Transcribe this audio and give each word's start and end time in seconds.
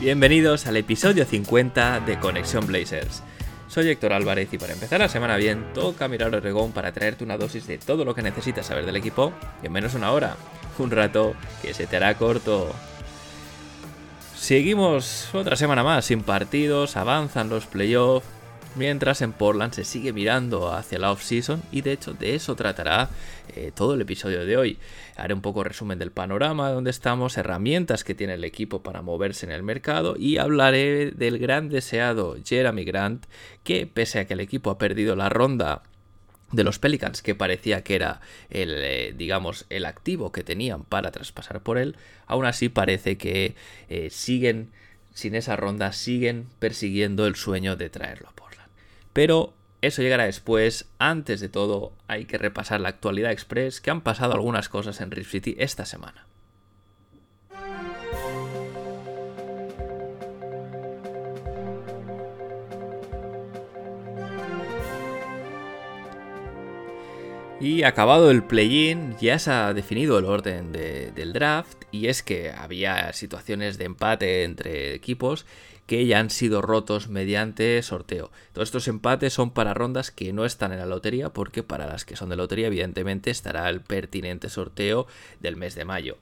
Bienvenidos 0.00 0.68
al 0.68 0.76
episodio 0.76 1.24
50 1.24 1.98
de 1.98 2.20
Conexión 2.20 2.68
Blazers. 2.68 3.24
Soy 3.66 3.88
Héctor 3.88 4.12
Álvarez 4.12 4.48
y 4.52 4.56
para 4.56 4.72
empezar 4.72 5.00
la 5.00 5.08
semana 5.08 5.36
bien, 5.36 5.72
toca 5.74 6.06
mirar 6.06 6.32
Oregón 6.32 6.70
para 6.70 6.92
traerte 6.92 7.24
una 7.24 7.36
dosis 7.36 7.66
de 7.66 7.78
todo 7.78 8.04
lo 8.04 8.14
que 8.14 8.22
necesitas 8.22 8.66
saber 8.66 8.86
del 8.86 8.94
equipo 8.94 9.32
en 9.60 9.72
menos 9.72 9.92
de 9.92 9.98
una 9.98 10.12
hora. 10.12 10.36
Un 10.78 10.92
rato 10.92 11.34
que 11.60 11.74
se 11.74 11.88
te 11.88 11.96
hará 11.96 12.14
corto. 12.14 12.72
Seguimos 14.36 15.34
otra 15.34 15.56
semana 15.56 15.82
más 15.82 16.04
sin 16.04 16.22
partidos, 16.22 16.96
avanzan 16.96 17.48
los 17.48 17.66
playoffs, 17.66 18.28
mientras 18.78 19.20
en 19.20 19.32
Portland 19.32 19.74
se 19.74 19.84
sigue 19.84 20.12
mirando 20.12 20.72
hacia 20.72 20.98
la 20.98 21.12
off-season 21.12 21.62
y 21.72 21.82
de 21.82 21.92
hecho 21.92 22.14
de 22.14 22.34
eso 22.34 22.54
tratará 22.54 23.10
eh, 23.54 23.72
todo 23.74 23.94
el 23.94 24.00
episodio 24.00 24.46
de 24.46 24.56
hoy. 24.56 24.78
Haré 25.16 25.34
un 25.34 25.42
poco 25.42 25.64
resumen 25.64 25.98
del 25.98 26.12
panorama 26.12 26.68
de 26.68 26.74
donde 26.74 26.90
estamos, 26.90 27.36
herramientas 27.36 28.04
que 28.04 28.14
tiene 28.14 28.34
el 28.34 28.44
equipo 28.44 28.82
para 28.82 29.02
moverse 29.02 29.44
en 29.44 29.52
el 29.52 29.62
mercado 29.62 30.16
y 30.16 30.38
hablaré 30.38 31.10
del 31.10 31.38
gran 31.38 31.68
deseado 31.68 32.36
Jeremy 32.42 32.84
Grant 32.84 33.26
que 33.64 33.86
pese 33.86 34.20
a 34.20 34.26
que 34.26 34.34
el 34.34 34.40
equipo 34.40 34.70
ha 34.70 34.78
perdido 34.78 35.16
la 35.16 35.28
ronda 35.28 35.82
de 36.52 36.64
los 36.64 36.78
Pelicans, 36.78 37.20
que 37.22 37.34
parecía 37.34 37.82
que 37.82 37.94
era 37.94 38.20
el, 38.48 38.72
eh, 38.76 39.14
digamos, 39.16 39.66
el 39.68 39.84
activo 39.84 40.32
que 40.32 40.42
tenían 40.42 40.84
para 40.84 41.10
traspasar 41.10 41.62
por 41.62 41.78
él, 41.78 41.96
aún 42.26 42.46
así 42.46 42.68
parece 42.68 43.18
que 43.18 43.54
eh, 43.88 44.08
siguen, 44.10 44.70
sin 45.12 45.34
esa 45.34 45.56
ronda, 45.56 45.92
siguen 45.92 46.46
persiguiendo 46.58 47.26
el 47.26 47.36
sueño 47.36 47.76
de 47.76 47.90
traerlo 47.90 48.28
Portland. 48.34 48.47
Pero 49.18 49.52
eso 49.82 50.00
llegará 50.00 50.26
después. 50.26 50.88
Antes 51.00 51.40
de 51.40 51.48
todo, 51.48 51.92
hay 52.06 52.26
que 52.26 52.38
repasar 52.38 52.80
la 52.80 52.90
actualidad 52.90 53.32
express, 53.32 53.80
que 53.80 53.90
han 53.90 54.02
pasado 54.02 54.32
algunas 54.32 54.68
cosas 54.68 55.00
en 55.00 55.10
Rip 55.10 55.26
City 55.26 55.56
esta 55.58 55.86
semana. 55.86 56.28
Y 67.60 67.82
acabado 67.82 68.30
el 68.30 68.44
play-in, 68.44 69.16
ya 69.20 69.40
se 69.40 69.50
ha 69.50 69.74
definido 69.74 70.16
el 70.20 70.26
orden 70.26 70.70
de- 70.70 71.10
del 71.10 71.32
draft 71.32 71.86
y 71.90 72.06
es 72.06 72.22
que 72.22 72.52
había 72.52 73.12
situaciones 73.12 73.78
de 73.78 73.84
empate 73.86 74.44
entre 74.44 74.94
equipos 74.94 75.44
que 75.88 76.04
ya 76.04 76.20
han 76.20 76.28
sido 76.28 76.60
rotos 76.60 77.08
mediante 77.08 77.82
sorteo. 77.82 78.30
Todos 78.52 78.68
estos 78.68 78.88
empates 78.88 79.32
son 79.32 79.50
para 79.50 79.72
rondas 79.72 80.10
que 80.10 80.34
no 80.34 80.44
están 80.44 80.70
en 80.70 80.80
la 80.80 80.86
lotería 80.86 81.30
porque 81.30 81.62
para 81.62 81.86
las 81.86 82.04
que 82.04 82.14
son 82.14 82.28
de 82.28 82.36
lotería 82.36 82.66
evidentemente 82.66 83.30
estará 83.30 83.68
el 83.70 83.80
pertinente 83.80 84.50
sorteo 84.50 85.06
del 85.40 85.56
mes 85.56 85.74
de 85.74 85.86
mayo. 85.86 86.18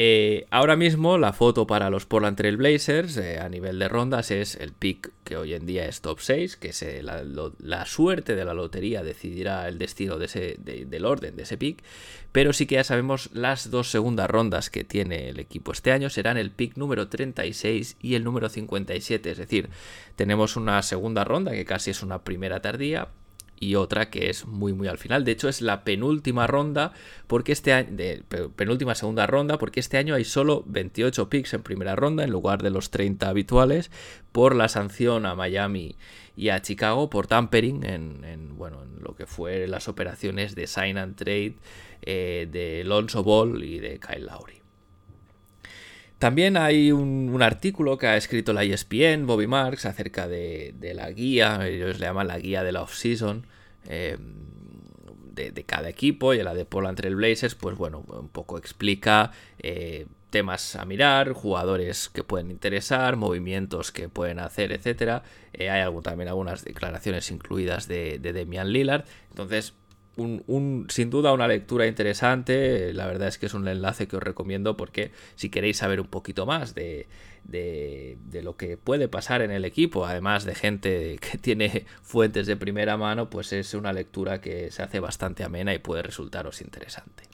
Eh, 0.00 0.46
ahora 0.52 0.76
mismo 0.76 1.18
la 1.18 1.32
foto 1.32 1.66
para 1.66 1.90
los 1.90 2.06
Portland 2.06 2.36
Trail 2.36 2.56
Blazers 2.56 3.16
eh, 3.16 3.40
a 3.40 3.48
nivel 3.48 3.80
de 3.80 3.88
rondas 3.88 4.30
es 4.30 4.54
el 4.54 4.72
pick 4.72 5.10
que 5.24 5.36
hoy 5.36 5.54
en 5.54 5.66
día 5.66 5.86
es 5.86 6.02
top 6.02 6.20
6, 6.20 6.56
que 6.56 6.72
se, 6.72 7.02
la, 7.02 7.84
suerte 7.84 8.36
de 8.36 8.44
la 8.44 8.54
lotería 8.54 9.02
decidirá 9.02 9.66
el 9.66 9.76
destino 9.78 10.16
de 10.16 10.26
ese, 10.26 10.54
de- 10.60 10.84
del 10.84 11.04
orden 11.04 11.34
de 11.34 11.42
ese 11.42 11.58
pick, 11.58 11.82
pero 12.30 12.52
sí 12.52 12.66
que 12.66 12.76
ya 12.76 12.84
sabemos 12.84 13.30
las 13.32 13.72
dos 13.72 13.90
segundas 13.90 14.30
rondas 14.30 14.70
que 14.70 14.84
tiene 14.84 15.30
el 15.30 15.40
equipo. 15.40 15.72
Este 15.72 15.90
año 15.90 16.10
serán 16.10 16.36
el 16.36 16.52
pick 16.52 16.76
número 16.76 17.08
36 17.08 17.96
y 18.00 18.14
el 18.14 18.22
número 18.22 18.48
57, 18.48 19.32
es 19.32 19.38
decir, 19.38 19.68
tenemos 20.14 20.54
una 20.54 20.80
segunda 20.82 21.24
ronda 21.24 21.50
que 21.50 21.64
casi 21.64 21.90
es 21.90 22.04
una 22.04 22.22
primera 22.22 22.62
tardía, 22.62 23.08
y 23.60 23.74
otra 23.74 24.10
que 24.10 24.30
es 24.30 24.46
muy 24.46 24.72
muy 24.72 24.88
al 24.88 24.98
final. 24.98 25.24
De 25.24 25.32
hecho 25.32 25.48
es 25.48 25.60
la 25.62 25.84
penúltima 25.84 26.46
ronda 26.46 26.92
porque 27.26 27.52
este 27.52 27.72
año 27.72 27.96
penúltima 28.56 28.94
segunda 28.94 29.26
ronda 29.26 29.58
porque 29.58 29.80
este 29.80 29.98
año 29.98 30.14
hay 30.14 30.24
solo 30.24 30.62
28 30.66 31.28
picks 31.28 31.54
en 31.54 31.62
primera 31.62 31.96
ronda 31.96 32.24
en 32.24 32.30
lugar 32.30 32.62
de 32.62 32.70
los 32.70 32.90
30 32.90 33.28
habituales 33.28 33.90
por 34.32 34.54
la 34.54 34.68
sanción 34.68 35.26
a 35.26 35.34
Miami 35.34 35.96
y 36.36 36.50
a 36.50 36.62
Chicago 36.62 37.10
por 37.10 37.26
tampering 37.26 37.84
en, 37.84 38.24
en, 38.24 38.56
bueno 38.56 38.82
en 38.82 39.02
lo 39.02 39.14
que 39.16 39.26
fue 39.26 39.66
las 39.66 39.88
operaciones 39.88 40.54
de 40.54 40.66
sign 40.66 40.98
and 40.98 41.16
trade 41.16 41.54
eh, 42.02 42.48
de 42.50 42.84
Lonzo 42.84 43.24
Ball 43.24 43.64
y 43.64 43.80
de 43.80 43.98
Kyle 43.98 44.26
Lowry. 44.26 44.57
También 46.18 46.56
hay 46.56 46.90
un, 46.90 47.40
artículo 47.42 47.96
que 47.96 48.08
ha 48.08 48.16
escrito 48.16 48.52
la 48.52 48.64
ESPN, 48.64 49.26
Bobby 49.26 49.46
Marks, 49.46 49.86
acerca 49.86 50.26
de, 50.26 50.74
la 50.94 51.10
guía, 51.12 51.66
ellos 51.66 52.00
le 52.00 52.06
llaman 52.06 52.26
la 52.26 52.38
guía 52.38 52.64
de 52.64 52.72
la 52.72 52.82
off-season, 52.82 53.46
eh, 53.88 54.18
de, 55.34 55.64
cada 55.64 55.88
equipo, 55.88 56.34
y 56.34 56.42
la 56.42 56.54
de 56.54 56.64
Portland 56.64 56.96
Trail 56.96 57.14
Blazers, 57.14 57.54
pues 57.54 57.76
bueno, 57.76 58.04
un 58.08 58.28
poco 58.28 58.58
explica 58.58 59.30
eh, 59.60 60.06
temas 60.30 60.74
a 60.74 60.84
mirar, 60.84 61.32
jugadores 61.32 62.08
que 62.08 62.24
pueden 62.24 62.50
interesar, 62.50 63.14
movimientos 63.14 63.92
que 63.92 64.08
pueden 64.08 64.40
hacer, 64.40 64.72
etcétera. 64.72 65.22
Eh, 65.52 65.70
hay 65.70 65.88
también 66.02 66.28
algunas 66.28 66.64
declaraciones 66.64 67.30
incluidas 67.30 67.86
de, 67.86 68.18
de 68.18 68.32
Damian 68.32 68.72
Lillard. 68.72 69.04
Entonces, 69.30 69.74
sin 70.88 71.10
duda 71.10 71.32
una 71.32 71.46
lectura 71.48 71.86
interesante. 71.86 72.92
La 72.92 73.06
verdad 73.06 73.28
es 73.28 73.38
que 73.38 73.46
es 73.46 73.54
un 73.54 73.66
enlace 73.68 74.08
que 74.08 74.16
os 74.16 74.22
recomiendo 74.22 74.76
porque 74.76 75.12
si 75.36 75.48
queréis 75.50 75.76
saber 75.78 76.00
un 76.00 76.08
poquito 76.08 76.44
más 76.46 76.74
de, 76.74 77.08
de- 77.44 78.18
de 78.26 78.42
lo 78.42 78.56
que 78.56 78.76
puede 78.76 79.08
pasar 79.08 79.42
en 79.42 79.50
el 79.50 79.64
equipo, 79.64 80.04
además 80.06 80.44
de 80.44 80.54
gente 80.54 81.18
que 81.20 81.38
tiene 81.42 81.86
fuentes 82.02 82.46
de 82.46 82.56
primera 82.56 82.96
mano, 82.96 83.30
pues 83.30 83.52
es 83.52 83.74
una 83.74 83.92
lectura 83.92 84.40
que 84.40 84.70
se 84.70 84.82
hace 84.82 85.00
bastante 85.00 85.44
amena 85.44 85.72
y 85.74 85.78
puede 85.78 86.02
resultaros 86.02 86.60
interesante. 86.60 87.24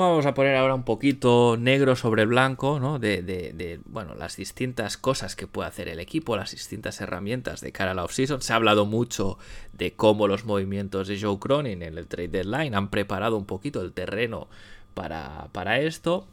Vamos 0.00 0.24
a 0.24 0.32
poner 0.32 0.56
ahora 0.56 0.74
un 0.74 0.84
poquito 0.84 1.58
negro 1.58 1.94
sobre 1.94 2.24
blanco, 2.24 2.80
¿no? 2.80 2.98
De, 2.98 3.20
de- 3.20 3.80
bueno, 3.84 4.14
las 4.14 4.34
distintas 4.34 4.96
cosas 4.96 5.36
que 5.36 5.46
puede 5.46 5.68
hacer 5.68 5.88
el 5.88 6.00
equipo, 6.00 6.38
las 6.38 6.52
distintas 6.52 7.02
herramientas 7.02 7.60
de 7.60 7.70
cara 7.70 7.90
a 7.90 7.94
la 7.94 8.04
offseason. 8.04 8.40
Se 8.40 8.54
ha 8.54 8.56
hablado 8.56 8.86
mucho 8.86 9.36
de 9.74 9.92
cómo 9.92 10.26
los 10.26 10.46
movimientos 10.46 11.06
de 11.06 11.20
Joe 11.20 11.38
Cronin 11.38 11.82
en 11.82 11.98
el 11.98 12.06
trade 12.06 12.28
deadline 12.28 12.74
han 12.74 12.88
preparado 12.88 13.36
un 13.36 13.44
poquito 13.44 13.82
el 13.82 13.92
terreno 13.92 14.48
para, 14.94 15.48
para 15.52 15.80
esto. 15.80 16.26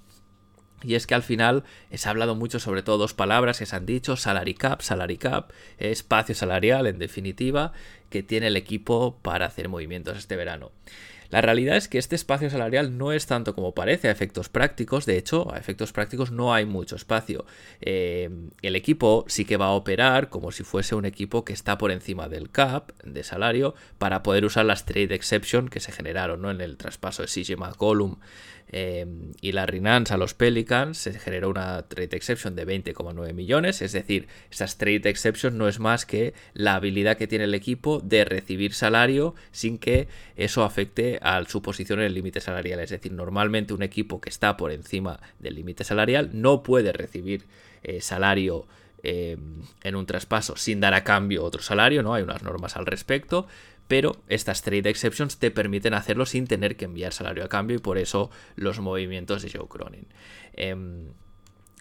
Y 0.81 0.95
es 0.95 1.05
que 1.05 1.16
al 1.16 1.23
final 1.23 1.66
se 1.94 2.07
ha 2.07 2.11
hablado 2.11 2.35
mucho 2.35 2.59
sobre 2.61 2.84
todo 2.84 2.97
dos 2.97 3.13
palabras 3.13 3.59
que 3.59 3.66
se 3.66 3.75
han 3.75 3.85
dicho, 3.85 4.16
salary 4.16 4.53
cap, 4.53 4.79
salary 4.81 5.17
cap, 5.17 5.51
eh, 5.78 5.91
espacio 5.91 6.35
salarial 6.35 6.88
en 6.88 6.99
definitiva, 6.99 7.73
que 8.09 8.23
tiene 8.23 8.47
el 8.47 8.55
equipo 8.55 9.17
para 9.23 9.45
hacer 9.47 9.67
movimientos 9.67 10.17
este 10.17 10.38
verano. 10.38 10.72
La 11.30 11.42
realidad 11.42 11.78
es 11.78 11.88
que 11.88 11.98
este 11.98 12.16
espacio 12.16 12.50
salarial 12.50 12.98
no 12.98 13.12
es 13.12 13.26
tanto 13.26 13.54
como 13.54 13.74
parece 13.74 14.08
a 14.08 14.12
efectos 14.12 14.50
prácticos, 14.50 15.06
de 15.06 15.18
hecho, 15.18 15.54
a 15.54 15.58
efectos 15.58 15.92
prácticos 15.92 16.32
no 16.32 16.54
hay 16.54 16.66
mucho 16.66 16.96
espacio. 16.96 17.46
Eh, 17.82 18.29
el 18.62 18.76
equipo 18.76 19.26
sí 19.28 19.46
que 19.46 19.58
va 19.58 19.68
a 19.68 19.72
operar 19.72 20.29
como 20.29 20.52
si 20.52 20.64
fuese 20.64 20.96
un 20.96 21.06
equipo 21.06 21.44
que 21.44 21.53
está 21.53 21.78
por 21.78 21.91
encima 21.91 22.28
del 22.29 22.50
cap 22.50 22.91
de 23.03 23.24
salario 23.24 23.76
para 23.97 24.24
poder 24.24 24.46
usar 24.46 24.66
las 24.66 24.85
trade 24.85 25.14
exception 25.14 25.70
que 25.70 25.79
se 25.79 25.91
generaron 25.91 26.41
¿no? 26.41 26.52
en 26.52 26.62
el 26.62 26.78
traspaso 26.78 27.22
de 27.22 27.28
CJ 27.28 27.58
McCollum 27.58 28.18
eh, 28.69 29.05
y 29.41 29.53
Larry 29.53 29.79
Nance 29.79 30.14
a 30.14 30.17
los 30.17 30.34
Pelicans 30.34 30.97
se 30.97 31.14
generó 31.14 31.49
una 31.49 31.87
trade 31.87 32.16
exception 32.16 32.55
de 32.55 32.67
20,9 32.67 33.34
millones, 33.34 33.81
es 33.81 33.93
decir, 33.93 34.28
esas 34.52 34.78
trade 34.78 35.09
exception 35.09 35.58
no 35.58 35.67
es 35.67 35.79
más 35.79 36.05
que 36.05 36.34
la 36.53 36.75
habilidad 36.75 37.17
que 37.17 37.28
tiene 37.28 37.46
el 37.46 37.53
equipo 37.53 37.99
de 37.99 38.25
recibir 38.25 38.73
salario 38.73 39.35
sin 39.52 39.78
que 39.78 40.08
eso 40.35 40.64
afecte 40.64 41.19
a 41.22 41.43
su 41.46 41.61
posición 41.61 41.99
en 41.99 42.05
el 42.05 42.14
límite 42.14 42.41
salarial, 42.41 42.79
es 42.81 42.90
decir, 42.90 43.14
normalmente 43.14 43.73
un 43.73 43.84
equipo 43.84 44.19
que 44.19 44.29
está 44.29 44.58
por 44.58 44.72
encima 44.72 45.20
del 45.40 45.55
límite 45.55 45.84
salarial 45.84 46.31
no 46.34 46.63
puede 46.63 46.91
recibir 46.91 47.46
eh, 47.84 48.02
salario 48.02 48.67
eh, 49.03 49.37
en 49.84 49.96
un 49.96 50.05
traspaso 50.05 50.58
sin 50.58 50.79
dar 50.79 50.93
a 50.93 51.03
cambio 51.03 51.43
otro 51.43 51.61
salario, 51.61 52.03
¿no? 52.03 52.13
Hay 52.16 52.23
unas 52.23 52.43
normas 52.43 52.75
al 52.75 52.85
respecto, 52.85 53.47
pero 53.87 54.17
estas 54.28 54.61
trade 54.61 54.89
exceptions 54.89 55.37
te 55.37 55.51
permiten 55.51 55.93
hacerlo 55.93 56.25
sin 56.25 56.47
tener 56.47 56.75
que 56.75 56.85
enviar 56.85 57.13
salario 57.13 57.43
a 57.43 57.49
cambio 57.49 57.78
y 57.78 57.79
por 57.79 57.97
eso 57.97 58.29
los 58.55 58.79
movimientos 58.79 59.41
de 59.41 59.49
Joe 59.49 59.67
Cronin. 59.67 60.07
Em, 60.53 61.09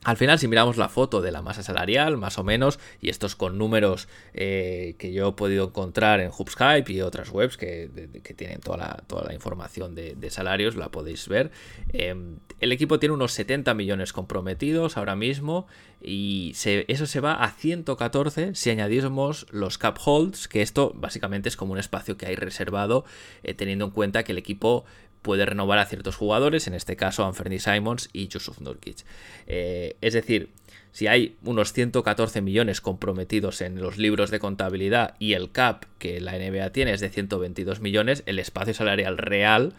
Al 0.06 0.16
final, 0.16 0.38
si 0.38 0.46
miramos 0.46 0.76
la 0.76 0.88
foto 0.88 1.20
de 1.20 1.32
la 1.32 1.42
masa 1.42 1.64
salarial, 1.64 2.16
más 2.16 2.38
o 2.38 2.44
menos, 2.44 2.78
y 3.00 3.08
estos 3.08 3.34
con 3.34 3.58
números 3.58 4.06
eh, 4.34 4.94
que 5.00 5.12
yo 5.12 5.30
he 5.30 5.32
podido 5.32 5.64
encontrar 5.66 6.20
en 6.20 6.30
Hubskype 6.30 6.92
y 6.92 7.00
otras 7.00 7.30
webs 7.30 7.56
que, 7.56 7.90
tienen 8.36 8.60
toda 8.60 8.76
la, 8.76 9.02
toda 9.08 9.24
la 9.24 9.34
información 9.34 9.96
de, 9.96 10.30
salarios, 10.30 10.76
la 10.76 10.92
podéis 10.92 11.26
ver. 11.26 11.50
Em, 11.92 12.38
el 12.60 12.70
equipo 12.70 13.00
tiene 13.00 13.16
unos 13.16 13.32
70 13.32 13.74
millones 13.74 14.12
comprometidos 14.12 14.96
ahora 14.96 15.16
mismo 15.16 15.66
y 16.00 16.52
eso 16.86 17.06
se 17.06 17.20
va 17.20 17.34
a 17.34 17.50
114 17.50 18.54
si 18.54 18.70
añadimos 18.70 19.46
los 19.50 19.76
cap 19.76 19.98
holds, 20.04 20.46
que 20.46 20.62
esto 20.62 20.92
básicamente 20.94 21.48
es 21.48 21.56
como 21.56 21.72
un 21.72 21.80
espacio 21.80 22.16
que 22.16 22.26
hay 22.26 22.36
reservado, 22.36 23.04
eh, 23.42 23.54
teniendo 23.54 23.86
en 23.86 23.90
cuenta 23.90 24.22
que 24.22 24.30
el 24.30 24.38
equipo 24.38 24.84
puede 25.26 25.44
renovar 25.44 25.80
a 25.80 25.86
ciertos 25.86 26.14
jugadores, 26.14 26.68
en 26.68 26.74
este 26.74 26.94
caso 26.94 27.26
Anthony 27.26 27.58
Simons 27.58 28.10
y 28.12 28.28
Yusuf 28.28 28.60
Nurkic. 28.60 28.98
Eh, 29.48 29.96
es 30.00 30.14
decir, 30.14 30.50
si 30.92 31.08
hay 31.08 31.36
unos 31.42 31.72
114 31.72 32.42
millones 32.42 32.80
comprometidos 32.80 33.60
en 33.60 33.82
los 33.82 33.98
libros 33.98 34.30
de 34.30 34.38
contabilidad 34.38 35.16
y 35.18 35.32
el 35.32 35.50
cap 35.50 35.86
que 35.98 36.20
la 36.20 36.38
NBA 36.38 36.70
tiene 36.70 36.92
es 36.92 37.00
de 37.00 37.08
122 37.08 37.80
millones, 37.80 38.22
el 38.26 38.38
espacio 38.38 38.72
salarial 38.72 39.18
real, 39.18 39.72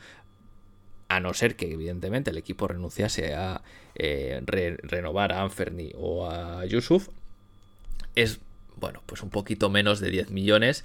a 1.08 1.22
no 1.22 1.34
ser 1.34 1.56
que 1.56 1.72
evidentemente 1.72 2.32
el 2.32 2.38
equipo 2.38 2.68
renunciase 2.68 3.34
a 3.34 3.62
eh, 3.96 4.42
renovar 4.44 5.32
a 5.32 5.44
Anferni 5.44 5.94
o 5.96 6.30
a 6.30 6.66
Yusuf, 6.66 7.08
es 8.16 8.42
bueno, 8.76 9.02
pues 9.06 9.24
un 9.24 9.30
poquito 9.30 9.70
menos 9.70 10.02
de 10.02 10.10
10 10.10 10.32
millones. 10.32 10.84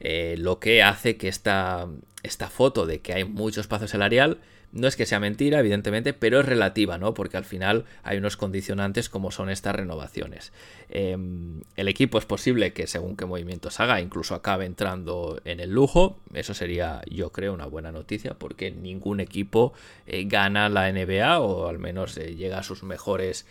Eh, 0.00 0.36
lo 0.38 0.58
que 0.58 0.82
hace 0.82 1.16
que 1.16 1.28
esta, 1.28 1.88
esta 2.22 2.48
foto 2.48 2.86
de 2.86 3.00
que 3.00 3.14
hay 3.14 3.24
mucho 3.24 3.60
espacio 3.60 3.88
salarial 3.88 4.38
no 4.74 4.88
es 4.88 4.96
que 4.96 5.06
sea 5.06 5.20
mentira, 5.20 5.60
evidentemente, 5.60 6.12
pero 6.12 6.40
es 6.40 6.46
relativa, 6.46 6.98
¿no? 6.98 7.14
Porque 7.14 7.36
al 7.36 7.44
final 7.44 7.84
hay 8.02 8.18
unos 8.18 8.36
condicionantes 8.36 9.08
como 9.08 9.30
son 9.30 9.48
estas 9.48 9.76
renovaciones. 9.76 10.52
Em, 10.88 11.60
el 11.76 11.86
equipo 11.86 12.18
es 12.18 12.24
posible 12.24 12.72
que 12.72 12.88
según 12.88 13.16
qué 13.16 13.24
movimientos 13.24 13.78
haga, 13.78 14.00
incluso 14.00 14.34
acabe 14.34 14.66
entrando 14.66 15.40
en 15.44 15.60
el 15.60 15.70
lujo. 15.70 16.18
Eso 16.34 16.54
sería, 16.54 17.02
yo 17.08 17.30
creo, 17.30 17.54
una 17.54 17.66
buena 17.66 17.92
noticia 17.92 18.34
porque 18.34 18.72
ningún 18.72 19.20
equipo 19.20 19.74
eh, 20.08 20.24
gana 20.24 20.68
la 20.68 20.90
NBA 20.90 21.38
o 21.38 21.68
al 21.68 21.78
menos 21.78 22.18
eh, 22.18 22.34
llega 22.34 22.58
a 22.58 22.62
sus 22.64 22.82
mejores 22.82 23.46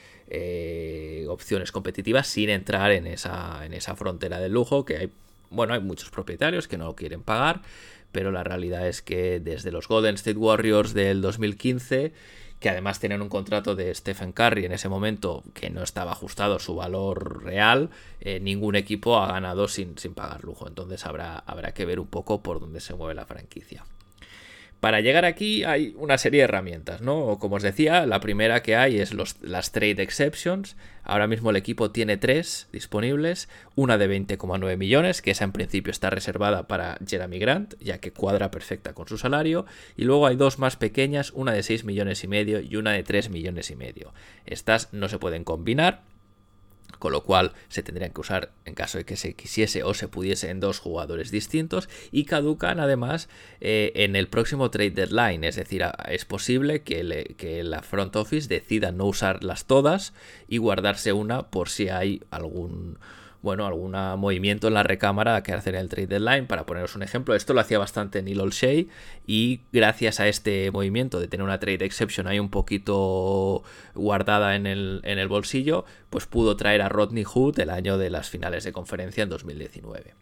opciones 1.30 1.72
competitivas 1.72 2.26
sin 2.26 2.50
entrar 2.50 2.92
en 2.92 3.06
esa, 3.06 3.64
en 3.66 3.74
esa 3.74 3.96
frontera 3.96 4.40
del 4.40 4.54
lujo 4.54 4.84
que 4.84 4.98
hay 4.98 5.12
bueno, 5.54 5.74
hay 5.74 5.80
muchos 5.80 6.10
propietarios 6.10 6.68
que 6.68 6.78
no 6.78 6.86
lo 6.86 6.96
quieren 6.96 7.24
pagar, 7.24 7.62
pero 8.12 8.32
la 8.32 8.44
realidad 8.44 8.88
es 8.88 9.02
que 9.02 9.40
desde 9.40 9.72
los 9.72 9.88
Golden 9.88 10.16
State 10.16 10.38
Warriors 10.38 10.94
del 10.94 11.22
2015, 11.22 12.14
que 12.60 12.70
además 12.70 13.00
tenían 13.00 13.22
un 13.22 13.30
contrato 13.30 13.76
de 13.76 13.94
Stephen 13.94 14.32
Curry 14.32 14.66
en 14.66 14.72
ese 14.72 14.88
momento 14.88 15.44
que 15.54 15.70
no 15.70 15.84
estaba 15.84 16.14
ajustado 16.14 16.56
a 16.56 16.60
su 16.60 16.76
valor 16.76 17.44
real, 17.44 17.90
eh, 18.22 18.40
ningún 18.40 18.76
equipo 18.76 19.18
ha 19.18 19.28
ganado 19.28 19.68
sin, 19.68 19.98
sin 19.98 20.14
pagar 20.14 20.44
lujo. 20.44 20.68
Entonces 20.68 21.06
habrá, 21.06 21.40
habrá 21.40 21.74
que 21.74 21.86
ver 21.86 22.00
un 22.00 22.08
poco 22.08 22.42
por 22.42 22.60
dónde 22.60 22.80
se 22.80 22.94
mueve 22.94 23.16
la 23.16 23.26
franquicia. 23.26 23.84
Para 24.84 25.00
llegar 25.00 25.24
aquí 25.24 25.64
hay 25.64 25.96
una 25.98 26.18
serie 26.18 26.40
de 26.40 26.44
herramientas, 26.44 27.00
¿no? 27.00 27.40
Como 27.40 27.56
os 27.56 27.64
decía, 27.64 28.06
la 28.06 28.20
primera 28.20 28.62
que 28.64 28.76
hay 28.76 29.00
es 29.00 29.14
las 29.42 29.72
trade 29.72 30.04
exceptions. 30.04 30.76
Ahora 31.06 31.26
mismo 31.26 31.52
el 31.52 31.56
equipo 31.56 31.92
tiene 31.92 32.18
tres 32.18 32.68
disponibles, 32.74 33.48
una 33.76 33.98
de 33.98 34.10
20,9 34.10 34.76
millones, 34.76 35.22
que 35.22 35.32
esa 35.32 35.46
en 35.46 35.54
principio 35.54 35.90
está 35.90 36.10
reservada 36.10 36.68
para 36.68 36.98
Jeremy 37.08 37.40
Grant, 37.40 37.76
ya 37.80 38.00
que 38.00 38.12
cuadra 38.12 38.52
perfecta 38.52 38.92
con 38.94 39.08
su 39.08 39.18
salario, 39.18 39.66
y 39.96 40.04
luego 40.04 40.28
hay 40.28 40.36
dos 40.36 40.60
más 40.60 40.76
pequeñas, 40.76 41.32
una 41.32 41.54
de 41.54 41.64
6 41.64 41.86
millones 41.86 42.22
y 42.26 42.28
medio 42.28 42.60
y 42.60 42.76
una 42.76 42.92
de 42.92 43.04
3 43.04 43.30
millones 43.30 43.72
y 43.72 43.78
medio. 43.78 44.14
Estas 44.46 44.92
no 44.92 45.08
se 45.08 45.18
pueden 45.18 45.46
combinar, 45.46 46.02
con 47.04 47.12
lo 47.12 47.26
cual 47.26 47.52
se 47.68 47.84
tendrían 47.84 48.14
que 48.14 48.22
usar 48.22 48.54
en 48.64 48.76
caso 48.76 48.98
de 48.98 49.04
que 49.04 49.18
se 49.18 49.34
quisiese 49.34 49.84
o 49.84 49.94
se 49.94 50.08
pudiese 50.08 50.50
en 50.50 50.62
dos 50.62 50.80
jugadores 50.80 51.32
distintos 51.32 51.90
y 52.14 52.24
caducan 52.24 52.80
además 52.80 53.28
eh, 53.60 53.92
en 53.96 54.16
el 54.16 54.30
próximo 54.30 54.72
trade 54.72 54.92
deadline, 54.92 55.44
es 55.44 55.58
decir, 55.58 55.84
es 56.08 56.24
posible 56.24 56.84
que, 56.84 57.36
que 57.38 57.62
la 57.66 57.82
front 57.82 58.16
office 58.16 58.48
decida 58.48 58.94
no 58.94 59.04
usarlas 59.04 59.66
todas 59.66 60.14
y 60.48 60.60
guardarse 60.60 61.12
una 61.12 61.50
por 61.50 61.68
si 61.68 61.90
hay 61.90 62.22
algún 62.32 62.98
bueno, 63.44 63.68
algún 63.68 63.92
movimiento 63.92 64.70
en 64.70 64.74
la 64.74 64.84
recámara 64.84 65.44
que 65.44 65.52
hacer 65.52 65.76
en 65.76 65.82
el 65.82 65.90
trade 65.90 66.08
deadline. 66.08 66.48
Para 66.48 66.66
poneros 66.66 66.96
un 66.96 67.04
ejemplo, 67.04 67.36
esto 67.36 67.54
lo 67.54 67.60
hacía 67.60 67.78
bastante 67.78 68.24
Neil 68.24 68.40
Olshey 68.40 68.90
y 69.28 69.60
gracias 69.74 70.22
a 70.22 70.30
este 70.30 70.72
movimiento 70.72 71.20
de 71.20 71.28
tener 71.28 71.44
una 71.44 71.60
trade 71.60 71.84
exception 71.84 72.26
ahí 72.26 72.40
un 72.40 72.50
poquito 72.50 73.64
guardada 73.96 74.56
en 74.56 74.66
el, 74.66 75.02
en 75.04 75.20
el 75.20 75.28
bolsillo, 75.28 75.84
pues 76.10 76.26
pudo 76.26 76.56
traer 76.56 76.82
a 76.82 76.90
Rodney 76.90 77.26
Hood 77.26 77.60
el 77.60 77.70
año 77.70 77.98
de 77.98 78.10
las 78.10 78.30
finales 78.30 78.64
de 78.64 78.72
conferencia 78.72 79.24
en 79.24 79.30
2019. 79.30 80.14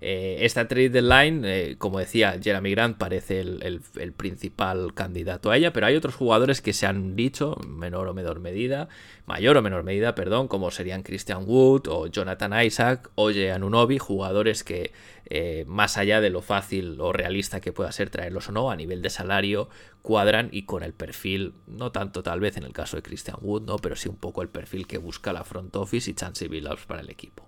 Eh, 0.00 0.38
esta 0.42 0.68
trade 0.68 0.90
deadline, 0.90 1.44
eh, 1.44 1.76
como 1.76 1.98
decía, 1.98 2.38
Jeremy 2.40 2.70
Grant 2.70 2.98
parece 2.98 3.40
el, 3.40 3.82
principal 4.16 4.94
candidato 4.94 5.50
a 5.50 5.56
ella, 5.56 5.72
pero 5.72 5.86
hay 5.86 5.96
otros 5.96 6.14
jugadores 6.14 6.62
que 6.62 6.72
se 6.72 6.86
han 6.86 7.16
dicho, 7.16 7.56
menor 7.66 8.06
o 8.08 8.14
menor 8.14 8.38
medida, 8.38 8.88
mayor 9.26 9.56
o 9.56 9.62
menor 9.62 9.82
medida, 9.82 10.14
perdón, 10.14 10.46
como 10.46 10.70
serían 10.70 11.02
Christian 11.02 11.44
Wood 11.46 11.88
o 11.88 12.06
Jonathan 12.06 12.64
Isaac 12.64 13.10
o 13.16 13.28
Anunobi, 13.28 13.98
jugadores 13.98 14.62
que 14.62 14.92
eh, 15.26 15.64
más 15.66 15.98
allá 15.98 16.20
de 16.20 16.30
lo 16.30 16.42
fácil 16.42 17.00
o 17.00 17.12
realista 17.12 17.60
que 17.60 17.72
pueda 17.72 17.90
ser 17.92 18.08
traerlos 18.08 18.48
o 18.48 18.52
no, 18.52 18.70
a 18.70 18.76
nivel 18.76 19.02
de 19.02 19.10
salario, 19.10 19.68
cuadran 20.02 20.48
y 20.52 20.62
con 20.62 20.82
el 20.82 20.92
perfil, 20.92 21.54
no 21.66 21.92
tanto 21.92 22.22
tal 22.22 22.40
vez 22.40 22.56
en 22.56 22.62
el 22.62 22.72
caso 22.72 22.96
de 22.96 23.02
Christian 23.02 23.36
Wood, 23.40 23.62
¿no? 23.62 23.76
pero 23.76 23.96
sí 23.96 24.08
un 24.08 24.16
poco 24.16 24.42
el 24.42 24.48
perfil 24.48 24.86
que 24.86 24.98
busca 24.98 25.32
la 25.32 25.44
front 25.44 25.74
office 25.76 26.10
y 26.10 26.14
Chancey 26.14 26.48
Billups 26.48 26.86
para 26.86 27.00
el 27.00 27.10
equipo. 27.10 27.47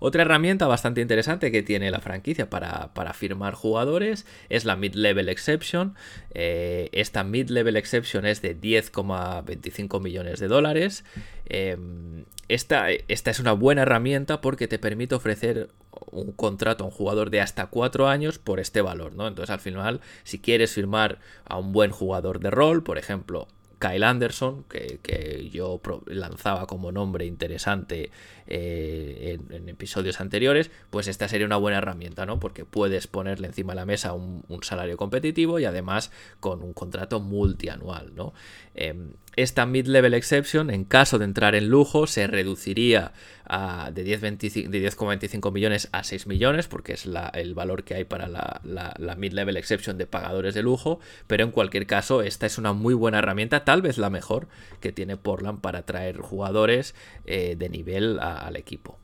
Otra 0.00 0.22
herramienta 0.22 0.66
bastante 0.66 1.00
interesante 1.00 1.50
que 1.50 1.62
tiene 1.62 1.90
la 1.90 2.00
franquicia 2.00 2.50
para, 2.50 2.90
firmar 3.14 3.54
jugadores 3.54 4.26
es 4.48 4.64
la 4.64 4.76
Mid-Level 4.76 5.28
Exception. 5.28 5.94
Eh, 6.32 6.88
esta 6.92 7.24
Mid-Level 7.24 7.76
Exception 7.76 8.26
es 8.26 8.42
de 8.42 8.58
10,25 8.58 10.00
millones 10.00 10.40
de 10.40 10.48
dólares. 10.48 11.04
Em, 11.46 12.24
esta, 12.48 12.90
esta, 12.90 13.30
es 13.30 13.40
una 13.40 13.52
buena 13.52 13.82
herramienta 13.82 14.40
porque 14.40 14.68
te 14.68 14.78
permite 14.78 15.14
ofrecer 15.14 15.68
un 16.10 16.32
contrato 16.32 16.84
a 16.84 16.86
un 16.86 16.92
jugador 16.92 17.30
de 17.30 17.40
hasta 17.40 17.66
4 17.66 18.08
años 18.08 18.38
por 18.38 18.60
este 18.60 18.80
valor, 18.82 19.14
¿no? 19.14 19.26
Entonces 19.26 19.50
al 19.50 19.60
final, 19.60 20.00
si 20.24 20.38
quieres 20.38 20.72
firmar 20.72 21.18
a 21.44 21.58
un 21.58 21.72
buen 21.72 21.90
jugador 21.90 22.40
de 22.40 22.50
rol, 22.50 22.82
por 22.82 22.98
ejemplo, 22.98 23.48
Kyle 23.84 24.04
Anderson, 24.04 24.64
que, 24.64 25.50
yo 25.52 25.80
lanzaba 26.06 26.66
como 26.66 26.90
nombre 26.90 27.26
interesante 27.26 28.10
eh, 28.46 29.38
en, 29.50 29.68
episodios 29.68 30.22
anteriores, 30.22 30.70
pues 30.88 31.06
esta 31.06 31.28
sería 31.28 31.46
una 31.46 31.58
buena 31.58 31.78
herramienta, 31.78 32.24
¿no? 32.24 32.40
Porque 32.40 32.64
puedes 32.64 33.06
ponerle 33.06 33.48
encima 33.48 33.74
de 33.74 33.76
la 33.76 33.86
mesa 33.86 34.14
un, 34.14 34.42
salario 34.62 34.96
competitivo 34.96 35.58
y 35.58 35.66
además 35.66 36.10
con 36.40 36.62
un 36.62 36.72
contrato 36.72 37.20
multianual, 37.20 38.14
¿no? 38.14 38.32
Em, 38.74 39.12
esta 39.36 39.66
mid-level 39.66 40.14
exception, 40.14 40.70
en 40.70 40.84
caso 40.84 41.18
de 41.18 41.24
entrar 41.24 41.54
en 41.54 41.68
lujo, 41.68 42.06
se 42.06 42.26
reduciría 42.26 43.12
de 43.44 44.06
10,25 44.06 45.52
millones 45.52 45.88
a 45.92 46.04
6 46.04 46.26
millones, 46.26 46.68
porque 46.68 46.92
es 46.92 47.08
el 47.32 47.54
valor 47.54 47.84
que 47.84 47.94
hay 47.94 48.04
para 48.04 48.28
la, 48.28 49.16
mid-level 49.16 49.56
exception 49.56 49.98
de 49.98 50.06
pagadores 50.06 50.54
de 50.54 50.62
lujo, 50.62 51.00
pero 51.26 51.44
en 51.44 51.50
cualquier 51.50 51.86
caso, 51.86 52.22
esta 52.22 52.46
es 52.46 52.58
una 52.58 52.72
muy 52.72 52.94
buena 52.94 53.18
herramienta, 53.18 53.64
tal 53.64 53.82
vez 53.82 53.98
la 53.98 54.10
mejor 54.10 54.48
que 54.80 54.92
tiene 54.92 55.16
Portland 55.16 55.60
para 55.60 55.80
atraer 55.80 56.18
jugadores 56.18 56.94
eh, 57.26 57.56
de 57.58 57.68
nivel 57.68 58.18
al 58.20 58.56
equipo. 58.56 58.98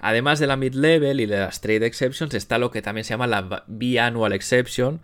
Además 0.00 0.38
de 0.38 0.46
la 0.46 0.56
mid-level 0.56 1.20
y 1.20 1.26
de 1.26 1.38
las 1.38 1.60
trade 1.60 1.84
exceptions, 1.86 2.32
está 2.32 2.58
lo 2.58 2.70
que 2.70 2.82
también 2.82 3.04
se 3.04 3.10
llama 3.10 3.26
la 3.26 3.64
biannual 3.66 4.32
exception, 4.32 5.00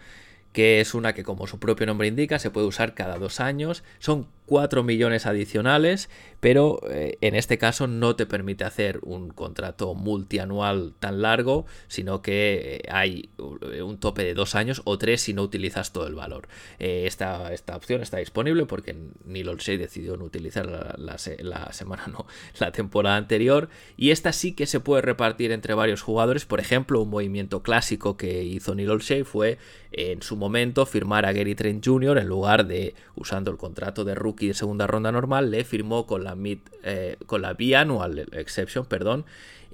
que 0.55 0.81
es 0.81 0.95
una 0.95 1.13
que 1.15 1.25
como 1.25 1.49
su 1.49 1.59
propio 1.59 1.85
nombre 1.85 2.07
indica 2.07 2.39
se 2.39 2.49
puede 2.49 2.69
usar 2.69 2.95
cada 2.95 3.19
dos 3.19 3.41
años. 3.41 3.83
Son 3.99 4.29
4 4.47 4.83
millones 4.83 5.27
adicionales, 5.27 6.11
pero 6.41 6.81
eh, 6.91 7.17
en 7.23 7.35
este 7.35 7.57
caso 7.57 7.87
no 7.87 8.17
te 8.17 8.27
permite 8.27 8.65
hacer 8.65 9.01
un 9.03 9.31
contrato 9.31 9.95
multianual 9.95 10.93
tan 11.01 11.23
largo, 11.23 11.65
sino 11.89 12.21
que 12.21 12.83
eh, 12.85 12.91
hay 12.91 13.31
eh, 13.73 13.81
un 13.81 13.99
tope 13.99 14.25
de 14.25 14.35
dos 14.35 14.55
años 14.55 14.83
o 14.85 14.99
tres 14.99 15.23
si 15.23 15.33
no 15.33 15.43
utilizas 15.43 15.95
todo 15.95 16.07
el 16.07 16.15
valor. 16.15 16.49
esta, 16.79 17.55
esta, 17.55 17.75
opción 17.75 18.03
está 18.03 18.19
disponible 18.19 18.67
porque 18.67 18.95
Neil 19.25 19.49
Olshey 19.49 19.79
decidió 19.79 20.19
no 20.19 20.25
utilizar 20.25 20.67
la, 20.99 21.17
semana, 21.17 22.07
no, 22.13 22.27
la 22.61 22.73
temporada 22.73 23.17
anterior, 23.17 23.71
y 23.97 24.11
esta 24.11 24.33
sí 24.33 24.53
que 24.53 24.67
se 24.67 24.81
puede 24.81 25.01
repartir 25.01 25.51
entre 25.53 25.73
varios 25.73 26.03
jugadores. 26.03 26.45
Por 26.45 26.61
ejemplo, 26.61 27.01
un 27.01 27.09
movimiento 27.09 27.63
clásico 27.63 28.19
que 28.19 28.45
hizo 28.45 28.75
Neil 28.75 28.91
Olshey 28.91 29.25
fue 29.25 29.57
en 29.93 30.23
su 30.23 30.37
momento 30.37 30.87
firmar 30.87 31.25
a 31.25 31.33
Gary 31.33 31.55
Trent 31.55 31.85
Jr. 31.87 32.19
en 32.19 32.27
lugar 32.27 32.67
de 32.67 32.95
usando 33.15 33.51
el 33.51 33.57
contrato 33.57 34.05
de 34.05 34.15
rookie 34.15 34.34
y 34.41 34.49
de 34.49 34.55
segunda 34.55 34.87
ronda 34.87 35.13
normal, 35.13 35.51
le 35.51 35.65
firmó 35.65 36.07
con 36.07 36.25
la, 36.25 36.35
mid, 36.35 36.59
eh, 36.83 37.17
con 37.27 37.43
la 37.43 37.55
biannual 37.55 38.27
exception, 38.33 38.87
perdón, 38.87 39.25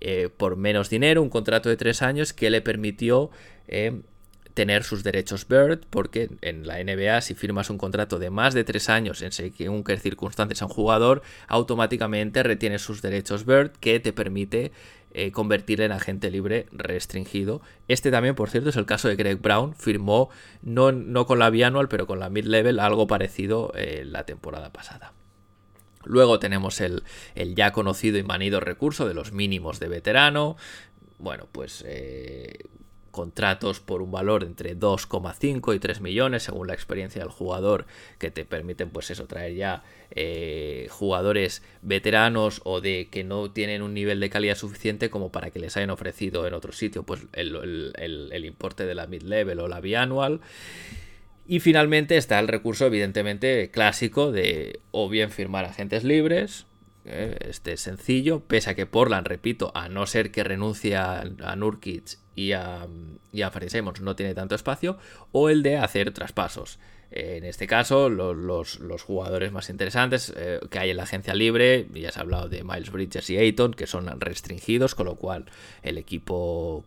eh, 0.01 0.29
por 0.35 0.57
menos 0.57 0.89
dinero, 0.89 1.23
un 1.23 1.31
contrato 1.31 1.69
de 1.69 1.77
tres 1.77 2.03
años 2.03 2.33
que 2.33 2.51
le 2.51 2.63
permitió 2.63 3.31
eh, 3.69 4.01
tener 4.55 4.83
sus 4.83 5.05
derechos 5.05 5.47
Bird, 5.47 5.81
porque 5.91 6.31
en 6.41 6.67
la 6.67 6.83
NBA 6.83 7.21
si 7.21 7.35
firmas 7.35 7.71
un 7.71 7.79
contrato 7.79 8.19
de 8.19 8.31
más 8.31 8.55
de 8.55 8.65
tres 8.65 8.89
años 8.89 9.23
en 9.23 9.33
según 9.33 9.85
qué 9.85 9.97
circunstancias 9.99 10.63
a 10.63 10.67
un 10.67 10.73
jugador, 10.73 11.23
automáticamente 11.49 12.43
retienes 12.43 12.83
sus 12.83 13.03
derechos 13.03 13.45
Bird 13.45 13.73
que 13.73 14.01
te 14.01 14.13
permite 14.13 14.73
eh, 15.13 15.33
convertirle 15.33 15.85
en 15.85 15.93
agente 15.93 16.31
libre 16.31 16.67
restringido. 16.73 17.61
Este 17.89 18.11
también, 18.11 18.35
por 18.35 18.51
cierto, 18.51 18.71
es 18.71 18.77
el 18.77 18.87
caso 18.87 19.09
de 19.09 19.17
Greg 19.17 19.41
Brown, 19.41 19.75
firmó 19.75 20.31
no, 20.63 20.93
no 20.93 21.27
con 21.27 21.39
la 21.39 21.51
bianual, 21.51 21.89
pero 21.89 22.07
con 22.07 22.21
la 22.21 22.31
mid-level, 22.31 22.79
algo 22.79 23.07
parecido 23.07 23.73
eh, 23.75 24.05
la 24.05 24.25
temporada 24.25 24.73
pasada. 24.73 25.13
Luego 26.05 26.39
tenemos 26.39 26.81
el, 26.81 27.03
el, 27.35 27.55
ya 27.55 27.73
conocido 27.73 28.19
y 28.19 28.23
manido 28.23 28.61
recurso 28.61 29.07
de 29.07 29.15
los 29.15 29.33
mínimos 29.33 29.81
de 29.81 29.89
veterano. 29.89 30.57
Bueno, 31.19 31.47
pues 31.53 31.85
eh, 31.87 32.59
contratos 33.11 33.81
por 33.81 34.03
un 34.03 34.11
valor 34.11 34.45
entre 34.45 34.77
2,5 34.77 35.75
y 35.75 35.79
3 35.79 36.01
millones 36.01 36.45
según 36.45 36.67
la 36.69 36.75
experiencia 36.75 37.23
del 37.23 37.31
jugador 37.31 37.87
que 38.19 38.31
te 38.31 38.45
permiten 38.45 38.91
pues 38.91 39.11
eso 39.11 39.27
traer 39.27 39.55
ya 39.55 39.83
eh, 40.13 40.89
jugadores 40.91 41.63
veteranos 41.83 42.61
o 42.65 42.81
de 42.81 43.09
que 43.11 43.25
no 43.25 43.51
tienen 43.51 43.83
un 43.83 43.95
nivel 43.95 44.21
de 44.21 44.31
calidad 44.31 44.57
suficiente 44.57 45.11
como 45.11 45.31
para 45.31 45.51
que 45.51 45.59
les 45.59 45.77
hayan 45.77 45.91
ofrecido 45.91 46.47
en 46.47 46.55
otro 46.55 46.73
sitio 46.73 47.03
pues 47.03 47.23
el, 47.33 48.45
importe 48.45 48.87
de 48.87 48.95
la 48.95 49.07
mid 49.07 49.23
level 49.23 49.61
o 49.61 49.69
la 49.69 49.81
bianual. 49.81 50.41
Y 51.47 51.59
finalmente 51.61 52.17
está 52.17 52.39
el 52.39 52.47
recurso 52.47 52.87
evidentemente 52.87 53.71
clásico 53.71 54.31
de 54.31 54.81
o 54.93 55.09
bien 55.09 55.31
firmar 55.31 55.65
agentes 55.65 56.05
libres 56.05 56.67
eh, 57.05 57.37
este 57.49 57.73
es 57.73 57.81
sencillo, 57.81 58.41
pese 58.41 58.71
a 58.71 58.75
que 58.75 58.87
Portland, 58.87 59.27
repito, 59.27 59.73
a 59.75 59.89
no 59.89 60.07
ser 60.07 60.31
que 60.31 60.45
renuncie 60.45 60.97
a, 60.97 61.25
Nurkic 61.57 62.19
y 62.41 62.53
a, 62.53 62.87
y 63.33 63.43
a 63.43 63.53
no 64.01 64.17
tiene 64.17 64.35
tanto 64.35 64.55
espacio, 64.55 64.97
o 65.33 65.51
el 65.51 65.63
de 65.63 65.77
hacer 65.77 66.13
traspasos. 66.13 66.79
En 67.11 67.45
este 67.45 67.67
caso, 67.67 68.09
los, 68.09 69.03
jugadores 69.03 69.51
más 69.53 69.69
interesantes 69.69 70.33
eh, 70.37 70.61
que 70.71 70.79
hay 70.79 70.91
en 70.91 70.97
la 70.97 71.03
agencia 71.03 71.35
libre, 71.35 71.87
ya 71.93 72.13
se 72.13 72.21
ha 72.21 72.23
hablado 72.23 72.49
de 72.49 72.63
Miles 72.63 72.91
Bridges 72.91 73.29
y 73.31 73.37
Ayton, 73.37 73.75
que 73.75 73.87
son 73.87 74.09
restringidos, 74.21 74.95
con 74.95 75.07
lo 75.07 75.17
cual 75.17 75.47
el 75.83 75.99
equipo 75.99 76.85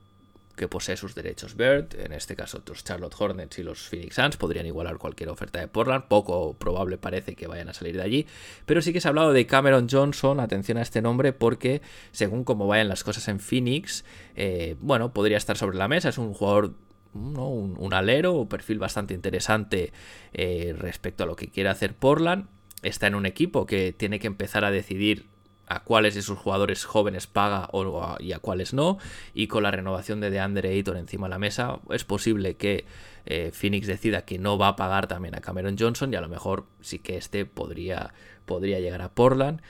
que 0.56 0.68
posee 0.68 0.98
sus 0.98 1.16
derechos. 1.16 1.56
Bird, 1.56 1.96
en 2.00 2.14
este 2.14 2.36
caso 2.36 2.62
los 2.68 2.84
Charlotte 2.84 3.16
Hornets 3.18 3.60
y 3.60 3.64
los 3.64 3.90
Phoenix 3.90 4.16
Suns 4.16 4.38
podrían 4.38 4.66
igualar 4.66 4.98
cualquier 4.98 5.30
oferta 5.30 5.60
de 5.60 5.68
Portland, 5.68 6.06
poco 6.08 6.54
probable 6.54 6.98
parece 6.98 7.36
que 7.36 7.48
vayan 7.48 7.70
a 7.70 7.74
salir 7.74 7.96
de 7.96 8.04
allí, 8.04 8.28
pero 8.66 8.82
sí 8.82 8.94
que 8.94 9.02
se 9.02 9.08
ha 9.08 9.10
hablado 9.10 9.34
de 9.34 9.46
Cameron 9.48 9.88
Johnson, 9.90 10.40
atención 10.40 10.78
a 10.78 10.82
este 10.82 11.02
nombre 11.02 11.34
porque 11.34 11.82
según 12.12 12.44
cómo 12.44 12.68
vayan 12.68 12.88
las 12.88 13.04
cosas 13.04 13.28
en 13.28 13.40
Phoenix, 13.40 14.06
eh, 14.36 14.76
bueno, 14.80 15.14
podría 15.14 15.38
estar 15.38 15.58
sobre 15.58 15.78
la 15.78 15.88
mesa, 15.88 16.10
es 16.10 16.18
un 16.18 16.34
jugador 16.34 16.76
un, 17.14 17.94
alero, 17.94 18.34
un 18.34 18.48
perfil 18.48 18.80
bastante 18.80 19.14
interesante 19.14 19.94
eh, 20.34 20.76
respecto 20.78 21.24
a 21.24 21.28
lo 21.28 21.36
que 21.36 21.50
quiere 21.50 21.70
hacer 21.70 21.96
Portland. 21.96 22.48
Está 22.82 23.08
en 23.08 23.16
un 23.16 23.26
equipo 23.26 23.66
que 23.66 23.94
tiene 23.94 24.20
que 24.20 24.28
empezar 24.28 24.66
a 24.66 24.72
decidir 24.72 25.28
a 25.76 25.84
cuáles 25.84 26.16
de 26.16 26.22
sus 26.22 26.38
jugadores 26.38 26.86
jóvenes 26.86 27.28
paga 27.28 27.70
o, 27.72 28.18
y 28.20 28.34
a 28.34 28.40
cuáles 28.40 28.74
no. 28.74 28.98
Y 29.34 29.48
con 29.48 29.64
la 29.64 29.72
renovación 29.72 30.22
de 30.22 30.30
DeAndre 30.30 30.70
Ayton 30.70 30.98
encima 30.98 31.28
de 31.28 31.32
la 31.32 31.40
mesa, 31.40 31.80
es 31.90 32.04
posible 32.04 32.56
que 32.56 32.86
eh, 33.26 33.52
Phoenix 33.54 33.88
decida 33.88 34.26
que 34.26 34.40
no 34.40 34.58
va 34.58 34.70
a 34.70 34.76
pagar 34.76 35.08
también 35.08 35.36
a 35.36 35.42
Cameron 35.42 35.76
Johnson 35.80 36.12
y 36.14 36.16
a 36.16 36.22
lo 36.22 36.30
mejor 36.30 36.66
sí 36.82 37.00
que 37.00 37.18
este 37.18 37.46
podría, 37.46 38.14
podría 38.46 38.80
llegar 38.80 39.02
a 39.02 39.14
Portland. 39.14 39.62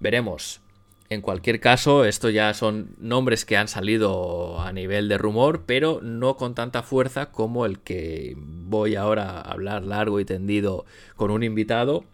Veremos. 0.00 0.60
En 1.08 1.20
cualquier 1.20 1.60
caso, 1.60 2.04
esto 2.04 2.30
ya 2.30 2.52
son 2.52 2.96
nombres 2.98 3.44
que 3.44 3.56
han 3.56 3.68
salido 3.68 4.60
a 4.60 4.72
nivel 4.72 5.08
de 5.08 5.18
rumor, 5.18 5.62
pero 5.64 6.00
no 6.02 6.36
con 6.36 6.56
tanta 6.56 6.82
fuerza 6.82 7.30
como 7.30 7.64
el 7.64 7.78
que 7.78 8.34
voy 8.36 8.96
ahora 8.96 9.30
a 9.30 9.52
hablar 9.52 9.84
largo 9.84 10.18
y 10.18 10.24
tendido 10.24 10.84
con 11.14 11.30
un 11.30 11.44
invitado, 11.44 12.04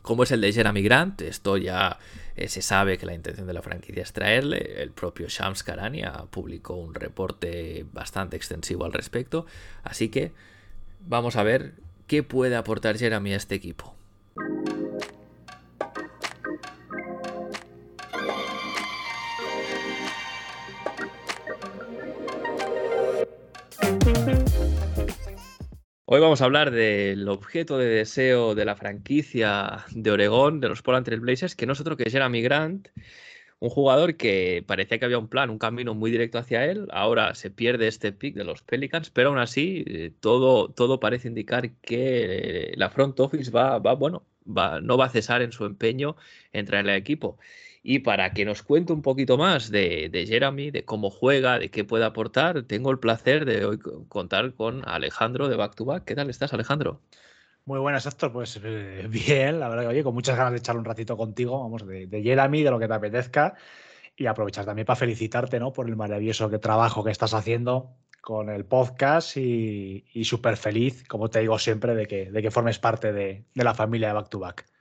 como 0.00 0.22
es 0.22 0.30
el 0.32 0.40
de 0.40 0.54
Jeremy 0.54 0.82
Grant. 0.82 1.20
Esto 1.20 1.58
ya 1.58 1.98
eh, 2.36 2.48
se 2.48 2.62
sabe 2.62 2.98
que 2.98 3.06
la 3.06 3.14
intención 3.14 3.46
de 3.46 3.52
la 3.52 3.62
franquicia 3.62 4.02
es 4.02 4.12
traerle. 4.12 4.82
El 4.82 4.90
propio 4.90 5.28
Shams 5.28 5.62
Karania 5.62 6.12
publicó 6.30 6.74
un 6.74 6.94
reporte 6.94 7.86
bastante 7.92 8.36
extensivo 8.36 8.84
al 8.84 8.92
respecto. 8.92 9.46
Así 9.82 10.08
que 10.08 10.32
vamos 11.06 11.36
a 11.36 11.42
ver 11.42 11.74
qué 12.06 12.22
puede 12.22 12.56
aportar 12.56 12.98
Jeremy 12.98 13.32
a 13.32 13.36
este 13.36 13.54
equipo. 13.54 13.94
Hoy 26.14 26.20
vamos 26.20 26.42
a 26.42 26.44
hablar 26.44 26.70
del 26.70 27.28
objeto 27.28 27.76
de 27.76 27.86
deseo 27.86 28.54
de 28.54 28.64
la 28.64 28.76
franquicia 28.76 29.84
de 29.90 30.12
Oregón, 30.12 30.60
de 30.60 30.68
los 30.68 30.80
Portland 30.80 31.20
Blazers, 31.20 31.56
que 31.56 31.66
no 31.66 31.72
es 31.72 31.80
otro 31.80 31.96
que 31.96 32.08
Jeremy 32.08 32.40
Grant, 32.40 32.86
un 33.58 33.68
jugador 33.68 34.16
que 34.16 34.62
parecía 34.64 35.00
que 35.00 35.06
había 35.06 35.18
un 35.18 35.26
plan, 35.26 35.50
un 35.50 35.58
camino 35.58 35.92
muy 35.92 36.12
directo 36.12 36.38
hacia 36.38 36.66
él. 36.66 36.86
Ahora 36.92 37.34
se 37.34 37.50
pierde 37.50 37.88
este 37.88 38.12
pick 38.12 38.36
de 38.36 38.44
los 38.44 38.62
Pelicans, 38.62 39.10
pero 39.10 39.30
aún 39.30 39.38
así 39.38 39.82
eh, 39.88 40.12
todo, 40.20 40.68
todo 40.68 41.00
parece 41.00 41.26
indicar 41.26 41.72
que 41.82 42.74
la 42.76 42.90
front 42.90 43.18
office 43.18 43.50
va, 43.50 43.80
va 43.80 43.94
bueno, 43.96 44.24
va, 44.46 44.80
no 44.80 44.96
va 44.96 45.06
a 45.06 45.10
cesar 45.10 45.42
en 45.42 45.50
su 45.50 45.64
empeño 45.64 46.14
en 46.52 46.64
traerle 46.64 46.92
al 46.92 46.98
equipo. 46.98 47.38
Y 47.86 47.98
para 47.98 48.32
que 48.32 48.46
nos 48.46 48.62
cuente 48.62 48.94
un 48.94 49.02
poquito 49.02 49.36
más 49.36 49.70
de, 49.70 50.24
Jeremy, 50.26 50.70
de 50.70 50.86
cómo 50.86 51.10
juega, 51.10 51.58
de 51.58 51.70
qué 51.70 51.84
puede 51.84 52.06
aportar, 52.06 52.62
tengo 52.62 52.90
el 52.90 52.98
placer 52.98 53.44
de 53.44 53.66
hoy 53.66 53.78
contar 54.08 54.54
con 54.54 54.88
Alejandro 54.88 55.48
de 55.48 55.56
Back 55.56 55.74
to 55.74 55.84
Back. 55.84 56.04
¿Qué 56.06 56.14
tal 56.14 56.30
estás, 56.30 56.54
Alejandro? 56.54 57.02
Muy 57.66 57.78
buenas, 57.78 58.06
Héctor. 58.06 58.32
Pues 58.32 58.58
eh, 58.64 59.06
bien, 59.10 59.60
la 59.60 59.68
verdad 59.68 59.82
que 59.82 59.88
oye, 59.88 60.02
con 60.02 60.14
muchas 60.14 60.34
ganas 60.34 60.52
de 60.52 60.60
echar 60.60 60.78
un 60.78 60.84
ratito 60.86 61.14
contigo, 61.18 61.60
vamos, 61.60 61.86
de, 61.86 62.22
Jeremy, 62.22 62.62
de 62.62 62.70
lo 62.70 62.78
que 62.78 62.88
te 62.88 62.94
apetezca. 62.94 63.54
Y 64.16 64.24
aprovechar 64.24 64.64
también 64.64 64.86
para 64.86 64.96
felicitarte 64.96 65.60
¿no? 65.60 65.70
por 65.74 65.86
el 65.86 65.96
maravilloso 65.96 66.48
trabajo 66.60 67.04
que 67.04 67.10
estás 67.10 67.34
haciendo 67.34 67.98
con 68.22 68.48
el 68.48 68.64
podcast 68.64 69.36
y, 69.36 70.24
súper 70.24 70.56
feliz, 70.56 71.04
como 71.06 71.28
te 71.28 71.40
digo 71.40 71.58
siempre, 71.58 71.94
de 71.94 72.06
que, 72.06 72.30
de 72.30 72.40
que 72.40 72.50
formes 72.50 72.78
parte 72.78 73.12
de, 73.12 73.44
de 73.52 73.64
la 73.64 73.74
familia 73.74 74.08
de 74.08 74.14
Back 74.14 74.30
to 74.30 74.38
Back. 74.38 74.73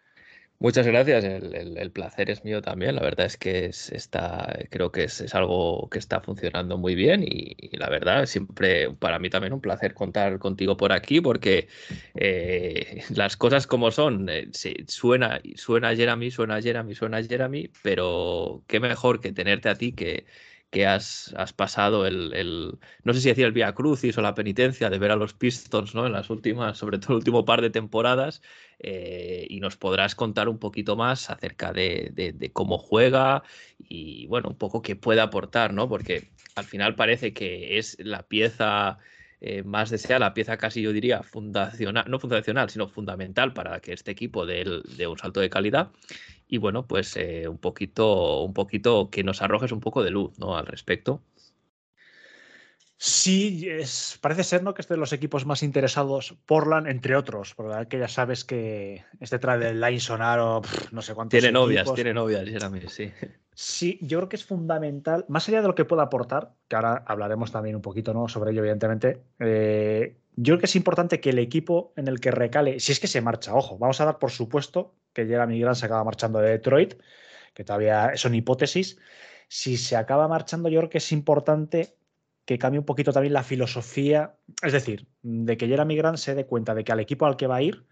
Muchas 0.63 0.87
gracias, 0.87 1.25
el, 1.25 1.91
placer 1.91 2.29
es 2.29 2.45
mío 2.45 2.61
también. 2.61 2.95
La 2.95 3.01
verdad 3.01 3.25
es 3.25 3.35
que 3.35 3.65
está, 3.65 4.57
creo 4.69 4.93
que 4.93 5.03
es, 5.03 5.35
algo 5.35 5.89
que 5.91 5.99
está 5.99 6.21
funcionando 6.21 6.77
muy 6.77 6.95
bien 6.95 7.21
y, 7.21 7.69
la 7.73 7.89
verdad 7.89 8.25
siempre 8.27 8.89
para 8.91 9.19
mí 9.19 9.29
también 9.29 9.51
un 9.51 9.59
placer 9.59 9.93
contar 9.93 10.39
contigo 10.39 10.77
por 10.77 10.93
aquí 10.93 11.19
porque 11.19 11.67
eh, 12.15 13.03
las 13.13 13.35
cosas 13.35 13.67
como 13.67 13.91
son, 13.91 14.29
eh, 14.29 14.49
suena, 14.87 15.41
suena 15.55 15.93
Jeremy, 15.97 16.31
suena 16.31 16.61
Jeremy, 16.61 16.95
suena 16.95 17.21
Jeremy, 17.21 17.69
pero 17.81 18.63
qué 18.65 18.79
mejor 18.79 19.19
que 19.19 19.33
tenerte 19.33 19.67
a 19.67 19.75
ti 19.75 19.91
que 19.91 20.25
que 20.73 20.87
has, 20.87 21.31
pasado 21.55 22.07
el, 22.07 22.79
no 23.03 23.13
sé 23.13 23.21
si 23.21 23.29
decir 23.29 23.45
el 23.45 23.51
Via 23.51 23.73
Crucis 23.73 24.17
o 24.17 24.23
la 24.23 24.33
penitencia 24.33 24.89
de 24.89 24.97
ver 24.97 25.11
a 25.11 25.15
los 25.15 25.35
Pistons 25.35 25.93
¿no? 25.93 26.07
en 26.07 26.11
las 26.13 26.31
últimas, 26.31 26.79
sobre 26.79 26.97
todo 26.97 27.13
el 27.13 27.17
último 27.17 27.45
par 27.45 27.61
de 27.61 27.69
temporadas, 27.69 28.41
eh, 28.79 29.45
y 29.47 29.59
nos 29.59 29.77
podrás 29.77 30.15
contar 30.15 30.49
un 30.49 30.57
poquito 30.57 30.95
más 30.95 31.29
acerca 31.29 31.71
de, 31.73 32.51
cómo 32.53 32.79
juega 32.79 33.43
y 33.77 34.25
bueno, 34.25 34.49
un 34.49 34.57
poco 34.57 34.81
qué 34.81 34.95
puede 34.95 35.21
aportar, 35.21 35.73
¿no? 35.73 35.87
Porque 35.87 36.31
al 36.55 36.65
final 36.65 36.95
parece 36.95 37.33
que 37.33 37.77
es 37.77 37.95
la 37.99 38.23
pieza 38.23 38.97
eh, 39.41 39.61
más 39.61 39.91
deseada, 39.91 40.25
la 40.25 40.33
pieza 40.33 40.57
casi 40.57 40.81
yo 40.81 40.91
diría 40.91 41.21
fundacional, 41.21 42.05
no 42.07 42.17
fundacional, 42.17 42.71
sino 42.71 42.87
fundamental 42.87 43.53
para 43.53 43.79
que 43.79 43.93
este 43.93 44.09
equipo 44.09 44.47
dé, 44.47 44.65
dé 44.97 45.05
un 45.05 45.19
salto 45.19 45.39
de 45.39 45.51
calidad 45.51 45.91
y 46.53 46.59
bueno, 46.59 46.85
pues 46.85 47.17
eh, 47.17 47.47
un 47.47 47.57
poquito, 47.57 48.43
un 48.43 48.53
poquito 48.53 49.09
que 49.09 49.23
nos 49.23 49.41
arrojes 49.41 49.71
un 49.71 49.79
poco 49.79 50.03
de 50.03 50.11
luz, 50.11 50.37
¿no? 50.37 50.55
Al 50.55 50.67
respecto. 50.67 51.23
Sí, 53.05 53.67
es, 53.69 54.17
parece 54.21 54.45
ser 54.45 54.63
¿no? 54.63 54.73
que 54.73 54.81
es 54.81 54.87
de 54.87 54.95
los 54.95 55.11
equipos 55.11 55.45
más 55.45 55.61
interesados, 55.61 56.37
Portland, 56.45 56.87
entre 56.87 57.17
otros, 57.17 57.53
porque 57.53 57.89
que 57.89 57.99
ya 57.99 58.07
sabes 58.07 58.45
que 58.45 59.03
este 59.19 59.39
trae 59.39 59.59
del 59.59 59.81
Line 59.81 59.99
Sonaro, 59.99 60.61
no 60.93 61.01
sé 61.01 61.13
cuántos. 61.13 61.37
Tiene 61.37 61.51
novias, 61.51 61.93
tiene 61.95 62.13
novias, 62.13 62.47
sí. 62.87 63.11
Sí, 63.53 63.99
yo 64.01 64.19
creo 64.19 64.29
que 64.29 64.37
es 64.37 64.45
fundamental, 64.45 65.25
más 65.27 65.49
allá 65.49 65.61
de 65.61 65.67
lo 65.67 65.75
que 65.75 65.83
pueda 65.83 66.03
aportar, 66.03 66.53
que 66.69 66.77
ahora 66.77 67.03
hablaremos 67.05 67.51
también 67.51 67.75
un 67.75 67.81
poquito 67.81 68.13
¿no? 68.13 68.29
sobre 68.29 68.51
ello, 68.51 68.61
evidentemente. 68.61 69.21
Eh, 69.37 70.15
yo 70.37 70.53
creo 70.53 70.59
que 70.59 70.67
es 70.67 70.75
importante 70.77 71.19
que 71.19 71.31
el 71.31 71.39
equipo 71.39 71.91
en 71.97 72.07
el 72.07 72.21
que 72.21 72.31
recale, 72.31 72.79
si 72.79 72.93
es 72.93 73.01
que 73.01 73.07
se 73.07 73.19
marcha, 73.19 73.53
ojo, 73.53 73.77
vamos 73.77 73.99
a 73.99 74.05
dar 74.05 74.17
por 74.17 74.31
supuesto 74.31 74.95
que 75.11 75.25
Jeremy 75.25 75.59
Grant 75.59 75.75
se 75.75 75.87
acaba 75.87 76.05
marchando 76.05 76.39
de 76.39 76.51
Detroit, 76.51 76.93
que 77.53 77.65
todavía 77.65 78.13
son 78.15 78.33
hipótesis. 78.33 78.97
Si 79.49 79.75
se 79.75 79.97
acaba 79.97 80.29
marchando, 80.29 80.69
yo 80.69 80.79
creo 80.79 80.89
que 80.89 80.99
es 80.99 81.11
importante 81.11 81.97
que 82.45 82.57
cambie 82.57 82.79
un 82.79 82.85
poquito 82.85 83.13
también 83.13 83.33
la 83.33 83.43
filosofía, 83.43 84.35
es 84.61 84.73
decir, 84.73 85.07
de 85.21 85.57
que 85.57 85.67
Jeremy 85.67 85.95
Grant 85.95 86.17
se 86.17 86.35
dé 86.35 86.45
cuenta 86.45 86.75
de 86.75 86.83
que 86.83 86.91
al 86.91 86.99
equipo 86.99 87.25
al 87.25 87.37
que 87.37 87.47
va 87.47 87.57
a 87.57 87.61
ir 87.61 87.85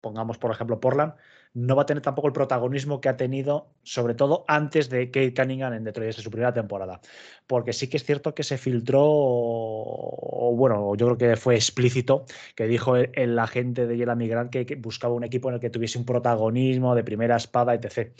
pongamos 0.00 0.38
por 0.38 0.50
ejemplo 0.50 0.80
Portland, 0.80 1.14
no 1.52 1.74
va 1.74 1.82
a 1.82 1.86
tener 1.86 2.02
tampoco 2.02 2.28
el 2.28 2.32
protagonismo 2.32 3.00
que 3.00 3.08
ha 3.08 3.16
tenido, 3.16 3.72
sobre 3.82 4.14
todo 4.14 4.44
antes 4.46 4.88
de 4.88 5.10
Kate 5.10 5.34
Cunningham 5.34 5.72
en 5.72 5.84
Detroit, 5.84 6.08
desde 6.08 6.22
su 6.22 6.30
primera 6.30 6.52
temporada. 6.52 7.00
Porque 7.46 7.72
sí 7.72 7.88
que 7.88 7.96
es 7.96 8.04
cierto 8.04 8.34
que 8.34 8.44
se 8.44 8.56
filtró, 8.56 9.02
o 9.04 10.54
bueno, 10.56 10.94
yo 10.94 11.06
creo 11.06 11.18
que 11.18 11.36
fue 11.36 11.56
explícito, 11.56 12.24
que 12.54 12.66
dijo 12.66 12.96
el, 12.96 13.38
agente 13.38 13.86
de 13.86 13.96
Jeremy 13.96 14.28
Grant 14.28 14.50
que, 14.50 14.76
buscaba 14.76 15.14
un 15.14 15.24
equipo 15.24 15.48
en 15.48 15.56
el 15.56 15.60
que 15.60 15.70
tuviese 15.70 15.98
un 15.98 16.04
protagonismo 16.04 16.94
de 16.94 17.02
primera 17.02 17.36
espada, 17.36 17.74
etc. 17.74 18.12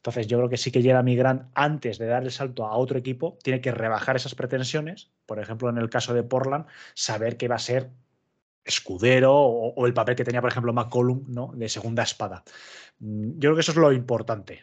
Entonces, 0.00 0.28
yo 0.28 0.38
creo 0.38 0.48
que 0.48 0.56
sí 0.56 0.72
que 0.72 0.80
Jeremy 0.80 1.14
Grant, 1.14 1.50
antes 1.54 1.98
de 1.98 2.06
dar 2.06 2.22
el 2.22 2.30
salto 2.30 2.64
a 2.64 2.74
otro 2.74 2.98
equipo, 2.98 3.36
tiene 3.42 3.60
que 3.60 3.70
rebajar 3.70 4.16
esas 4.16 4.34
pretensiones. 4.34 5.10
Por 5.26 5.38
ejemplo, 5.38 5.68
en 5.68 5.76
el 5.76 5.90
caso 5.90 6.14
de 6.14 6.22
Portland, 6.22 6.64
saber 6.94 7.36
que 7.36 7.48
va 7.48 7.56
a 7.56 7.58
ser 7.58 7.90
escudero 8.64 9.34
o, 9.34 9.86
el 9.86 9.92
papel 9.92 10.16
que 10.16 10.24
tenía, 10.24 10.40
por 10.40 10.50
ejemplo, 10.50 10.72
McCollum, 10.72 11.24
¿no? 11.28 11.52
De 11.54 11.68
segunda 11.68 12.02
espada. 12.02 12.44
Mm, 13.00 13.32
yo 13.34 13.50
creo 13.50 13.54
que 13.56 13.60
eso 13.60 13.72
es 13.72 13.76
lo 13.76 13.92
importante. 13.92 14.62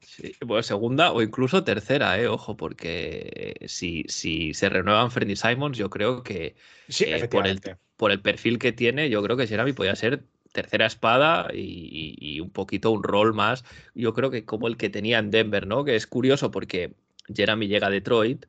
Sí, 0.00 0.34
pues 0.44 0.66
segunda 0.66 1.12
o 1.12 1.22
incluso 1.22 1.62
tercera, 1.62 2.18
¿eh? 2.18 2.26
ojo, 2.26 2.56
porque 2.56 3.54
si, 3.68 4.04
si 4.08 4.52
se 4.52 4.68
renuevan 4.68 5.12
Freddy 5.12 5.36
Simons, 5.36 5.78
yo 5.78 5.90
creo 5.90 6.24
que 6.24 6.56
eh, 6.88 7.28
por, 7.28 7.46
el, 7.46 7.60
por 7.96 8.10
el 8.10 8.20
perfil 8.20 8.58
que 8.58 8.72
tiene, 8.72 9.10
yo 9.10 9.22
creo 9.22 9.36
que 9.36 9.46
Jeremy 9.46 9.72
podría 9.72 9.94
ser 9.94 10.24
tercera 10.52 10.86
espada 10.86 11.48
y, 11.52 12.40
un 12.40 12.50
poquito 12.50 12.90
un 12.90 13.02
rol 13.02 13.34
más, 13.34 13.64
yo 13.94 14.14
creo 14.14 14.30
que 14.30 14.44
como 14.44 14.68
el 14.68 14.76
que 14.76 14.90
tenía 14.90 15.18
en 15.18 15.30
Denver, 15.30 15.66
¿no? 15.66 15.84
Que 15.84 15.96
es 15.96 16.06
curioso 16.06 16.50
porque 16.50 16.94
Jeremy 17.34 17.68
llega 17.68 17.88
a 17.88 17.90
Detroit, 17.90 18.46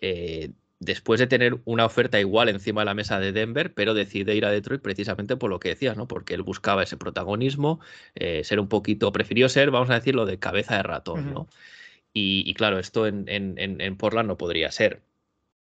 eh, 0.00 0.52
después 0.80 1.20
de 1.20 1.26
tener 1.26 1.60
una 1.66 1.84
oferta 1.84 2.18
igual 2.18 2.48
encima 2.48 2.80
de 2.80 2.86
la 2.86 2.94
mesa 2.94 3.20
de 3.20 3.32
Denver, 3.32 3.74
pero 3.74 3.94
decide 3.94 4.34
ir 4.34 4.46
a 4.46 4.50
Detroit 4.50 4.80
precisamente 4.80 5.36
por 5.36 5.50
lo 5.50 5.60
que 5.60 5.68
decías, 5.70 5.96
¿no? 5.96 6.08
Porque 6.08 6.34
él 6.34 6.42
buscaba 6.42 6.82
ese 6.82 6.96
protagonismo, 6.96 7.80
eh, 8.14 8.42
ser 8.44 8.60
un 8.60 8.68
poquito, 8.68 9.12
prefirió 9.12 9.48
ser, 9.48 9.70
vamos 9.70 9.90
a 9.90 9.94
decirlo, 9.94 10.24
de 10.24 10.38
cabeza 10.38 10.76
de 10.76 10.82
ratón, 10.82 11.32
¿no? 11.32 11.48
Y, 12.12 12.52
claro, 12.54 12.80
esto 12.80 13.06
en, 13.06 13.26
en, 13.28 13.96
Portland 13.96 14.26
no 14.26 14.36
podría 14.36 14.72
ser. 14.72 15.02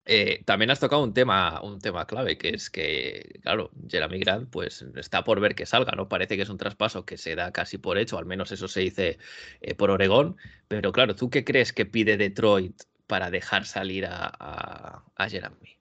Eh, 0.05 0.41
también 0.45 0.71
has 0.71 0.79
tocado 0.79 1.03
un 1.03 1.13
tema, 1.13 1.61
un 1.61 1.79
tema 1.79 2.07
clave, 2.07 2.37
que 2.37 2.49
es 2.49 2.71
que, 2.71 3.39
claro, 3.43 3.69
Jeremy 3.87 4.19
Grant, 4.19 4.49
pues 4.49 4.83
está 4.95 5.23
por 5.23 5.39
ver 5.39 5.53
que 5.53 5.67
salga, 5.67 5.91
¿no? 5.91 6.09
Parece 6.09 6.35
que 6.35 6.43
es 6.43 6.49
un 6.49 6.57
traspaso 6.57 7.05
que 7.05 7.17
se 7.17 7.35
da 7.35 7.51
casi 7.51 7.77
por 7.77 7.99
hecho, 7.99 8.17
al 8.17 8.25
menos 8.25 8.51
eso 8.51 8.67
se 8.67 8.79
dice 8.79 9.19
eh, 9.61 9.75
por 9.75 9.91
Oregón, 9.91 10.37
pero 10.67 10.91
claro, 10.91 11.15
¿tú 11.15 11.29
qué 11.29 11.43
crees 11.43 11.71
que 11.71 11.85
pide 11.85 12.17
Detroit 12.17 12.81
para 13.05 13.29
dejar 13.29 13.65
salir 13.65 14.07
a, 14.07 15.03
Jeremy? 15.29 15.77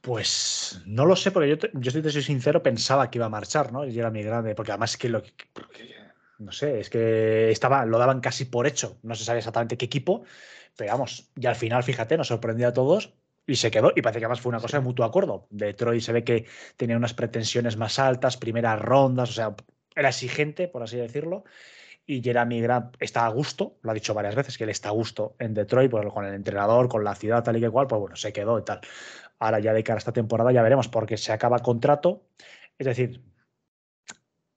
Pues 0.00 0.80
no 0.86 1.04
lo 1.04 1.16
sé, 1.16 1.32
porque 1.32 1.48
yo, 1.48 1.56
yo 1.74 1.90
si 1.90 2.00
te 2.00 2.10
soy 2.10 2.22
sincero, 2.22 2.62
pensaba 2.62 3.10
que 3.10 3.18
iba 3.18 3.26
a 3.26 3.28
marchar, 3.28 3.72
¿no? 3.72 3.82
Jeremy 3.82 4.22
Grande, 4.22 4.54
porque 4.54 4.70
además 4.70 4.96
que 4.96 5.08
lo 5.08 5.22
no 6.38 6.50
sé, 6.50 6.80
es 6.80 6.90
que 6.90 7.50
estaba, 7.50 7.86
lo 7.86 7.98
daban 7.98 8.20
casi 8.20 8.44
por 8.44 8.66
hecho. 8.66 8.98
No 9.02 9.14
se 9.14 9.24
sabe 9.24 9.38
exactamente 9.38 9.76
qué 9.76 9.84
equipo, 9.84 10.24
pero 10.76 10.92
vamos, 10.92 11.30
y 11.36 11.46
al 11.46 11.56
final, 11.56 11.82
fíjate, 11.82 12.16
nos 12.16 12.28
sorprendió 12.28 12.68
a 12.68 12.72
todos 12.72 13.14
y 13.46 13.56
se 13.56 13.70
quedó. 13.70 13.92
Y 13.94 14.02
parece 14.02 14.20
que 14.20 14.26
además 14.26 14.40
fue 14.40 14.50
una 14.50 14.60
cosa 14.60 14.78
de 14.78 14.84
mutuo 14.84 15.04
acuerdo. 15.04 15.46
Detroit 15.50 16.02
se 16.02 16.12
ve 16.12 16.24
que 16.24 16.46
tenía 16.76 16.96
unas 16.96 17.14
pretensiones 17.14 17.76
más 17.76 17.98
altas, 17.98 18.36
primeras 18.36 18.80
rondas, 18.80 19.30
o 19.30 19.32
sea, 19.32 19.54
era 19.94 20.08
exigente, 20.08 20.68
por 20.68 20.82
así 20.82 20.96
decirlo 20.96 21.44
y 22.06 22.22
Jeremy 22.22 22.60
Grant 22.60 22.96
está 23.00 23.26
a 23.26 23.28
gusto, 23.28 23.78
lo 23.82 23.90
ha 23.90 23.94
dicho 23.94 24.14
varias 24.14 24.34
veces, 24.34 24.58
que 24.58 24.64
él 24.64 24.70
está 24.70 24.88
a 24.88 24.92
gusto 24.92 25.36
en 25.38 25.54
Detroit, 25.54 25.90
pues, 25.90 26.06
con 26.12 26.24
el 26.24 26.34
entrenador, 26.34 26.88
con 26.88 27.04
la 27.04 27.14
ciudad, 27.14 27.42
tal 27.44 27.56
y 27.56 27.60
que 27.60 27.70
cual, 27.70 27.86
pues 27.86 28.00
bueno, 28.00 28.16
se 28.16 28.32
quedó 28.32 28.58
y 28.58 28.64
tal. 28.64 28.80
Ahora 29.38 29.60
ya 29.60 29.72
de 29.72 29.84
cara 29.84 29.96
a 29.96 29.98
esta 29.98 30.12
temporada 30.12 30.52
ya 30.52 30.62
veremos, 30.62 30.88
porque 30.88 31.16
se 31.16 31.32
acaba 31.32 31.60
contrato. 31.60 32.22
Es 32.78 32.86
decir, 32.86 33.22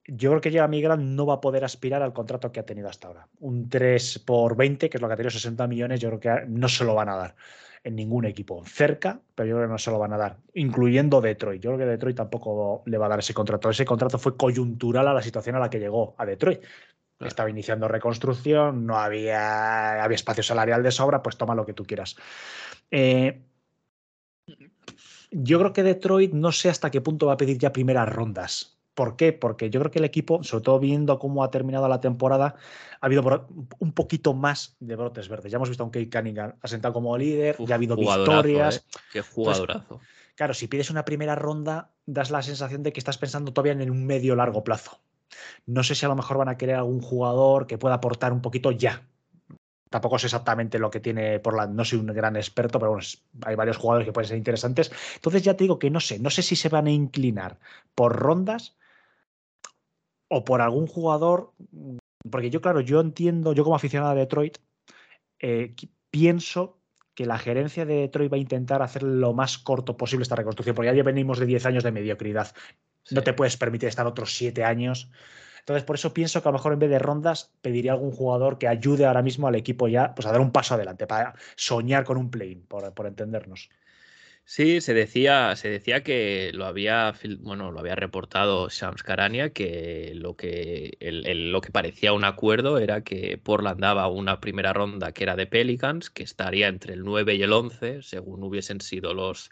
yo 0.08 0.30
creo 0.30 0.42
que 0.42 0.52
Jeremy 0.52 0.82
Grant 0.82 1.04
no 1.04 1.26
va 1.26 1.36
a 1.36 1.42
poder 1.42 1.64
aspirar 1.64 2.02
al 2.02 2.14
contrato 2.14 2.52
que 2.52 2.60
ha 2.60 2.66
tenido 2.66 2.90
hasta 2.90 3.08
ahora. 3.08 3.28
Un 3.40 3.70
3 3.70 4.20
por 4.20 4.56
20, 4.56 4.90
que 4.90 4.98
es 4.98 5.02
lo 5.02 5.08
que 5.08 5.14
ha 5.14 5.18
tenido 5.18 5.32
60 5.32 5.68
millones, 5.68 6.00
yo 6.00 6.10
creo 6.10 6.20
que 6.20 6.46
no 6.48 6.68
se 6.68 6.84
lo 6.84 6.94
van 6.94 7.10
a 7.10 7.16
dar 7.16 7.36
en 7.84 7.96
ningún 7.96 8.26
equipo. 8.26 8.64
Cerca, 8.66 9.20
pero 9.34 9.48
yo 9.48 9.56
creo 9.56 9.68
que 9.68 9.72
no 9.72 9.78
se 9.78 9.92
lo 9.92 10.00
van 10.00 10.14
a 10.14 10.18
dar, 10.18 10.38
incluyendo 10.54 11.22
Detroit. 11.22 11.62
Yo 11.62 11.72
creo 11.72 11.80
que 11.80 11.92
Detroit 11.92 12.18
tampoco 12.18 12.84
le 12.86 12.98
va 12.98 13.06
a 13.06 13.10
dar 13.10 13.20
ese 13.20 13.34
contrato. 13.34 13.70
Ese 13.70 13.86
contrato 13.86 14.18
fue 14.18 14.36
coyuntural 14.36 15.08
a 15.08 15.14
la 15.14 15.22
situación 15.22 15.56
a 15.56 15.60
la 15.60 15.70
que 15.70 15.80
llegó 15.80 16.16
a 16.18 16.26
Detroit. 16.26 16.62
Estaba 17.20 17.50
iniciando 17.50 17.88
reconstrucción, 17.88 18.86
no 18.86 18.98
había, 18.98 20.04
había 20.04 20.16
espacio 20.16 20.44
salarial 20.44 20.84
de 20.84 20.92
sobra, 20.92 21.24
pues 21.24 21.38
toma 21.38 21.56
lo 21.56 21.66
que 21.66 21.74
tú 21.74 21.86
quieras. 21.86 22.18
Eh, 22.92 23.42
yo 25.32 25.60
creo 25.60 25.74
que 25.74 25.84
Detroit 25.84 26.34
no 26.34 26.52
sé 26.52 26.70
hasta 26.70 26.92
qué 26.92 27.02
punto 27.02 27.28
va 27.28 27.34
a 27.34 27.38
pedir 27.38 27.58
ya 27.58 27.72
primeras 27.72 28.10
rondas. 28.10 28.75
¿Por 28.96 29.18
qué? 29.18 29.34
Porque 29.34 29.70
yo 29.70 29.82
creo 29.82 29.92
que 29.92 30.00
el 30.00 30.06
equipo, 30.06 30.42
sobre 30.44 30.64
todo 30.64 30.80
viendo 30.80 31.20
cómo 31.20 31.44
ha 31.44 31.52
terminado 31.52 31.88
la 31.90 32.00
temporada, 32.00 32.56
ha 33.02 33.06
habido 33.06 33.46
un 33.80 33.92
poquito 33.92 34.34
más 34.34 34.78
de 34.80 34.96
brotes 34.96 35.28
verdes. 35.28 35.52
Ya 35.52 35.58
hemos 35.58 35.68
visto 35.68 35.84
a 35.84 35.86
un 35.86 35.92
Kate 35.92 36.10
Cunningham 36.10 36.54
asentado 36.62 36.94
como 36.94 37.18
líder, 37.18 37.58
ya 37.60 37.76
ha 37.76 37.78
habido 37.78 37.98
victorias. 37.98 38.78
¿eh? 38.78 39.00
Qué 39.12 39.22
jugadorazo. 39.22 40.00
claro, 40.36 40.54
si 40.54 40.68
pides 40.68 40.90
una 40.90 41.04
primera 41.04 41.36
ronda, 41.36 41.92
das 42.06 42.32
la 42.32 42.42
sensación 42.42 42.84
de 42.84 42.94
que 42.94 43.02
estás 43.02 43.18
pensando 43.18 43.52
todavía 43.52 43.74
en 43.74 43.92
un 43.92 44.06
medio 44.06 44.34
largo 44.34 44.64
plazo. 44.64 45.02
No 45.66 45.84
sé 45.84 45.94
si 45.94 46.06
a 46.06 46.10
lo 46.10 46.16
mejor 46.16 46.38
van 46.38 46.50
a 46.50 46.58
querer 46.58 46.76
algún 46.76 47.02
jugador 47.02 47.68
que 47.68 47.78
pueda 47.78 47.96
aportar 47.96 48.32
un 48.32 48.42
poquito 48.42 48.72
ya. 48.72 49.06
Tampoco 49.90 50.20
sé 50.20 50.28
exactamente 50.28 50.80
lo 50.80 50.90
que 50.90 51.02
tiene 51.02 51.40
por 51.40 51.56
la. 51.56 51.68
No 51.68 51.84
soy 51.84 52.00
un 52.00 52.08
gran 52.08 52.38
experto, 52.38 52.80
pero 52.80 52.92
bueno, 52.92 53.06
hay 53.46 53.56
varios 53.56 53.76
jugadores 53.76 54.06
que 54.06 54.14
pueden 54.14 54.30
ser 54.30 54.38
interesantes. 54.38 54.90
Entonces 55.16 55.44
ya 55.44 55.56
te 55.56 55.66
digo 55.66 55.80
que 55.80 55.90
no 55.90 56.00
sé. 56.00 56.18
No 56.20 56.30
sé 56.30 56.42
si 56.42 56.56
se 56.56 56.70
van 56.70 56.88
a 56.88 56.92
inclinar 56.92 57.60
por 57.94 58.16
rondas 58.16 58.78
o 60.28 60.44
por 60.44 60.62
algún 60.62 60.88
jugador. 60.88 61.54
Porque 62.30 62.50
yo, 62.50 62.62
claro, 62.62 62.82
yo 62.82 63.02
entiendo, 63.02 63.54
yo 63.54 63.64
como 63.64 63.76
aficionado 63.76 64.12
a 64.12 64.16
Detroit, 64.16 64.58
eh, 65.40 65.76
pienso 66.10 66.80
que 67.14 67.26
la 67.26 67.38
gerencia 67.38 67.86
de 67.86 67.96
Detroit 67.96 68.32
va 68.32 68.38
a 68.38 68.40
intentar 68.40 68.82
hacer 68.82 69.04
lo 69.04 69.34
más 69.34 69.58
corto 69.58 69.96
posible 69.96 70.24
esta 70.24 70.36
reconstrucción, 70.36 70.76
porque 70.76 70.96
ya 70.96 71.04
venimos 71.04 71.40
de 71.40 71.46
10 71.46 71.66
años 71.66 71.84
de 71.84 71.92
mediocridad. 71.92 72.54
No 73.12 73.24
te 73.24 73.34
puedes 73.34 73.56
permitir 73.58 73.88
estar 73.88 74.06
otros 74.06 74.36
siete 74.36 74.64
años. 74.64 75.10
Entonces, 75.60 75.84
por 75.84 75.96
eso 75.96 76.14
pienso 76.14 76.42
que 76.42 76.50
a 76.50 76.52
lo 76.52 76.58
mejor 76.58 76.74
en 76.74 76.80
vez 76.80 76.90
de 76.90 77.00
rondas 77.00 77.52
pediría 77.62 77.94
algún 77.94 78.12
jugador 78.12 78.58
que 78.58 78.68
ayude 78.68 79.06
ahora 79.06 79.22
mismo 79.22 79.48
al 79.48 79.56
equipo 79.56 79.88
ya 79.88 80.14
pues, 80.14 80.28
a 80.28 80.32
dar 80.32 80.42
un 80.42 80.52
paso 80.52 80.76
adelante, 80.76 81.08
para 81.08 81.34
soñar 81.56 82.04
con 82.04 82.18
un 82.18 82.30
play 82.30 82.56
por, 82.56 82.94
por 82.94 83.08
entendernos. 83.08 83.70
Sí, 84.48 84.80
se 84.80 84.94
decía, 84.94 85.56
se 85.56 85.70
decía 85.70 86.04
que 86.04 86.52
lo 86.54 86.66
había, 86.68 87.14
bueno, 87.40 87.72
lo 87.72 87.80
había 87.80 87.96
reportado 87.96 88.70
Shams 88.70 89.02
Karania, 89.02 89.52
que 89.54 90.12
lo 90.14 90.36
que, 90.36 90.98
lo 91.02 91.62
que 91.62 91.72
parecía 91.72 92.14
un 92.14 92.24
acuerdo 92.26 92.78
era 92.78 93.04
que 93.04 93.40
Portland 93.40 93.82
daba 93.82 94.08
una 94.08 94.40
primera 94.42 94.72
ronda 94.72 95.14
que 95.14 95.24
era 95.24 95.36
de 95.36 95.48
Pelicans, 95.48 96.12
que 96.12 96.22
estaría 96.22 96.68
entre 96.68 96.94
el 96.94 97.04
9 97.04 97.34
y 97.36 97.42
el 97.42 97.54
11, 97.54 98.04
según 98.04 98.44
hubiesen 98.44 98.82
sido 98.82 99.16
los, 99.16 99.50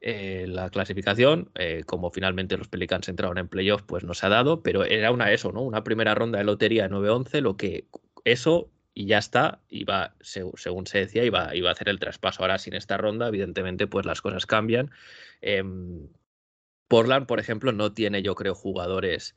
eh, 0.00 0.46
la 0.48 0.70
clasificación. 0.70 1.50
Eh, 1.56 1.82
como 1.86 2.10
finalmente 2.10 2.56
los 2.56 2.68
Pelicans 2.68 3.08
entraron 3.10 3.36
en 3.38 3.48
playoff, 3.48 3.82
pues 3.82 4.04
no 4.04 4.14
se 4.14 4.26
ha 4.26 4.30
dado, 4.30 4.62
pero 4.62 4.84
era 4.84 5.10
una 5.12 5.32
eso, 5.32 5.52
¿no? 5.52 5.62
Una 5.62 5.84
primera 5.84 6.14
ronda 6.14 6.38
de 6.38 6.44
lotería 6.44 6.84
de 6.84 6.90
9-11, 6.90 7.40
lo 7.42 7.56
que 7.58 7.88
eso 8.24 8.70
y 8.94 9.06
ya 9.06 9.18
está, 9.18 9.60
iba, 9.68 10.14
según 10.20 10.86
se 10.86 10.98
decía, 10.98 11.24
iba, 11.24 11.54
iba 11.54 11.68
a 11.68 11.72
hacer 11.72 11.88
el 11.88 11.98
traspaso. 11.98 12.42
Ahora 12.42 12.58
sin 12.58 12.74
esta 12.74 12.96
ronda, 12.96 13.28
evidentemente, 13.28 13.88
pues 13.88 14.06
las 14.06 14.22
cosas 14.22 14.46
cambian. 14.46 14.92
Em, 15.40 16.08
Portland, 16.88 17.26
por 17.26 17.40
ejemplo, 17.40 17.72
no 17.72 17.92
tiene, 17.92 18.22
yo 18.22 18.34
creo, 18.36 18.54
jugadores 18.54 19.34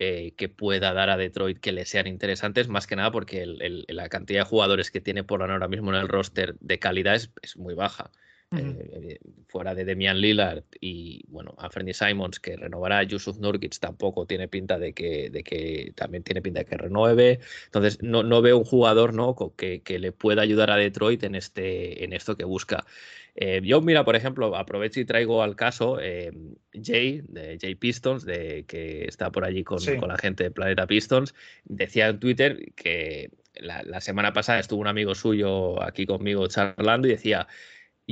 eh, 0.00 0.34
que 0.36 0.48
pueda 0.48 0.92
dar 0.92 1.10
a 1.10 1.16
Detroit 1.16 1.60
que 1.60 1.72
le 1.72 1.84
sean 1.86 2.06
interesantes, 2.08 2.68
más 2.68 2.86
que 2.86 2.96
nada 2.96 3.12
porque 3.12 3.44
la 3.46 4.08
cantidad 4.08 4.40
de 4.40 4.48
jugadores 4.48 4.90
que 4.90 5.00
tiene 5.00 5.24
Portland 5.24 5.52
ahora 5.52 5.68
mismo 5.68 5.90
en 5.90 6.00
el 6.00 6.08
roster 6.08 6.56
de 6.60 6.78
calidad 6.80 7.14
es, 7.14 7.30
es 7.42 7.56
muy 7.56 7.74
baja. 7.74 8.10
Eh, 8.52 9.20
fuera 9.46 9.76
de 9.76 9.84
Demian 9.84 10.20
Lillard 10.20 10.64
y 10.80 11.22
bueno, 11.28 11.54
Anthony 11.58 11.92
Simons 11.92 12.40
que 12.40 12.56
renovará, 12.56 13.04
Yusuf 13.04 13.38
Nurkic 13.38 13.78
tampoco 13.78 14.26
tiene 14.26 14.48
pinta 14.48 14.76
de 14.76 14.92
que, 14.92 15.30
de 15.30 15.44
que 15.44 15.92
también 15.94 16.24
tiene 16.24 16.42
pinta 16.42 16.58
de 16.58 16.64
que 16.64 16.76
renueve. 16.76 17.38
Entonces, 17.66 18.02
no, 18.02 18.24
no 18.24 18.42
veo 18.42 18.58
un 18.58 18.64
jugador 18.64 19.14
¿no? 19.14 19.36
que, 19.56 19.82
que, 19.82 20.00
le 20.00 20.10
pueda 20.10 20.42
ayudar 20.42 20.72
a 20.72 20.76
Detroit 20.76 21.22
en, 21.22 21.36
este, 21.36 22.02
en 22.04 22.12
esto 22.12 22.36
que 22.36 22.44
busca. 22.44 22.84
Eh, 23.36 23.60
yo, 23.62 23.80
mira, 23.82 24.04
por 24.04 24.16
ejemplo, 24.16 24.56
aprovecho 24.56 24.98
y 24.98 25.04
traigo 25.04 25.44
al 25.44 25.54
caso 25.54 26.00
eh, 26.00 26.32
Jay, 26.72 27.22
de 27.28 27.56
Jay 27.60 27.76
Pistons, 27.76 28.24
de, 28.24 28.64
que 28.66 29.04
está 29.04 29.30
por 29.30 29.44
allí 29.44 29.62
con, 29.62 29.78
con, 29.98 30.08
la 30.08 30.18
gente 30.18 30.42
de 30.42 30.50
Planeta 30.50 30.88
Pistons, 30.88 31.34
decía 31.64 32.08
en 32.08 32.18
Twitter 32.18 32.72
que 32.74 33.30
la, 33.54 33.84
la 33.84 34.00
semana 34.00 34.32
pasada 34.32 34.58
estuvo 34.58 34.80
un 34.80 34.88
amigo 34.88 35.14
suyo 35.14 35.80
aquí 35.82 36.04
conmigo 36.04 36.48
charlando 36.48 37.06
y 37.06 37.12
decía 37.12 37.46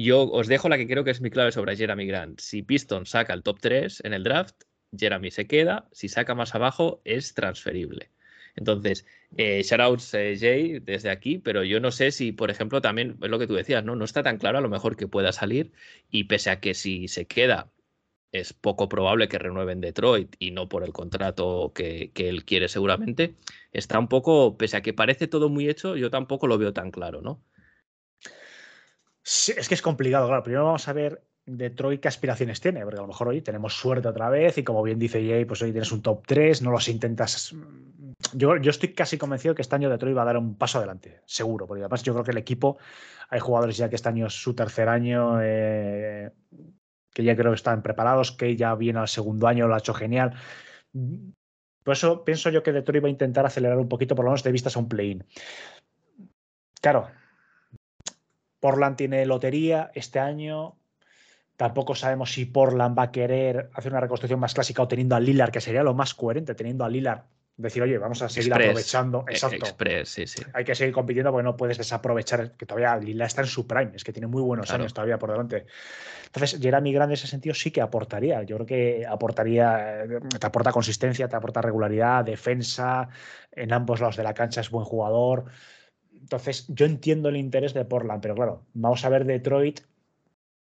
yo 0.02 0.22
os 0.30 0.48
dejo 0.48 0.68
la 0.68 0.76
que 0.76 0.86
creo 0.86 1.04
que 1.04 1.10
es 1.10 1.20
mi 1.20 1.30
clave 1.30 1.52
sobre 1.52 1.76
Jeremy 1.76 2.06
Grant. 2.06 2.40
Si 2.40 2.62
Piston 2.62 3.06
saca 3.06 3.34
el 3.34 3.42
top 3.42 3.58
3 3.60 4.02
en 4.04 4.12
el 4.14 4.24
draft, 4.24 4.62
Jeremy 4.96 5.30
se 5.30 5.46
queda. 5.46 5.88
Si 5.92 6.08
saca 6.08 6.34
más 6.34 6.54
abajo, 6.54 7.00
es 7.04 7.34
transferible. 7.34 8.10
Entonces, 8.56 9.06
eh, 9.36 9.62
shoutouts 9.62 10.14
eh, 10.14 10.36
Jay 10.38 10.80
desde 10.80 11.10
aquí, 11.10 11.38
pero 11.38 11.62
yo 11.62 11.80
no 11.80 11.90
sé 11.92 12.10
si, 12.10 12.32
por 12.32 12.50
ejemplo, 12.50 12.80
también 12.80 13.16
es 13.22 13.30
lo 13.30 13.38
que 13.38 13.46
tú 13.46 13.54
decías, 13.54 13.84
¿no? 13.84 13.94
No 13.94 14.04
está 14.04 14.22
tan 14.22 14.38
claro 14.38 14.58
a 14.58 14.60
lo 14.60 14.68
mejor 14.68 14.96
que 14.96 15.06
pueda 15.06 15.32
salir 15.32 15.72
y 16.10 16.24
pese 16.24 16.50
a 16.50 16.60
que 16.60 16.74
si 16.74 17.08
se 17.08 17.26
queda 17.26 17.70
es 18.32 18.52
poco 18.52 18.88
probable 18.88 19.28
que 19.28 19.38
renueve 19.38 19.72
en 19.72 19.80
Detroit 19.80 20.36
y 20.38 20.50
no 20.50 20.68
por 20.68 20.84
el 20.84 20.92
contrato 20.92 21.72
que, 21.74 22.12
él 22.14 22.44
quiere 22.44 22.68
seguramente, 22.68 23.36
está 23.72 23.98
un 23.98 24.08
poco, 24.08 24.56
pese 24.58 24.76
a 24.76 24.82
que 24.82 24.92
parece 24.92 25.28
todo 25.28 25.48
muy 25.48 25.68
hecho, 25.68 25.96
yo 25.96 26.10
tampoco 26.10 26.46
lo 26.46 26.58
veo 26.58 26.72
tan 26.72 26.90
claro, 26.90 27.22
¿no? 27.22 27.42
Sí, 29.30 29.52
es 29.54 29.68
que 29.68 29.74
es 29.74 29.82
complicado, 29.82 30.26
claro. 30.26 30.42
Primero 30.42 30.64
vamos 30.64 30.88
a 30.88 30.92
ver 30.94 31.22
Detroit 31.44 32.00
qué 32.00 32.08
aspiraciones 32.08 32.62
tiene, 32.62 32.82
porque 32.82 32.96
a 32.96 33.02
lo 33.02 33.08
mejor 33.08 33.28
hoy 33.28 33.42
tenemos 33.42 33.74
suerte 33.74 34.08
otra 34.08 34.30
vez 34.30 34.56
y 34.56 34.64
como 34.64 34.82
bien 34.82 34.98
dice 34.98 35.20
Jay, 35.20 35.44
pues 35.44 35.60
hoy 35.60 35.70
tienes 35.70 35.92
un 35.92 36.00
top 36.00 36.26
3, 36.26 36.62
no 36.62 36.70
los 36.70 36.88
intentas... 36.88 37.54
Yo, 38.32 38.56
yo 38.56 38.70
estoy 38.70 38.94
casi 38.94 39.18
convencido 39.18 39.54
que 39.54 39.60
este 39.60 39.74
año 39.74 39.90
Detroit 39.90 40.16
va 40.16 40.22
a 40.22 40.24
dar 40.24 40.38
un 40.38 40.56
paso 40.56 40.78
adelante, 40.78 41.20
seguro, 41.26 41.66
porque 41.66 41.82
además 41.82 42.02
yo 42.04 42.14
creo 42.14 42.24
que 42.24 42.30
el 42.30 42.38
equipo, 42.38 42.78
hay 43.28 43.38
jugadores 43.38 43.76
ya 43.76 43.90
que 43.90 43.96
este 43.96 44.08
año 44.08 44.28
es 44.28 44.32
su 44.32 44.54
tercer 44.54 44.88
año, 44.88 45.42
eh, 45.42 46.30
que 47.12 47.22
ya 47.22 47.36
creo 47.36 47.50
que 47.50 47.56
están 47.56 47.82
preparados, 47.82 48.32
que 48.32 48.56
ya 48.56 48.74
viene 48.76 49.00
al 49.00 49.08
segundo 49.08 49.46
año, 49.46 49.68
lo 49.68 49.74
ha 49.74 49.78
hecho 49.78 49.92
genial. 49.92 50.36
Por 51.84 51.92
eso 51.92 52.24
pienso 52.24 52.48
yo 52.48 52.62
que 52.62 52.72
Detroit 52.72 53.04
va 53.04 53.08
a 53.08 53.10
intentar 53.10 53.44
acelerar 53.44 53.76
un 53.76 53.90
poquito, 53.90 54.14
por 54.14 54.24
lo 54.24 54.30
menos 54.30 54.42
de 54.42 54.52
vistas 54.52 54.74
a 54.74 54.78
un 54.78 54.88
play-in. 54.88 55.22
Claro, 56.80 57.10
Portland 58.60 58.96
tiene 58.96 59.24
lotería 59.26 59.90
este 59.94 60.18
año. 60.18 60.76
Tampoco 61.56 61.94
sabemos 61.94 62.32
si 62.32 62.44
Portland 62.44 62.96
va 62.98 63.04
a 63.04 63.12
querer 63.12 63.70
hacer 63.74 63.92
una 63.92 64.00
reconstrucción 64.00 64.40
más 64.40 64.54
clásica 64.54 64.82
o 64.82 64.88
teniendo 64.88 65.16
a 65.16 65.20
Lillard, 65.20 65.50
que 65.50 65.60
sería 65.60 65.82
lo 65.82 65.94
más 65.94 66.14
coherente, 66.14 66.54
teniendo 66.54 66.84
a 66.84 66.88
Lillard 66.88 67.24
decir, 67.58 67.82
oye, 67.82 67.98
vamos 67.98 68.22
a 68.22 68.28
seguir 68.28 68.54
aprovechando. 68.54 69.24
E-, 69.28 69.32
Exacto. 69.32 69.56
Express, 69.56 70.08
sí, 70.08 70.26
sí. 70.26 70.42
Hay 70.54 70.64
que 70.64 70.74
seguir 70.76 70.94
compitiendo 70.94 71.32
porque 71.32 71.42
no 71.42 71.56
puedes 71.56 71.76
desaprovechar, 71.76 72.52
que 72.52 72.64
todavía 72.64 72.96
Lillard 72.96 73.26
está 73.26 73.42
en 73.42 73.48
su 73.48 73.66
prime, 73.66 73.90
es 73.94 74.04
que 74.04 74.12
tiene 74.12 74.28
muy 74.28 74.42
buenos 74.42 74.70
años 74.70 74.94
todavía 74.94 75.18
por 75.18 75.32
delante. 75.32 75.66
Entonces, 76.26 76.60
Jeremy 76.60 76.92
Grant 76.92 77.10
en 77.10 77.14
ese 77.14 77.26
sentido 77.26 77.54
sí 77.54 77.72
que 77.72 77.80
aportaría. 77.80 78.44
Yo 78.44 78.56
creo 78.56 78.66
que 78.66 79.06
aportaría, 79.06 80.04
te 80.38 80.46
aporta 80.46 80.70
consistencia, 80.70 81.28
te 81.28 81.34
aporta 81.34 81.60
regularidad, 81.60 82.24
defensa, 82.24 83.08
en 83.50 83.72
ambos 83.72 84.00
lados 84.00 84.16
de 84.16 84.22
la 84.22 84.34
cancha 84.34 84.60
es 84.60 84.70
buen 84.70 84.84
jugador. 84.84 85.46
Entonces, 86.28 86.66
yo 86.68 86.84
entiendo 86.84 87.30
el 87.30 87.38
interés 87.38 87.72
de 87.72 87.86
Portland, 87.86 88.20
pero 88.20 88.34
claro, 88.34 88.66
vamos 88.74 89.02
a 89.02 89.08
ver 89.08 89.24
Detroit, 89.24 89.80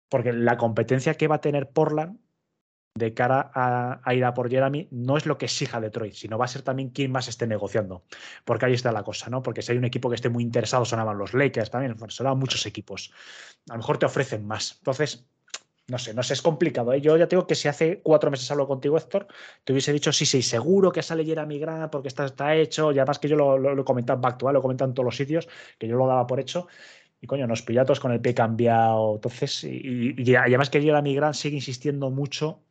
porque 0.10 0.32
la 0.32 0.58
competencia 0.58 1.16
que 1.16 1.28
va 1.28 1.38
a 1.38 1.42
tener 1.42 1.72
Portland 1.72 2.20
de 2.94 3.16
cara 3.16 3.52
a, 3.56 4.14
ir 4.14 4.24
a 4.24 4.36
por 4.36 4.48
Jeremy 4.48 4.88
no 4.92 5.18
es 5.18 5.26
lo 5.26 5.40
que 5.40 5.46
exija 5.46 5.82
Detroit, 5.82 6.14
sino 6.14 6.38
va 6.38 6.46
a 6.46 6.50
ser 6.50 6.62
también 6.62 6.90
quien 6.92 7.12
más 7.12 7.28
esté 7.28 7.48
negociando. 7.48 8.04
Porque 8.46 8.68
ahí 8.68 8.74
está 8.74 8.92
la 8.92 9.02
cosa, 9.02 9.32
¿no? 9.32 9.42
Porque 9.42 9.64
si 9.64 9.72
hay 9.72 9.80
un 9.80 9.86
equipo 9.86 10.08
que 10.08 10.16
esté 10.16 10.30
muy 10.30 10.44
interesado, 10.44 10.86
sonaban 10.86 11.18
los 11.18 11.34
Lakers 11.34 11.72
también, 11.72 11.98
sonaban 12.10 12.38
muchos 12.38 12.64
equipos. 12.68 13.12
A 13.68 13.74
lo 13.74 13.80
mejor 13.80 13.98
te 13.98 14.06
ofrecen 14.06 14.46
más. 14.46 14.76
Entonces, 14.78 15.26
no 15.88 16.00
sé, 16.00 16.14
no 16.14 16.24
sé, 16.24 16.34
es 16.34 16.42
complicado. 16.42 16.94
¿eh? 16.94 17.02
Yo 17.02 17.16
ya 17.18 17.28
tengo 17.28 17.46
que 17.46 17.56
si 17.56 17.68
hace 17.68 18.02
cuatro 18.02 18.32
meses 18.32 18.50
hablo 18.50 18.68
contigo, 18.68 18.98
Héctor, 18.98 19.28
te 19.64 19.74
hubiese 19.74 19.94
dicho, 19.94 20.12
sí, 20.12 20.26
sí, 20.26 20.42
seguro 20.42 20.92
que 20.92 21.04
sale 21.04 21.26
Jeremy 21.26 21.60
Grant 21.60 21.92
porque 21.92 22.08
está, 22.08 22.26
está 22.26 22.56
hecho. 22.56 22.92
Y 22.92 23.00
además 23.00 23.20
que 23.20 23.28
yo 23.28 23.36
lo, 23.36 23.58
lo, 23.58 23.80
he 23.80 23.86
comentado 23.86 24.20
back 24.20 24.42
lo 24.42 24.58
he 24.58 24.62
comentado 24.62 24.90
en 24.90 24.96
todos 24.96 25.06
los 25.06 25.16
sitios, 25.16 25.48
que 25.78 25.88
yo 25.88 25.96
lo 25.96 26.08
daba 26.08 26.26
por 26.26 26.40
hecho. 26.40 26.68
Y 27.22 27.28
coño, 27.28 27.48
nos 27.48 27.62
pillatos 27.62 28.00
con 28.00 28.12
el 28.12 28.22
pie 28.22 28.34
cambiado. 28.34 29.16
Entonces, 29.16 29.64
y, 29.64 30.16
y 30.18 30.36
además 30.36 30.70
que 30.70 30.82
Jeremy 30.82 31.16
Grant 31.16 31.36
sigue 31.36 31.56
insistiendo 31.56 32.10
mucho 32.10 32.62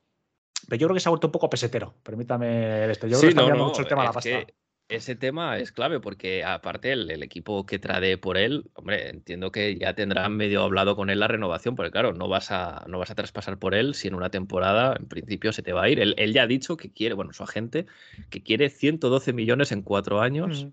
pero 0.69 0.81
yo 0.81 0.87
creo 0.87 0.95
que 0.95 1.01
se 1.01 1.09
ha 1.09 1.11
vuelto 1.11 1.29
un 1.29 1.33
poco 1.33 1.51
pesetero. 1.51 1.95
Permítame 2.03 2.91
esto. 2.91 3.07
Yo 3.07 3.19
creo 3.19 3.35
que 3.35 3.41
está 3.41 3.55
mucho 3.55 3.83
el 3.83 3.89
tema 3.89 4.03
de 4.03 4.09
la 4.09 4.13
pasta. 4.13 4.47
Ese 4.89 5.17
tema 5.17 5.59
es 5.59 5.73
clave 5.73 6.01
porque 6.01 6.45
aparte 6.45 6.93
el, 6.93 7.23
equipo 7.23 7.65
que 7.67 7.79
trade 7.79 8.19
por 8.19 8.37
él, 8.37 8.71
hombre, 8.75 9.09
entiendo 9.09 9.51
que 9.51 9.77
ya 9.77 9.95
tendrán 9.95 10.37
medio 10.37 10.63
hablado 10.63 10.97
con 10.97 11.11
él 11.11 11.21
la 11.21 11.29
renovación, 11.29 11.75
porque 11.77 11.91
claro, 11.91 12.13
no 12.13 12.29
vas 12.29 12.51
a, 12.51 12.85
no 12.89 12.99
vas 12.99 13.11
a 13.11 13.15
traspasar 13.15 13.59
por 13.59 13.75
él 13.75 13.95
si 13.95 14.09
en 14.09 14.15
una 14.15 14.31
temporada 14.31 14.97
en 14.99 15.09
principio 15.09 15.53
se 15.53 15.63
te 15.63 15.73
va 15.73 15.85
a 15.85 15.89
ir. 15.89 16.01
Él, 16.01 16.33
ya 16.33 16.43
ha 16.43 16.47
dicho 16.47 16.77
que 16.77 16.93
quiere, 16.93 17.15
bueno, 17.15 17.33
su 17.33 17.43
agente, 17.43 17.87
que 18.31 18.43
quiere 18.43 18.69
112 18.71 19.33
millones 19.33 19.73
en 19.73 19.83
cuatro 19.83 20.21
años. 20.21 20.69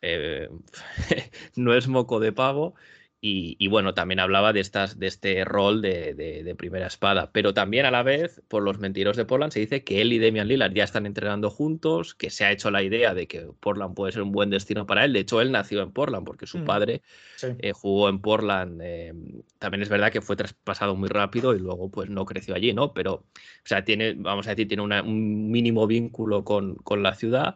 Eh, 0.00 0.48
no 1.56 1.74
es 1.74 1.88
moco 1.88 2.20
de 2.20 2.32
pago 2.32 2.74
y, 3.24 3.68
bueno, 3.68 3.94
también 3.94 4.18
hablaba 4.18 4.52
de, 4.52 4.58
estas, 4.58 4.98
de 4.98 5.06
este 5.06 5.44
rol 5.44 5.80
de, 5.80 6.56
primera 6.58 6.88
espada, 6.88 7.30
pero 7.30 7.54
también 7.54 7.86
a 7.86 7.92
la 7.92 8.02
vez, 8.02 8.42
por 8.48 8.64
los 8.64 8.80
mentiros 8.80 9.16
de 9.16 9.24
Portland, 9.24 9.52
se 9.52 9.60
dice 9.60 9.84
que 9.84 10.00
él 10.00 10.12
y 10.12 10.18
Damian 10.18 10.48
Lillard 10.48 10.74
ya 10.74 10.82
están 10.82 11.06
entrenando 11.06 11.48
juntos, 11.48 12.16
que 12.16 12.30
se 12.30 12.44
ha 12.44 12.50
hecho 12.50 12.72
la 12.72 12.82
idea 12.82 13.14
de 13.14 13.28
que 13.28 13.46
Portland 13.60 13.94
puede 13.94 14.10
ser 14.10 14.22
un 14.22 14.32
buen 14.32 14.50
destino 14.50 14.86
para 14.86 15.04
él. 15.04 15.12
De 15.12 15.20
hecho, 15.20 15.40
él 15.40 15.52
nació 15.52 15.82
en 15.82 15.92
Portland 15.92 16.26
porque 16.26 16.48
su 16.48 16.58
mm, 16.58 16.64
padre 16.64 17.02
eh, 17.60 17.70
jugó 17.70 18.08
en 18.08 18.18
Portland. 18.18 18.80
Eh, 18.82 19.14
también 19.60 19.82
es 19.82 19.88
verdad 19.88 20.10
que 20.10 20.20
fue 20.20 20.34
traspasado 20.34 20.96
muy 20.96 21.08
rápido 21.08 21.54
y 21.54 21.60
luego 21.60 21.92
pues 21.92 22.10
no 22.10 22.24
creció 22.24 22.56
allí, 22.56 22.74
¿no? 22.74 22.92
Pero, 22.92 23.14
o 23.14 23.24
sea, 23.62 23.84
tiene, 23.84 24.14
vamos 24.14 24.48
a 24.48 24.50
decir, 24.50 24.66
tiene 24.66 24.82
un 24.82 25.48
mínimo 25.48 25.86
vínculo 25.86 26.42
con, 26.42 26.74
con 26.74 27.04
la 27.04 27.14
ciudad. 27.14 27.54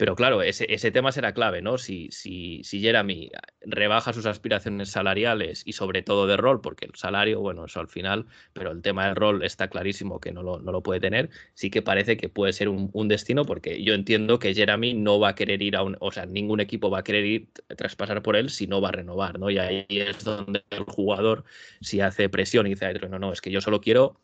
Pero 0.00 0.16
claro, 0.16 0.40
ese, 0.40 0.90
tema 0.92 1.12
será 1.12 1.34
clave, 1.34 1.60
¿no? 1.60 1.76
Si, 1.76 2.08
si, 2.10 2.64
si, 2.64 2.80
Jeremy 2.80 3.30
rebaja 3.60 4.14
sus 4.14 4.24
aspiraciones 4.24 4.88
salariales 4.88 5.62
y 5.66 5.74
sobre 5.74 6.00
todo 6.00 6.26
de 6.26 6.38
rol, 6.38 6.62
porque 6.62 6.86
el 6.86 6.94
salario, 6.94 7.40
bueno, 7.40 7.66
eso 7.66 7.80
al 7.80 7.88
final, 7.88 8.24
pero 8.54 8.70
el 8.70 8.80
tema 8.80 9.04
del 9.04 9.16
rol 9.16 9.42
está 9.42 9.68
clarísimo 9.68 10.18
que 10.18 10.32
no 10.32 10.42
lo, 10.42 10.58
no 10.58 10.72
lo 10.72 10.82
puede 10.82 11.00
tener, 11.00 11.28
sí 11.52 11.68
que 11.68 11.82
parece 11.82 12.16
que 12.16 12.30
puede 12.30 12.54
ser 12.54 12.70
un, 12.70 13.08
destino, 13.08 13.44
porque 13.44 13.84
yo 13.84 13.92
entiendo 13.92 14.38
que 14.38 14.54
Jeremy 14.54 14.94
no 14.94 15.20
va 15.20 15.28
a 15.28 15.34
querer 15.34 15.60
ir 15.60 15.76
a 15.76 15.82
un, 15.82 15.98
o 16.00 16.10
sea, 16.10 16.24
ningún 16.24 16.60
equipo 16.60 16.88
va 16.88 17.00
a 17.00 17.04
querer 17.04 17.26
ir 17.26 17.48
traspasar 17.76 18.22
por 18.22 18.36
él 18.36 18.48
si 18.48 18.66
no 18.66 18.80
va 18.80 18.88
a 18.88 18.92
renovar, 18.92 19.38
¿no? 19.38 19.50
Y 19.50 19.58
ahí 19.58 19.84
es 19.90 20.24
donde 20.24 20.64
el 20.70 20.84
jugador, 20.84 21.44
si 21.82 22.00
hace 22.00 22.30
presión 22.30 22.66
y 22.66 22.70
dice, 22.70 22.90
no, 23.06 23.18
no, 23.18 23.34
es 23.34 23.42
que 23.42 23.50
yo 23.50 23.60
solo 23.60 23.82
quiero 23.82 24.18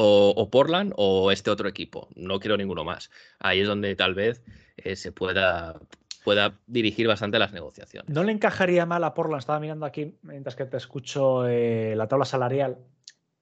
o, 0.00 0.48
Portland 0.50 0.92
o 0.96 1.32
este 1.32 1.50
otro 1.50 1.68
equipo. 1.68 2.08
No 2.14 2.38
quiero 2.38 2.56
ninguno 2.56 2.84
más. 2.84 3.10
Ahí 3.40 3.60
es 3.60 3.66
donde 3.66 3.96
tal 3.96 4.14
vez 4.14 4.44
eh, 4.76 4.94
se 4.94 5.10
pueda, 5.10 5.80
pueda 6.22 6.56
dirigir 6.68 7.08
bastante 7.08 7.38
las 7.38 7.52
negociaciones. 7.52 8.08
No 8.08 8.22
le 8.22 8.30
encajaría 8.30 8.86
mal 8.86 9.02
a 9.02 9.14
Portland, 9.14 9.40
estaba 9.40 9.58
mirando 9.58 9.86
aquí 9.86 10.16
mientras 10.22 10.54
que 10.54 10.66
te 10.66 10.76
escucho 10.76 11.48
eh, 11.48 11.94
la 11.96 12.06
tabla 12.06 12.24
salarial, 12.24 12.78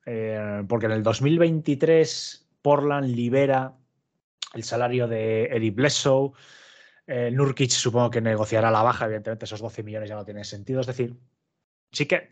eh, 0.07 0.65
porque 0.67 0.87
en 0.87 0.93
el 0.93 1.03
2023 1.03 2.49
Portland 2.63 3.15
libera 3.15 3.75
el 4.55 4.65
salario 4.65 5.07
de 5.09 5.45
Eric 5.45 5.75
Bledsoe. 5.75 6.33
Nurkic 7.07 7.71
supongo 7.71 8.11
que 8.11 8.21
negociará 8.21 8.71
la 8.71 8.83
baja, 8.83 9.05
evidentemente 9.05 9.45
esos 9.45 9.61
12 9.61 9.85
millones 9.85 10.09
ya 10.09 10.17
no 10.17 10.25
tienen 10.25 10.45
sentido. 10.45 10.81
Es 10.81 10.89
decir, 10.89 11.15
sí 11.93 12.07
que 12.07 12.31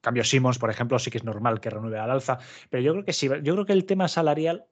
cambio 0.00 0.24
Simmons, 0.24 0.58
por 0.58 0.70
ejemplo, 0.70 0.98
sí 0.98 1.10
que 1.10 1.18
es 1.18 1.24
normal 1.24 1.60
que 1.60 1.70
renueve 1.70 1.98
al 1.98 2.10
alza, 2.10 2.38
pero 2.68 2.82
yo 2.82 2.92
creo 2.92 3.04
que 3.04 3.12
sí, 3.12 3.28
yo 3.28 3.54
creo 3.54 3.66
que 3.66 3.72
el 3.72 3.84
tema 3.84 4.08
salarial 4.08 4.66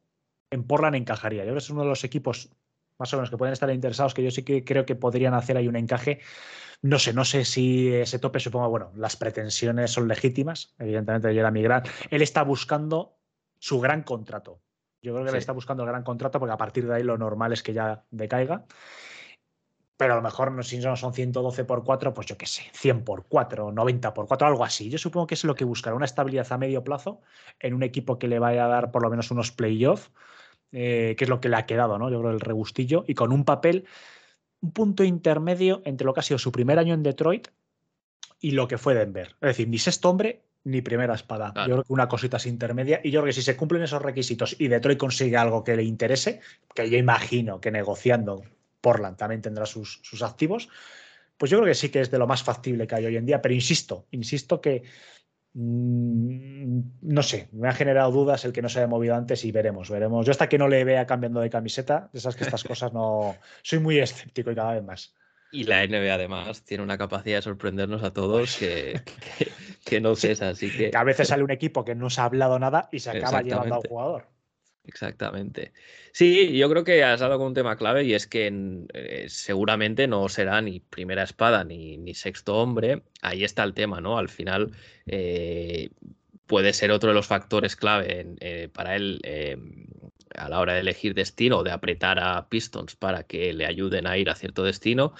en 0.50 0.64
Portland 0.64 0.96
encajaría. 0.96 1.42
Yo 1.42 1.46
creo 1.48 1.54
que 1.54 1.58
es 1.58 1.70
uno 1.70 1.82
de 1.82 1.88
los 1.88 2.04
equipos 2.04 2.50
más 2.98 3.12
o 3.12 3.16
menos 3.16 3.30
que 3.30 3.36
pueden 3.36 3.52
estar 3.52 3.70
interesados, 3.70 4.12
que 4.14 4.24
yo 4.24 4.30
sí 4.30 4.42
que 4.42 4.64
creo 4.64 4.84
que 4.84 4.96
podrían 4.96 5.34
hacer 5.34 5.56
ahí 5.56 5.68
un 5.68 5.76
encaje. 5.76 6.20
No 6.82 6.98
sé, 6.98 7.12
no 7.12 7.24
sé 7.24 7.44
si 7.44 7.92
ese 7.92 8.18
tope, 8.18 8.40
supongo, 8.40 8.68
bueno, 8.68 8.92
las 8.96 9.16
pretensiones 9.16 9.92
son 9.92 10.08
legítimas, 10.08 10.74
evidentemente 10.78 11.32
Jeremy 11.32 11.62
Grant. 11.62 11.88
Él 12.10 12.22
está 12.22 12.42
buscando 12.42 13.18
su 13.58 13.80
gran 13.80 14.02
contrato. 14.02 14.60
Yo 15.00 15.12
creo 15.12 15.24
que 15.24 15.30
él 15.30 15.36
está 15.36 15.52
buscando 15.52 15.84
el 15.84 15.88
gran 15.88 16.02
contrato 16.02 16.40
porque 16.40 16.52
a 16.52 16.56
partir 16.56 16.86
de 16.86 16.94
ahí 16.96 17.02
lo 17.04 17.16
normal 17.18 17.52
es 17.52 17.62
que 17.62 17.72
ya 17.72 18.04
decaiga 18.10 18.66
pero 19.98 20.12
a 20.12 20.16
lo 20.16 20.22
mejor 20.22 20.64
si 20.64 20.78
no 20.78 20.94
son 20.94 21.12
112 21.12 21.64
por 21.64 21.82
4, 21.82 22.14
pues 22.14 22.28
yo 22.28 22.38
qué 22.38 22.46
sé, 22.46 22.62
100 22.72 23.02
por 23.02 23.26
4, 23.26 23.72
90 23.72 24.14
por 24.14 24.28
4, 24.28 24.46
algo 24.46 24.64
así. 24.64 24.88
Yo 24.88 24.96
supongo 24.96 25.26
que 25.26 25.34
es 25.34 25.42
lo 25.42 25.56
que 25.56 25.64
buscará, 25.64 25.96
una 25.96 26.04
estabilidad 26.04 26.46
a 26.52 26.56
medio 26.56 26.84
plazo 26.84 27.20
en 27.58 27.74
un 27.74 27.82
equipo 27.82 28.16
que 28.16 28.28
le 28.28 28.38
vaya 28.38 28.64
a 28.64 28.68
dar 28.68 28.92
por 28.92 29.02
lo 29.02 29.10
menos 29.10 29.32
unos 29.32 29.50
playoffs, 29.50 30.12
eh, 30.70 31.16
que 31.18 31.24
es 31.24 31.28
lo 31.28 31.40
que 31.40 31.48
le 31.48 31.56
ha 31.56 31.66
quedado, 31.66 31.98
¿no? 31.98 32.10
Yo 32.10 32.20
creo 32.20 32.30
el 32.30 32.38
regustillo, 32.38 33.04
y 33.08 33.14
con 33.14 33.32
un 33.32 33.44
papel, 33.44 33.86
un 34.60 34.70
punto 34.70 35.02
intermedio 35.02 35.82
entre 35.84 36.04
lo 36.04 36.14
que 36.14 36.20
ha 36.20 36.22
sido 36.22 36.38
su 36.38 36.52
primer 36.52 36.78
año 36.78 36.94
en 36.94 37.02
Detroit 37.02 37.48
y 38.40 38.52
lo 38.52 38.68
que 38.68 38.78
fue 38.78 38.94
Denver. 38.94 39.34
Es 39.40 39.48
decir, 39.48 39.68
ni 39.68 39.78
sexto 39.78 40.10
hombre 40.10 40.42
ni 40.62 40.80
primera 40.80 41.14
espada. 41.14 41.52
Yo 41.66 41.72
creo 41.72 41.82
que 41.82 41.92
una 41.92 42.08
cosita 42.08 42.36
es 42.36 42.46
intermedia. 42.46 43.00
Y 43.02 43.10
yo 43.10 43.20
creo 43.20 43.30
que 43.30 43.32
si 43.32 43.42
se 43.42 43.56
cumplen 43.56 43.82
esos 43.82 44.02
requisitos 44.02 44.54
y 44.60 44.68
Detroit 44.68 44.98
consigue 44.98 45.36
algo 45.36 45.64
que 45.64 45.74
le 45.74 45.82
interese, 45.82 46.40
que 46.72 46.88
yo 46.88 46.98
imagino 46.98 47.60
que 47.60 47.70
negociando 47.70 48.44
Portland 48.88 49.18
también 49.18 49.42
tendrá 49.42 49.66
sus, 49.66 50.22
activos, 50.22 50.70
pues 51.36 51.50
yo 51.50 51.58
creo 51.58 51.68
que 51.68 51.74
sí 51.74 51.90
que 51.90 52.00
es 52.00 52.10
de 52.10 52.18
lo 52.18 52.26
más 52.26 52.42
factible 52.42 52.86
que 52.86 52.94
hay 52.94 53.04
hoy 53.04 53.16
en 53.16 53.26
día, 53.26 53.42
pero 53.42 53.54
insisto, 53.54 54.06
insisto 54.12 54.62
que 54.62 54.82
mm, 55.52 56.80
no 57.02 57.22
sé, 57.22 57.50
me 57.52 57.68
ha 57.68 57.72
generado 57.74 58.10
dudas 58.10 58.46
el 58.46 58.52
que 58.54 58.62
no 58.62 58.70
se 58.70 58.78
haya 58.78 58.88
movido 58.88 59.14
antes 59.14 59.44
y 59.44 59.52
veremos, 59.52 59.90
veremos. 59.90 60.24
Yo 60.24 60.30
hasta 60.30 60.48
que 60.48 60.56
no 60.56 60.68
le 60.68 60.84
vea 60.84 61.06
cambiando 61.06 61.40
de 61.40 61.50
camiseta, 61.50 62.08
de 62.14 62.18
esas 62.18 62.34
que 62.34 62.44
estas 62.44 62.64
cosas 62.72 62.94
no... 62.94 63.36
Soy 63.62 63.78
muy 63.78 63.98
escéptico 63.98 64.50
y 64.50 64.54
cada 64.54 64.72
vez 64.72 64.82
más. 64.82 65.14
Y 65.52 65.64
la 65.64 65.86
NBA 65.86 66.14
además 66.14 66.64
tiene 66.64 66.82
una 66.82 66.96
capacidad 66.96 67.36
de 67.36 67.42
sorprendernos 67.42 68.02
a 68.02 68.12
todos 68.14 68.56
que, 68.56 69.02
que, 69.84 70.00
no 70.00 70.16
cesa, 70.16 70.48
así 70.48 70.74
que... 70.74 70.92
A 70.94 71.04
veces 71.04 71.28
sale 71.28 71.44
un 71.44 71.50
equipo 71.50 71.84
que 71.84 71.94
no 71.94 72.08
se 72.08 72.22
ha 72.22 72.24
hablado 72.24 72.58
nada 72.58 72.88
y 72.90 73.00
se 73.00 73.10
acaba 73.10 73.42
llevando 73.42 73.74
a 73.74 73.78
un 73.80 73.84
jugador. 73.84 74.37
Exactamente. 74.88 75.72
Sí, 76.12 76.56
yo 76.56 76.68
creo 76.70 76.82
que 76.82 77.04
has 77.04 77.20
dado 77.20 77.36
con 77.36 77.48
un 77.48 77.54
tema 77.54 77.76
clave 77.76 78.04
y 78.04 78.14
es 78.14 78.26
que 78.26 78.50
eh, 78.94 79.26
seguramente 79.28 80.08
no 80.08 80.28
será 80.30 80.62
ni 80.62 80.80
primera 80.80 81.22
espada 81.22 81.62
ni, 81.62 81.98
ni, 81.98 82.14
sexto 82.14 82.56
hombre. 82.56 83.02
Ahí 83.20 83.44
está 83.44 83.64
el 83.64 83.74
tema, 83.74 84.00
¿no? 84.00 84.16
Al 84.16 84.30
final, 84.30 84.72
eh, 85.06 85.90
puede 86.46 86.72
ser 86.72 86.90
otro 86.90 87.10
de 87.10 87.14
los 87.14 87.26
factores 87.26 87.76
clave 87.76 88.34
eh, 88.40 88.70
para 88.72 88.96
él 88.96 89.20
a 90.34 90.48
la 90.48 90.60
hora 90.60 90.74
de 90.74 90.80
elegir 90.80 91.14
destino 91.14 91.58
o 91.58 91.62
de 91.62 91.70
apretar 91.70 92.18
a 92.18 92.48
Pistons 92.48 92.96
para 92.96 93.24
que 93.24 93.52
le 93.52 93.66
ayuden 93.66 94.06
a 94.06 94.16
ir 94.16 94.30
a 94.30 94.34
cierto 94.34 94.64
destino. 94.64 95.12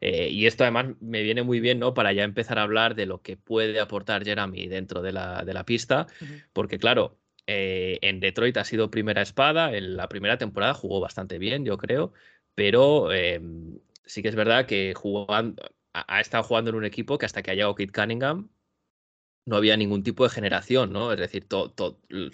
Eh, 0.00 0.28
y 0.28 0.46
esto 0.46 0.64
además 0.64 0.94
me 1.00 1.22
viene 1.22 1.42
muy 1.42 1.60
bien, 1.60 1.78
¿no? 1.78 1.94
Para 1.94 2.12
ya 2.12 2.24
empezar 2.24 2.58
a 2.58 2.62
hablar 2.62 2.94
de 2.94 3.06
lo 3.06 3.22
que 3.22 3.36
puede 3.36 3.80
aportar 3.80 4.24
Jeremy 4.24 4.68
dentro 4.68 5.02
de 5.02 5.12
la, 5.12 5.44
de 5.44 5.54
la 5.54 5.64
pista, 5.64 6.06
porque 6.52 6.78
claro, 6.78 7.18
eh, 7.46 7.98
en 8.02 8.20
Detroit 8.20 8.56
ha 8.56 8.64
sido 8.64 8.90
primera 8.90 9.22
espada, 9.22 9.76
en 9.76 9.96
la 9.96 10.08
primera 10.08 10.38
temporada 10.38 10.74
jugó 10.74 11.00
bastante 11.00 11.38
bien, 11.38 11.64
yo 11.64 11.78
creo, 11.78 12.12
pero 12.54 13.12
em, 13.12 13.78
sí 14.04 14.22
que 14.22 14.28
es 14.28 14.34
verdad 14.34 14.66
que 14.66 14.94
jugando, 14.94 15.62
ha, 15.92 16.20
estado 16.20 16.42
jugando 16.44 16.70
en 16.70 16.76
un 16.76 16.84
equipo 16.84 17.18
que 17.18 17.26
hasta 17.26 17.42
que 17.42 17.52
ha 17.52 17.54
llegado 17.54 17.74
Kit 17.76 17.92
Cunningham 17.94 18.50
no 19.46 19.56
había 19.56 19.76
ningún 19.76 20.02
tipo 20.02 20.24
de 20.24 20.30
generación, 20.30 20.92
¿no? 20.92 21.12
Es 21.12 21.18
decir, 21.20 21.46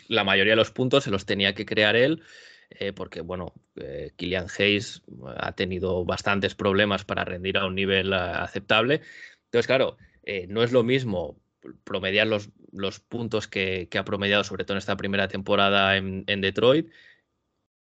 la 0.09 0.25
mayoría 0.25 0.53
de 0.53 0.57
los 0.57 0.71
puntos 0.71 1.05
se 1.05 1.11
los 1.11 1.27
tenía 1.27 1.55
que 1.55 1.67
crear 1.67 1.95
él, 1.95 2.23
eh, 2.71 2.93
porque, 2.95 3.21
bueno, 3.21 3.53
eh, 3.77 4.13
Killian 4.17 4.47
Hayes 4.59 5.03
ha 5.37 5.53
tenido 5.53 6.07
bastantes 6.07 6.55
problemas 6.55 7.05
para 7.05 7.25
rendir 7.25 7.59
a 7.59 7.67
un 7.67 7.75
nivel 7.75 8.15
aceptable. 8.15 9.03
Entonces, 9.45 9.67
claro, 9.67 9.99
no 10.49 10.63
es 10.63 10.73
lo 10.73 10.83
mismo 10.85 11.39
promediar 11.85 12.29
los, 12.29 12.51
los 12.73 13.01
puntos 13.01 13.47
que, 13.47 13.89
ha 13.95 14.05
promediado, 14.05 14.45
sobre 14.45 14.65
todo 14.65 14.75
en 14.75 14.79
esta 14.79 14.97
primera 14.97 15.29
temporada 15.29 15.97
en, 15.97 16.41
Detroit, 16.41 16.91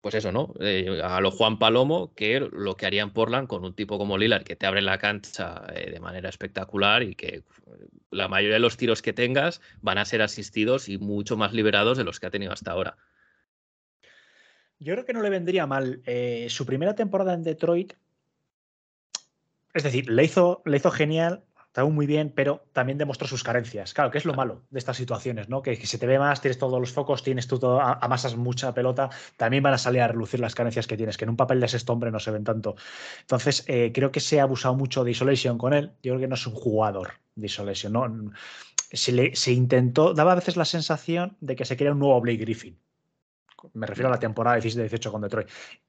pues 0.01 0.17
eso, 0.17 0.33
¿no? 0.33 0.53
Eh, 0.61 1.01
a 1.03 1.21
lo 1.21 1.31
Juan 1.31 1.59
Palomo, 1.59 2.13
que 2.15 2.41
lo 2.41 2.77
que 2.77 2.87
haría 2.87 3.03
en 3.03 3.13
Portland 3.13 3.47
con 3.47 3.65
un 3.65 3.75
tipo 3.75 3.99
como 3.99 4.19
Lillard, 4.19 4.43
que 4.43 4.57
te 4.57 4.67
abre 4.67 4.83
la 4.83 4.99
cancha 4.99 5.63
eh, 5.75 5.91
de 5.91 6.01
manera 6.01 6.29
espectacular 6.29 7.05
y 7.05 7.15
que 7.15 7.45
la 8.11 8.27
mayoría 8.29 8.55
de 8.55 8.61
los 8.61 8.77
tiros 8.77 9.01
que 9.01 9.13
tengas 9.13 9.61
van 9.81 9.99
a 9.99 10.05
ser 10.05 10.21
asistidos 10.21 10.89
y 10.89 10.99
mucho 10.99 11.37
más 11.37 11.53
liberados 11.53 11.97
de 11.97 12.05
los 12.05 12.19
que 12.19 12.27
ha 12.27 12.31
tenido 12.31 12.53
hasta 12.53 12.73
ahora. 12.73 12.97
Yo 14.81 14.95
creo 14.95 15.05
que 15.05 15.13
no 15.13 15.23
le 15.23 15.31
vendría 15.31 15.67
mal. 15.67 16.03
Eh, 16.07 16.49
su 16.51 16.67
primera 16.67 16.97
temporada 16.97 17.35
en 17.35 17.45
Detroit, 17.45 17.93
es 19.73 19.85
decir, 19.85 20.11
le 20.11 20.25
hizo, 20.25 20.63
le 20.65 20.77
hizo 20.77 20.91
genial 20.91 21.45
está 21.73 21.87
muy 21.87 22.05
bien, 22.05 22.31
pero 22.37 22.67
también 22.75 22.99
demostró 22.99 23.27
sus 23.27 23.43
carencias. 23.43 23.95
Claro, 23.95 24.11
que 24.11 24.19
es 24.19 24.27
lo 24.27 24.35
malo 24.35 24.61
de 24.69 24.79
estas 24.79 24.95
situaciones, 24.99 25.49
¿no? 25.49 25.63
Que, 25.63 25.75
se 25.87 25.97
te 25.97 26.07
ve 26.07 26.19
más, 26.19 26.43
tienes 26.43 26.59
todos 26.59 26.79
los 26.79 26.93
focos, 26.93 27.23
tienes 27.23 27.49
tú 27.49 27.59
todo, 27.59 27.81
amasas 27.81 28.37
mucha 28.37 28.75
pelota, 28.75 29.09
también 29.39 29.63
van 29.63 29.73
a 29.73 29.79
salir 29.79 30.03
a 30.03 30.09
relucir 30.09 30.39
las 30.39 30.55
carencias 30.55 30.87
que 30.87 30.99
tienes, 30.99 31.17
que 31.17 31.25
en 31.25 31.31
un 31.31 31.37
papel 31.39 31.61
de 31.61 31.69
sexto 31.69 31.95
hombre 31.95 32.11
no 32.11 32.21
se 32.21 32.31
ven 32.31 32.45
tanto. 32.45 32.77
Entonces, 33.23 33.65
eh, 33.69 33.91
creo 33.95 34.13
que 34.13 34.21
se 34.21 34.39
ha 34.39 34.43
abusado 34.43 34.75
mucho 34.75 35.03
de 35.03 35.13
Isolation 35.13 35.57
con 35.57 35.73
él. 35.73 35.93
Yo 36.03 36.13
creo 36.13 36.21
que 36.21 36.29
no 36.29 36.35
es 36.35 36.47
un 36.47 36.55
jugador 36.55 37.13
de 37.37 37.47
Isolation, 37.47 37.93
¿no? 37.95 38.33
Se, 38.93 39.13
le, 39.13 39.35
se 39.35 39.53
intentó, 39.53 40.13
daba 40.13 40.33
a 40.33 40.35
veces 40.35 40.59
la 40.59 40.67
sensación 40.67 41.39
de 41.41 41.57
que 41.57 41.65
se 41.65 41.79
quería 41.79 41.93
un 41.93 42.01
nuevo 42.01 42.21
Blake 42.21 42.37
Griffin 42.37 42.79
me 43.75 43.87
refiero 43.87 44.09
a 44.09 44.13
la 44.13 44.19
temporada 44.19 44.59
17-18 44.59 45.11
con 45.11 45.23
Detroit. 45.23 45.49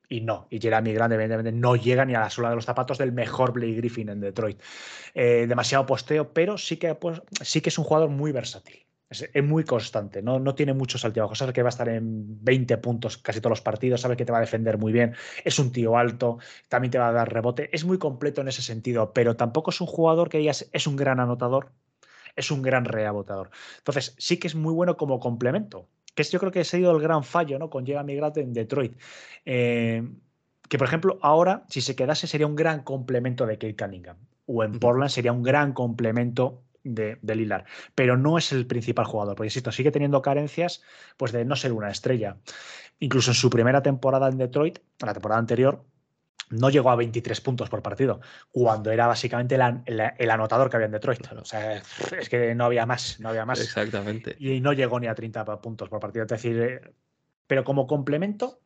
Y 0.10 0.22
no, 0.22 0.48
y 0.50 0.60
Jeremy 0.60 0.94
Grant 0.94 1.14
evidentemente 1.14 1.52
no 1.52 1.76
llega 1.76 2.06
ni 2.06 2.16
a 2.16 2.20
la 2.20 2.30
sola 2.30 2.50
de 2.50 2.56
los 2.56 2.66
zapatos 2.66 2.98
del 2.98 3.12
mejor 3.12 3.54
Blake 3.54 3.74
Griffin 3.74 4.10
en 4.10 4.20
Detroit. 4.20 4.62
Eh, 5.14 5.46
demasiado 5.48 5.86
posteo, 5.86 6.34
pero 6.34 6.58
sí 6.58 6.78
que, 6.78 6.94
pues, 6.96 7.22
sí 7.42 7.62
que 7.62 7.70
es 7.70 7.78
un 7.78 7.86
jugador 7.86 8.10
muy 8.10 8.32
versátil. 8.32 8.86
Es, 9.10 9.44
muy 9.44 9.64
constante, 9.64 10.24
¿no? 10.24 10.40
no 10.40 10.56
tiene 10.56 10.74
muchos 10.74 11.06
altibajos. 11.06 11.38
Sabe 11.38 11.54
que 11.54 11.62
va 11.62 11.68
a 11.68 11.70
estar 11.70 11.88
en 11.88 12.44
20 12.44 12.78
puntos 12.78 13.18
casi 13.18 13.40
todos 13.40 13.52
los 13.52 13.62
partidos, 13.62 14.02
sabe 14.02 14.18
que 14.18 14.26
te 14.26 14.32
va 14.32 14.40
a 14.40 14.42
defender 14.42 14.78
muy 14.78 14.92
bien. 14.92 15.16
Es 15.44 15.60
un 15.60 15.72
tío 15.72 15.98
alto, 15.98 16.40
también 16.68 16.92
te 16.92 16.98
va 16.98 17.10
a 17.10 17.12
dar 17.12 17.32
rebote. 17.32 17.70
Es 17.76 17.86
muy 17.86 18.00
completo 18.00 18.42
en 18.42 18.48
ese 18.48 18.64
sentido, 18.64 19.14
pero 19.14 19.36
tampoco 19.36 19.70
es 19.70 19.82
un 19.82 19.88
jugador 19.88 20.30
que 20.30 20.40
digas 20.40 20.68
es 20.72 20.88
un 20.88 20.96
gran 20.96 21.20
anotador, 21.20 21.72
es 22.36 22.50
un 22.50 22.64
gran 22.64 22.86
rebotador. 22.86 23.52
Entonces, 23.78 24.16
sí 24.18 24.38
que 24.38 24.48
es 24.48 24.56
muy 24.56 24.74
bueno 24.74 24.98
como 24.98 25.20
complemento 25.20 25.88
que 26.14 26.24
yo 26.24 26.40
creo 26.40 26.52
que 26.52 26.62
ha 26.62 26.64
sido 26.64 26.96
el 26.96 27.02
gran 27.02 27.24
fallo 27.24 27.60
¿no? 27.60 27.70
con 27.70 27.86
Jeremy 27.86 28.16
Grant 28.16 28.38
en 28.38 28.54
Detroit. 28.54 29.00
Eh, 29.46 30.04
que, 30.70 30.78
por 30.78 30.88
ejemplo, 30.88 31.20
ahora, 31.22 31.66
si 31.70 31.82
se 31.82 31.96
quedase, 31.96 32.28
sería 32.28 32.48
un 32.48 32.56
gran 32.56 32.84
complemento 32.84 33.46
de 33.46 33.58
Kate 33.58 33.76
Cunningham. 33.76 34.18
O 34.46 34.64
en 34.64 34.80
Portland 34.80 35.10
sería 35.10 35.32
un 35.32 35.44
gran 35.44 35.74
complemento 35.74 36.64
de, 36.84 37.18
de, 37.22 37.36
Lillard. 37.36 37.66
Pero 37.96 38.18
no 38.18 38.38
es 38.38 38.52
el 38.52 38.66
principal 38.66 39.06
jugador, 39.06 39.36
porque 39.36 39.48
insisto, 39.48 39.72
sigue 39.72 39.92
teniendo 39.92 40.22
carencias 40.22 40.82
pues, 41.18 41.32
de 41.32 41.46
no 41.46 41.56
ser 41.56 41.74
una 41.74 41.90
estrella. 41.90 42.38
Incluso 43.00 43.32
en 43.32 43.36
su 43.36 43.50
primera 43.50 43.82
temporada 43.82 44.30
en 44.30 44.38
Detroit, 44.38 44.80
la 45.00 45.14
temporada 45.14 45.40
anterior, 45.40 45.84
no 46.50 46.70
llegó 46.70 46.92
a 46.92 46.96
23 46.96 47.42
puntos 47.42 47.70
por 47.70 47.82
partido, 47.82 48.22
cuando 48.52 48.92
era 48.92 49.08
básicamente 49.08 49.56
el, 49.56 50.32
anotador 50.32 50.70
que 50.70 50.78
había 50.78 50.86
en 50.88 50.92
Detroit. 50.92 51.32
O 51.34 51.46
sea, 51.46 51.82
es 52.20 52.30
que 52.30 52.56
no 52.56 52.66
había 52.66 52.86
más, 52.86 53.20
no 53.20 53.30
había 53.30 53.46
más. 53.46 53.60
Exactamente. 53.62 54.36
Y 54.40 54.60
no 54.60 54.74
llegó 54.74 55.00
ni 55.00 55.08
a 55.08 55.16
30 55.16 55.62
puntos 55.62 55.90
por 55.90 56.00
partido. 56.00 56.24
Es 56.24 56.30
decir, 56.30 56.60
eh, 56.60 56.82
pero 57.48 57.64
como 57.64 57.88
complemento 57.88 58.62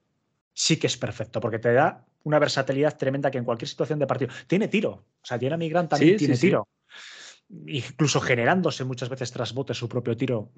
sí 0.53 0.77
que 0.77 0.87
es 0.87 0.97
perfecto, 0.97 1.39
porque 1.39 1.59
te 1.59 1.73
da 1.73 2.05
una 2.23 2.39
versatilidad 2.39 2.97
tremenda 2.97 3.31
que 3.31 3.37
en 3.37 3.45
cualquier 3.45 3.69
situación 3.69 3.99
de 3.99 4.07
partido. 4.07 4.33
Tiene 4.47 4.67
tiro. 4.67 5.05
O 5.21 5.25
sea, 5.25 5.39
Jeremy 5.39 5.69
Grant 5.69 5.91
también 5.91 6.17
tiene 6.17 6.37
tiro. 6.37 6.67
Incluso 7.67 8.19
generándose 8.19 8.83
muchas 8.83 9.07
veces 9.07 9.31
tras 9.31 9.53
bote 9.53 9.73
su 9.73 9.87
propio 9.87 10.17
tiro. 10.17 10.51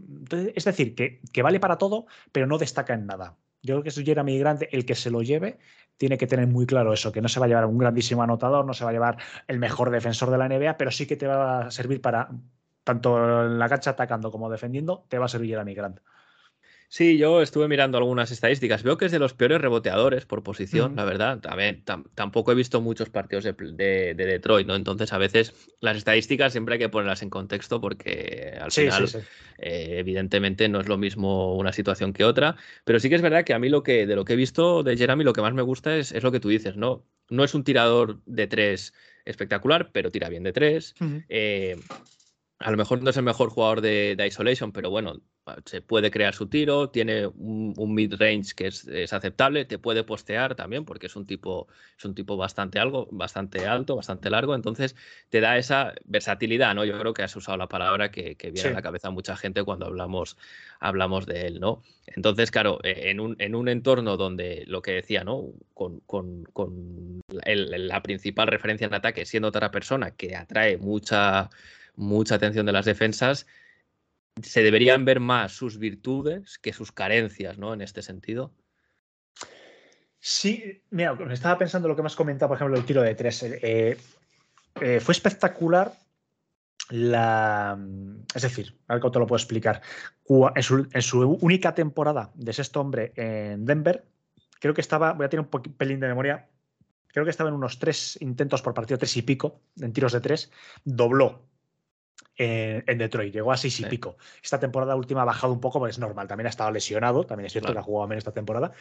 es 0.55 0.63
decir, 0.63 0.95
que, 0.95 1.21
que 1.31 1.41
vale 1.43 1.59
para 1.59 1.77
todo, 1.77 2.07
pero 2.31 2.47
no 2.47 2.57
destaca 2.57 2.93
en 2.93 3.05
nada. 3.05 3.37
Yo 3.61 3.75
creo 3.75 3.83
que 3.83 3.91
si 3.91 4.05
Jeremy 4.05 4.39
Grant 4.39 4.63
el 4.71 4.85
que 4.85 4.95
se 4.95 5.11
lo 5.11 5.21
lleve 5.21 5.59
tiene 5.99 6.17
que 6.17 6.27
tener 6.27 6.47
muy 6.47 6.65
claro 6.65 6.93
eso, 6.93 7.11
que 7.11 7.21
no 7.21 7.27
se 7.27 7.41
va 7.41 7.45
a 7.45 7.49
llevar 7.49 7.65
un 7.65 7.77
grandísimo 7.77 8.23
anotador, 8.23 8.65
no 8.65 8.73
se 8.73 8.85
va 8.85 8.91
a 8.91 8.93
llevar 8.93 9.17
el 9.47 9.59
mejor 9.59 9.91
defensor 9.91 10.31
de 10.31 10.37
la 10.37 10.47
NBA, 10.47 10.77
pero 10.77 10.91
sí 10.91 11.05
que 11.05 11.17
te 11.17 11.27
va 11.27 11.65
a 11.65 11.71
servir 11.71 12.01
para, 12.01 12.29
tanto 12.85 13.45
en 13.45 13.59
la 13.59 13.67
cancha 13.67 13.91
atacando 13.91 14.31
como 14.31 14.49
defendiendo, 14.49 15.05
te 15.09 15.19
va 15.19 15.25
a 15.25 15.27
servir 15.27 15.49
Jeremy 15.49 15.75
Grant. 15.75 15.99
Sí, 16.91 17.19
yo 17.19 17.43
estuve 17.43 17.67
mirando 17.67 17.99
algunas 17.99 18.31
estadísticas. 18.31 18.81
Veo 18.81 18.97
que 18.97 19.05
es 19.05 19.11
de 19.11 19.19
los 19.19 19.35
peores 19.35 19.61
reboteadores 19.61 20.25
por 20.25 20.41
posición, 20.41 20.95
la 20.95 21.05
verdad. 21.05 21.39
A 21.47 21.55
ver, 21.55 21.83
tampoco 22.15 22.51
he 22.51 22.55
visto 22.55 22.81
muchos 22.81 23.11
partidos 23.11 23.43
de, 23.43 24.15
Detroit, 24.17 24.65
¿no? 24.65 24.75
Entonces, 24.75 25.13
a 25.13 25.19
veces 25.19 25.53
las 25.81 25.97
estadísticas 25.97 26.51
siempre 26.51 26.73
hay 26.73 26.79
que 26.79 26.89
ponerlas 26.89 27.21
en 27.21 27.29
contexto 27.29 27.79
porque 27.79 28.57
al 28.59 28.71
final, 28.71 29.07
eh, 29.59 29.97
evidentemente, 29.99 30.67
no 30.67 30.79
es 30.79 30.87
lo 30.87 30.97
mismo 30.97 31.55
una 31.55 31.73
situación 31.73 32.11
que 32.11 32.25
otra. 32.25 32.55
Pero 32.85 32.99
sí 32.99 33.07
que 33.07 33.15
es 33.15 33.21
verdad 33.21 33.43
que 33.43 33.53
a 33.53 33.59
mí 33.59 33.69
lo 33.69 33.83
que, 33.83 34.07
de 34.07 34.15
lo 34.15 34.25
que 34.25 34.33
he 34.33 34.35
visto 34.35 34.81
de 34.81 34.97
Jeremy, 34.97 35.23
lo 35.23 35.33
que 35.33 35.43
más 35.43 35.53
me 35.53 35.61
gusta 35.61 35.95
es, 35.95 36.11
es 36.11 36.23
lo 36.23 36.31
que 36.31 36.39
tú 36.39 36.49
dices, 36.49 36.75
¿no? 36.75 37.05
No 37.29 37.43
es 37.43 37.53
un 37.53 37.63
tirador 37.63 38.19
de 38.25 38.47
tres 38.47 38.95
espectacular, 39.25 39.91
pero 39.91 40.09
tira 40.09 40.27
bien 40.27 40.41
de 40.41 40.53
tres 40.53 40.95
a 42.59 42.71
lo 42.71 42.77
mejor 42.77 43.01
no 43.01 43.09
es 43.09 43.17
el 43.17 43.23
mejor 43.23 43.49
jugador 43.49 43.81
de, 43.81 44.25
Isolation, 44.27 44.71
pero 44.71 44.89
bueno, 44.89 45.21
se 45.65 45.81
puede 45.81 46.11
crear 46.11 46.33
su 46.33 46.47
tiro, 46.47 46.89
tiene 46.89 47.27
un, 47.27 47.73
mid-range 47.93 48.53
que 48.55 48.67
es, 48.67 49.13
aceptable, 49.13 49.65
te 49.65 49.77
puede 49.77 50.03
postear 50.03 50.55
también, 50.55 50.85
porque 50.85 51.07
es 51.07 51.15
un 51.15 51.25
tipo, 51.25 51.67
es 51.97 52.05
un 52.05 52.15
tipo 52.15 52.37
bastante, 52.37 52.79
algo, 52.79 53.07
bastante 53.11 53.67
alto, 53.67 53.95
bastante 53.95 54.29
largo, 54.29 54.55
entonces 54.55 54.95
te 55.29 55.41
da 55.41 55.57
esa 55.57 55.93
versatilidad, 56.05 56.75
¿no? 56.75 56.85
Yo 56.85 56.99
creo 56.99 57.13
que 57.13 57.23
has 57.23 57.35
usado 57.35 57.57
la 57.57 57.67
palabra 57.67 58.11
que, 58.11 58.35
viene 58.51 58.69
a 58.69 58.73
la 58.73 58.81
cabeza 58.81 59.09
a 59.09 59.11
mucha 59.11 59.35
gente 59.35 59.63
cuando 59.63 59.85
hablamos, 59.85 60.37
hablamos 60.79 61.25
de 61.25 61.47
él, 61.47 61.59
¿no? 61.59 61.81
Entonces, 62.07 62.51
claro, 62.51 62.79
e, 62.83 63.09
en 63.09 63.19
un, 63.19 63.35
en 63.39 63.55
un 63.55 63.69
entorno 63.69 64.17
donde 64.17 64.63
lo 64.67 64.81
que 64.81 64.91
decía, 64.91 65.23
¿no? 65.23 65.45
Con, 65.73 66.01
la 67.31 68.03
principal 68.03 68.47
referencia 68.47 68.87
en 68.87 68.93
ataque 68.93 69.25
siendo 69.25 69.49
otra 69.49 69.71
persona 69.71 70.11
que 70.11 70.35
atrae 70.35 70.77
mucha 70.77 71.49
mucha 71.99 72.35
atención 72.35 72.65
de 72.65 72.71
las 72.71 72.85
defensas, 72.85 73.45
se 74.43 74.63
deberían 74.63 75.05
ver 75.05 75.19
más 75.19 75.53
sus 75.53 75.77
virtudes 75.77 76.57
que 76.59 76.73
sus 76.73 76.91
carencias, 76.91 77.57
¿no? 77.57 77.73
En 77.73 77.81
este 77.81 78.01
sentido. 78.01 78.53
Sí, 80.19 80.83
mira, 80.89 81.17
estaba 81.31 81.57
pensando 81.57 81.87
lo 81.87 81.95
que 81.95 82.01
me 82.01 82.07
has 82.07 82.15
comentado, 82.15 82.49
por 82.49 82.57
ejemplo, 82.57 82.77
el 82.77 82.85
tiro 82.85 83.01
de 83.01 83.15
tres. 83.15 83.43
Eh, 83.43 83.97
eh, 84.81 84.99
fue 84.99 85.13
espectacular 85.13 85.93
la. 86.89 87.77
Es 88.35 88.41
decir, 88.41 88.77
a 88.87 88.93
ver 88.93 89.01
cómo 89.01 89.11
te 89.11 89.19
lo 89.19 89.27
puedo 89.27 89.37
explicar. 89.37 89.81
En 90.55 91.01
su, 91.01 91.37
única 91.41 91.73
temporada 91.73 92.31
de 92.35 92.53
sexto 92.53 92.81
hombre 92.81 93.13
en 93.15 93.65
Denver, 93.65 94.05
creo 94.59 94.73
que 94.73 94.81
estaba, 94.81 95.13
voy 95.13 95.25
a 95.25 95.29
tener 95.29 95.45
un 95.45 95.61
pelín 95.61 95.99
de 95.99 96.07
memoria, 96.07 96.49
creo 97.07 97.23
que 97.23 97.31
estaba 97.31 97.49
en 97.49 97.55
unos 97.55 97.79
tres 97.79 98.17
intentos 98.21 98.61
por 98.61 98.73
partido, 98.73 98.97
tres 98.97 99.15
y 99.17 99.21
pico, 99.21 99.61
en 99.79 99.93
tiros 99.93 100.11
de 100.11 100.21
tres, 100.21 100.51
dobló 100.83 101.49
en, 102.39 102.97
Detroit. 102.97 103.33
Llegó 103.33 103.51
a 103.51 103.57
seis 103.57 103.79
y 103.81 103.85
pico. 103.85 104.17
Esta 104.41 104.59
temporada 104.59 104.95
última 104.95 105.23
ha 105.23 105.25
bajado 105.25 105.51
un 105.51 105.59
poco, 105.59 105.79
porque 105.79 105.91
es 105.91 105.99
normal. 105.99 106.27
También 106.27 106.47
ha 106.47 106.49
estado 106.49 106.71
lesionado. 106.71 107.25
También 107.25 107.47
es 107.47 107.51
cierto 107.51 107.73
que 107.73 107.79
ha 107.79 107.83
jugado 107.83 108.07
menos 108.07 108.21
esta 108.21 108.31
temporada. 108.31 108.71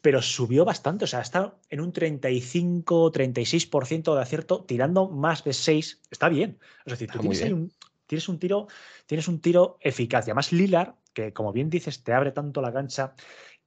Pero 0.00 0.20
subió 0.20 0.64
bastante. 0.64 1.04
O 1.04 1.08
sea, 1.08 1.20
está 1.20 1.54
en 1.70 1.80
un 1.80 1.92
35, 1.92 3.12
36% 3.12 4.14
de 4.14 4.20
acierto, 4.20 4.64
tirando 4.64 5.08
más 5.08 5.44
de 5.44 5.52
6. 5.52 6.02
Está 6.10 6.28
bien. 6.28 6.58
Es 6.84 6.92
decir, 6.92 7.08
tú 7.10 7.20
tienes, 7.20 7.40
un, 7.42 7.72
tienes 8.06 8.28
un 8.28 8.38
tiro, 8.40 8.66
tienes 9.06 9.28
un 9.28 9.40
tiro 9.40 9.78
eficaz. 9.80 10.26
Y 10.26 10.30
además, 10.30 10.52
Lilar, 10.52 10.96
que 11.12 11.32
como 11.32 11.52
bien 11.52 11.70
dices, 11.70 12.02
te 12.02 12.12
abre 12.12 12.32
tanto 12.32 12.60
la 12.60 12.72
cancha 12.72 13.14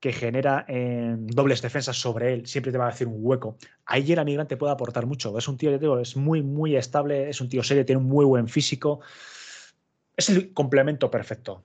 que 0.01 0.11
genera 0.11 0.65
en 0.67 1.27
dobles 1.27 1.61
defensas 1.61 1.95
sobre 1.95 2.33
él, 2.33 2.47
siempre 2.47 2.71
te 2.71 2.77
va 2.79 2.87
a 2.87 2.89
hacer 2.89 3.07
un 3.07 3.19
hueco. 3.19 3.57
Ahí 3.85 4.03
Jeremy 4.03 4.33
Grant 4.33 4.49
te 4.49 4.57
puede 4.57 4.73
aportar 4.73 5.05
mucho. 5.05 5.37
Es 5.37 5.47
un 5.47 5.57
tío, 5.57 5.77
digo, 5.77 5.99
es 5.99 6.17
muy, 6.17 6.41
muy 6.41 6.75
estable, 6.75 7.29
es 7.29 7.39
un 7.39 7.47
tío 7.47 7.61
serio, 7.61 7.85
tiene 7.85 8.01
un 8.01 8.07
muy 8.07 8.25
buen 8.25 8.47
físico. 8.47 9.01
Es 10.17 10.29
el 10.29 10.53
complemento 10.53 11.11
perfecto. 11.11 11.63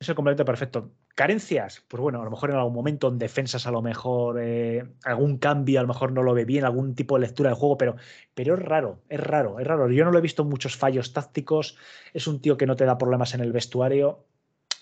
Es 0.00 0.08
el 0.08 0.16
complemento 0.16 0.44
perfecto. 0.44 0.90
¿Carencias? 1.14 1.84
Pues 1.86 2.00
bueno, 2.00 2.20
a 2.20 2.24
lo 2.24 2.30
mejor 2.32 2.50
en 2.50 2.56
algún 2.56 2.74
momento 2.74 3.06
en 3.06 3.18
defensas, 3.18 3.64
a 3.68 3.70
lo 3.70 3.82
mejor 3.82 4.40
eh, 4.40 4.84
algún 5.04 5.38
cambio, 5.38 5.78
a 5.78 5.82
lo 5.82 5.88
mejor 5.88 6.10
no 6.10 6.24
lo 6.24 6.34
ve 6.34 6.44
bien, 6.44 6.64
algún 6.64 6.96
tipo 6.96 7.14
de 7.14 7.20
lectura 7.20 7.50
del 7.50 7.58
juego, 7.58 7.78
pero, 7.78 7.94
pero 8.34 8.54
es 8.54 8.60
raro, 8.60 9.02
es 9.08 9.20
raro, 9.20 9.60
es 9.60 9.66
raro. 9.66 9.88
Yo 9.92 10.04
no 10.04 10.10
lo 10.10 10.18
he 10.18 10.22
visto 10.22 10.44
muchos 10.44 10.76
fallos 10.76 11.12
tácticos. 11.12 11.76
Es 12.14 12.26
un 12.26 12.40
tío 12.40 12.56
que 12.56 12.66
no 12.66 12.74
te 12.74 12.84
da 12.84 12.98
problemas 12.98 13.32
en 13.34 13.42
el 13.42 13.52
vestuario. 13.52 14.24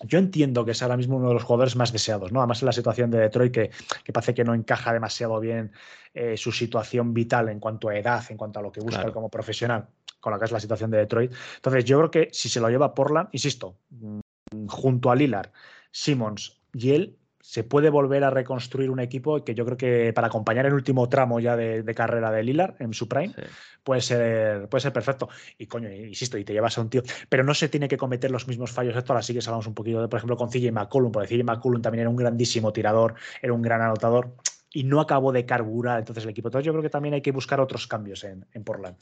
Yo 0.01 0.17
entiendo 0.17 0.63
que 0.63 0.71
es 0.71 0.81
ahora 0.81 0.95
mismo 0.97 1.17
uno 1.17 1.27
de 1.27 1.33
los 1.33 1.43
jugadores 1.43 1.75
más 1.75 1.91
deseados, 1.91 2.31
¿no? 2.31 2.39
Además 2.39 2.61
en 2.61 2.67
la 2.67 2.71
situación 2.71 3.11
de 3.11 3.19
Detroit 3.19 3.53
que, 3.53 3.71
que 4.03 4.13
parece 4.13 4.33
que 4.33 4.45
no 4.45 4.53
encaja 4.53 4.93
demasiado 4.93 5.39
bien 5.39 5.71
eh, 6.13 6.37
su 6.37 6.51
situación 6.51 7.13
vital 7.13 7.49
en 7.49 7.59
cuanto 7.59 7.89
a 7.89 7.97
edad, 7.97 8.23
en 8.29 8.37
cuanto 8.37 8.59
a 8.59 8.61
lo 8.61 8.71
que 8.71 8.79
busca 8.79 9.01
Claro. 9.01 9.13
como 9.13 9.29
profesional, 9.29 9.87
con 10.19 10.31
la 10.31 10.39
que 10.39 10.45
es 10.45 10.51
la 10.51 10.59
situación 10.59 10.89
de 10.89 10.99
Detroit. 10.99 11.33
Entonces 11.57 11.83
yo 11.85 11.97
creo 11.97 12.11
que 12.11 12.29
si 12.31 12.47
se 12.49 12.59
lo 12.61 12.69
lleva 12.69 12.93
Portland, 12.95 13.29
insisto, 13.33 13.75
mm, 13.89 14.19
junto 14.67 15.11
a 15.11 15.15
Lillard, 15.15 15.51
Simmons 15.91 16.61
y 16.73 16.91
él, 16.91 17.18
se 17.49 17.63
puede 17.63 17.89
volver 17.89 18.23
a 18.23 18.29
reconstruir 18.29 18.91
un 18.91 18.99
equipo 18.99 19.43
que 19.43 19.55
yo 19.55 19.65
creo 19.65 19.75
que 19.75 20.13
para 20.13 20.27
acompañar 20.27 20.67
el 20.67 20.73
último 20.73 21.09
tramo 21.09 21.39
ya 21.39 21.55
de, 21.57 21.81
de 21.81 21.95
carrera 21.95 22.29
de 22.31 22.43
Lillard 22.43 22.75
en 22.79 22.93
su 22.93 23.07
prime, 23.07 23.33
Sí. 23.35 23.41
puede 23.83 24.01
ser, 24.01 24.69
puede 24.69 24.83
ser 24.83 24.93
perfecto. 24.93 25.29
Y 25.57 25.65
coño, 25.65 25.89
insisto, 25.91 26.37
y 26.37 26.43
te 26.45 26.53
llevas 26.53 26.77
a 26.77 26.81
un 26.81 26.91
tío. 26.91 27.01
Pero 27.27 27.43
no 27.43 27.55
se 27.55 27.67
tiene 27.67 27.87
que 27.87 27.97
cometer 27.97 28.29
los 28.29 28.47
mismos 28.47 28.71
fallos. 28.71 28.95
Esto 28.95 29.13
ahora 29.13 29.23
sí 29.23 29.33
que 29.33 29.39
hablamos 29.39 29.65
un 29.65 29.73
poquito, 29.73 29.99
de, 29.99 30.07
por 30.07 30.17
ejemplo, 30.19 30.37
con 30.37 30.49
CJ 30.51 30.71
McCollum, 30.71 31.11
porque 31.11 31.27
CJ 31.27 31.43
McCollum 31.43 31.81
también 31.81 32.01
era 32.01 32.09
un 32.11 32.17
grandísimo 32.17 32.71
tirador, 32.71 33.15
era 33.41 33.51
un 33.51 33.63
gran 33.63 33.81
anotador. 33.81 34.35
Y 34.71 34.83
no 34.83 35.01
acabó 35.01 35.31
de 35.31 35.45
carburar 35.45 35.99
entonces 35.99 36.23
el 36.23 36.29
equipo. 36.29 36.49
Entonces 36.49 36.65
yo 36.65 36.71
creo 36.73 36.83
que 36.83 36.89
también 36.89 37.15
hay 37.15 37.21
que 37.21 37.31
buscar 37.31 37.59
otros 37.59 37.87
cambios 37.87 38.23
en, 38.23 38.45
en 38.53 38.63
Portland. 38.63 38.95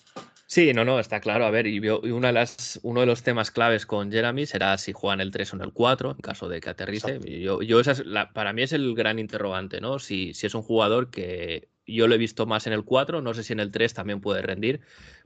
Sí, 0.45 0.71
no, 0.73 0.86
no, 0.86 0.97
está 0.97 1.19
claro. 1.19 1.45
A 1.45 1.51
ver, 1.51 1.67
y, 1.67 1.80
una 1.89 2.27
de 2.27 2.34
las, 2.34 2.80
uno 2.84 3.01
de 3.01 3.06
los 3.06 3.21
temas 3.21 3.51
claves 3.51 3.86
con 3.86 4.10
Jeremy 4.10 4.45
será 4.45 4.77
si 4.77 4.93
juega 4.93 5.15
en 5.15 5.21
el 5.21 5.32
3 5.32 5.51
o 5.51 5.58
en 5.58 5.63
el 5.63 5.73
4, 5.73 6.12
en 6.12 6.17
caso 6.17 6.47
de 6.47 6.62
que 6.62 6.69
aterrice. 6.69 7.19
Yo, 7.41 7.62
yo 7.62 7.82
esa 7.82 7.91
es 7.91 8.06
la- 8.06 8.32
para 8.32 8.53
mí 8.53 8.62
es 8.62 8.71
el 8.71 8.95
gran 8.95 9.19
interrogante, 9.19 9.82
¿no? 9.82 9.99
Si, 9.99 10.34
si 10.34 10.47
es 10.47 10.56
un 10.56 10.62
jugador 10.62 11.10
que 11.10 11.67
yo 11.86 12.08
lo 12.08 12.15
he 12.15 12.17
visto 12.17 12.45
más 12.45 12.65
en 12.65 12.71
el 12.71 12.86
4, 12.86 13.21
no 13.21 13.34
sé 13.34 13.43
si 13.43 13.51
en 13.51 13.60
el 13.60 13.71
3 13.71 13.93
también 13.93 14.21
puede 14.21 14.41
rendir, 14.41 14.80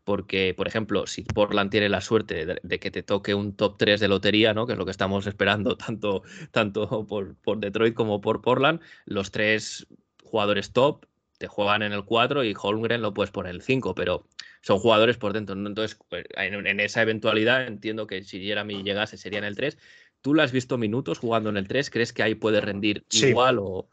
porque, 0.04 0.56
por 0.58 0.68
ejemplo, 0.68 1.06
si 1.06 1.22
Portland 1.22 1.70
tiene 1.70 1.88
la 1.88 2.02
suerte 2.02 2.46
de, 2.48 2.60
de 2.62 2.80
que 2.80 2.90
te 2.90 3.04
toque 3.04 3.36
un 3.36 3.56
top 3.56 3.78
3 3.78 4.00
de 4.00 4.08
lotería, 4.08 4.56
¿no? 4.56 4.66
Que 4.66 4.74
es 4.74 4.80
lo 4.80 4.86
que 4.86 4.92
estamos 4.92 5.28
esperando 5.28 5.78
tanto, 5.78 6.24
tanto 6.50 7.06
por, 7.06 7.36
por 7.36 7.60
Detroit 7.60 7.94
como 7.94 8.22
por 8.22 8.42
Portland, 8.42 8.82
los 9.06 9.30
tres 9.30 9.86
jugadores 10.32 10.72
top 10.72 11.06
te 11.38 11.48
juegan 11.48 11.82
en 11.82 11.92
el 11.92 12.06
4 12.06 12.44
y 12.44 12.56
Holmgren 12.60 13.02
lo 13.02 13.14
puedes 13.14 13.32
poner 13.32 13.50
en 13.50 13.58
el 13.58 13.62
5, 13.62 13.96
pero 13.96 14.26
son 14.62 14.80
jugadores 14.80 15.18
por 15.18 15.34
dentro. 15.34 15.56
¿no? 15.56 15.68
Entonces, 15.68 16.00
pues, 16.08 16.26
en, 16.36 16.66
en 16.68 16.80
esa 16.80 17.02
eventualidad 17.02 17.66
entiendo 17.68 18.08
que 18.08 18.24
si 18.24 18.44
Jeremy 18.46 18.84
llegase 18.84 19.18
sería 19.18 19.40
en 19.40 19.46
el 19.46 19.56
3. 19.56 19.78
¿Tú 20.22 20.36
lo 20.36 20.44
has 20.44 20.52
visto 20.52 20.78
minutos 20.78 21.18
jugando 21.18 21.50
en 21.50 21.58
el 21.58 21.68
3? 21.68 21.90
¿Crees 21.90 22.14
que 22.14 22.22
ahí 22.24 22.36
puede 22.36 22.62
rendir 22.62 23.04
Sí. 23.10 23.28
igual 23.28 23.58
o...? 23.60 23.90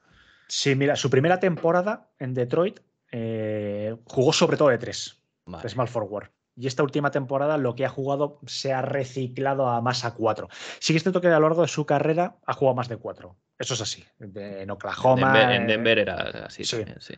Sí, 0.46 0.74
mira, 0.74 0.94
su 0.96 1.10
primera 1.10 1.40
temporada 1.40 2.10
en 2.18 2.34
Detroit 2.34 2.80
eh, 3.12 3.96
jugó 4.04 4.32
sobre 4.32 4.56
todo 4.56 4.68
de 4.68 4.78
tres. 4.78 5.20
Vale. 5.46 5.62
de 5.62 5.68
Small 5.70 5.88
Forward. 5.88 6.30
Y 6.58 6.66
esta 6.66 6.82
última 6.82 7.12
temporada 7.12 7.56
lo 7.56 7.76
que 7.76 7.86
ha 7.86 7.88
jugado 7.88 8.40
se 8.46 8.72
ha 8.72 8.82
reciclado 8.82 9.68
a 9.68 9.80
más 9.80 10.04
a 10.04 10.14
4. 10.14 10.48
Sí 10.80 10.92
que 10.92 10.96
es 10.96 11.04
cierto 11.04 11.20
que 11.20 11.28
a 11.28 11.38
lo 11.38 11.48
largo 11.48 11.62
de 11.62 11.68
su 11.68 11.86
carrera 11.86 12.36
ha 12.44 12.52
jugado 12.52 12.74
más 12.74 12.88
de 12.88 12.96
4. 12.96 13.36
Eso 13.56 13.74
es 13.74 13.80
así. 13.80 14.04
De- 14.18 14.62
en 14.62 14.70
Oklahoma. 14.72 15.32
Denver, 15.32 15.50
en 15.54 15.62
eh, 15.62 15.66
Denver 15.66 15.98
era 16.00 16.46
así 16.46 16.64
sí. 16.64 16.78
también, 16.78 17.00
sí. 17.00 17.14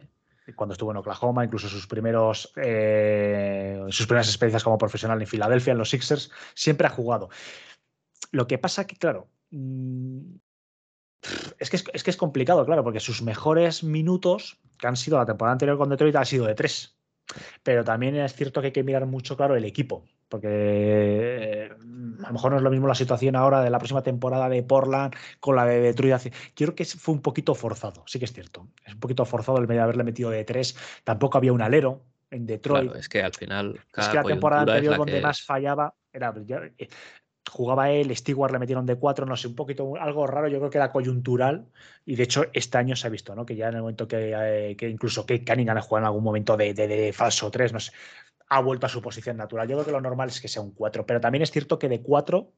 Cuando 0.55 0.75
estuvo 0.75 0.91
en 0.91 0.99
Oklahoma, 0.99 1.43
incluso 1.45 1.69
sus 1.69 1.87
primeros 1.87 2.53
eh, 2.57 3.83
sus 3.89 4.07
primeras 4.07 4.29
experiencias 4.29 4.63
como 4.63 4.77
profesional 4.77 5.19
en 5.21 5.27
Filadelfia, 5.27 5.73
en 5.73 5.79
los 5.79 5.89
Sixers, 5.89 6.31
siempre 6.55 6.87
ha 6.87 6.91
jugado. 6.91 7.31
Lo 8.33 8.47
que 8.47 8.59
pasa 8.59 8.87
que, 8.87 8.97
claro, 8.97 9.29
mm, 9.51 10.35
es 11.59 11.71
que 11.71 11.77
es, 11.77 11.85
es 11.95 12.03
que 12.03 12.11
es 12.11 12.17
complicado, 12.17 12.67
claro, 12.67 12.85
porque 12.85 13.01
sus 13.01 13.23
mejores 13.23 13.85
minutos, 13.85 14.59
que 14.79 14.87
han 14.87 14.97
sido 14.97 15.19
la 15.19 15.25
temporada 15.25 15.53
anterior 15.53 15.79
con 15.79 15.89
Detroit, 15.89 16.17
han 16.17 16.27
sido 16.27 16.47
de 16.47 16.55
3. 16.55 17.00
Pero 17.63 17.85
también 17.85 18.17
es 18.17 18.35
cierto 18.35 18.61
que 18.61 18.69
hay 18.69 18.73
que 18.73 18.85
mirar 18.85 19.07
mucho, 19.07 19.37
claro, 19.37 19.57
el 19.57 19.65
equipo. 19.65 20.05
Porque 20.29 20.49
eh, 20.49 21.71
a 21.71 22.27
lo 22.29 22.33
mejor 22.33 22.53
no 22.53 22.59
es 22.59 22.63
lo 22.63 22.71
mismo 22.71 22.87
la 22.87 22.95
situación 22.95 23.35
ahora 23.35 23.63
de 23.63 23.71
la 23.71 23.79
próxima 23.79 24.03
temporada 24.03 24.49
de 24.49 24.63
Portland 24.63 25.15
con 25.41 25.57
la 25.57 25.65
de 25.65 25.81
Detroit. 25.81 26.33
creo 26.55 26.75
que 26.75 26.85
fue 26.85 27.15
un 27.15 27.23
poquito 27.23 27.55
forzado, 27.55 28.05
sí 28.07 28.19
que 28.19 28.27
es 28.27 28.33
cierto. 28.33 28.69
Es 28.85 28.95
un 28.95 29.01
poquito 29.01 29.25
forzado 29.25 29.59
el 29.59 29.67
de 29.67 29.81
haberle 29.81 30.05
metido 30.05 30.31
de 30.31 30.45
tres. 30.45 30.77
Tampoco 31.05 31.39
había 31.39 31.53
un 31.53 31.63
alero 31.63 32.05
en 32.31 32.47
Detroit. 32.47 32.85
Claro, 32.85 32.99
es 32.99 33.09
que 33.09 33.23
al 33.23 33.35
final 33.35 33.81
es 33.97 34.09
que 34.09 34.17
la 34.17 34.23
temporada 34.23 34.63
anterior 34.63 34.93
la 34.93 34.99
donde 34.99 35.15
que 35.15 35.21
más 35.21 35.43
fallaba 35.43 35.95
era. 36.13 36.33
Jugaba 37.49 37.91
él, 37.91 38.15
Stewart 38.17 38.53
le 38.53 38.59
metieron 38.59 38.87
de 38.87 38.97
cuatro, 38.97 39.27
no 39.27 39.37
sé, 39.37 39.49
un 39.49 39.55
poquito 39.55 39.97
algo 39.97 40.27
raro, 40.27 40.49
yo 40.49 40.59
creo 40.59 40.71
que 40.71 40.79
era 40.79 40.93
coyuntural 40.93 41.67
y 42.05 42.17
de 42.17 42.23
hecho 42.25 42.45
este 42.53 42.79
año 42.79 42.95
se 42.97 43.07
ha 43.07 43.11
visto, 43.11 43.35
¿no? 43.35 43.45
Que 43.47 43.57
ya 43.57 43.69
en 43.69 43.75
el 43.75 43.81
momento 43.81 44.07
que, 44.07 44.33
eh, 44.37 44.77
que 44.77 44.89
incluso 44.89 45.23
Kate 45.27 45.45
Cunningham 45.45 45.77
ha 45.79 45.81
jugado 45.83 46.05
en 46.05 46.07
algún 46.09 46.25
momento 46.25 46.57
de, 46.57 46.75
de- 46.75 46.87
de 46.89 47.13
falso 47.13 47.51
3, 47.51 47.73
no 47.73 47.81
sé, 47.81 47.93
ha 48.49 48.61
vuelto 48.61 48.87
a 48.87 48.89
su 48.89 49.01
posición 49.01 49.37
natural. 49.37 49.67
Yo 49.69 49.77
creo 49.77 49.87
que 49.87 49.93
lo 49.93 50.01
normal 50.01 50.29
es 50.29 50.41
que 50.41 50.49
sea 50.49 50.63
un 50.63 50.73
4, 50.73 51.07
pero 51.07 51.21
también 51.21 51.43
es 51.43 51.51
cierto 51.51 51.79
que 51.79 51.89
de 51.89 52.03
4, 52.03 52.53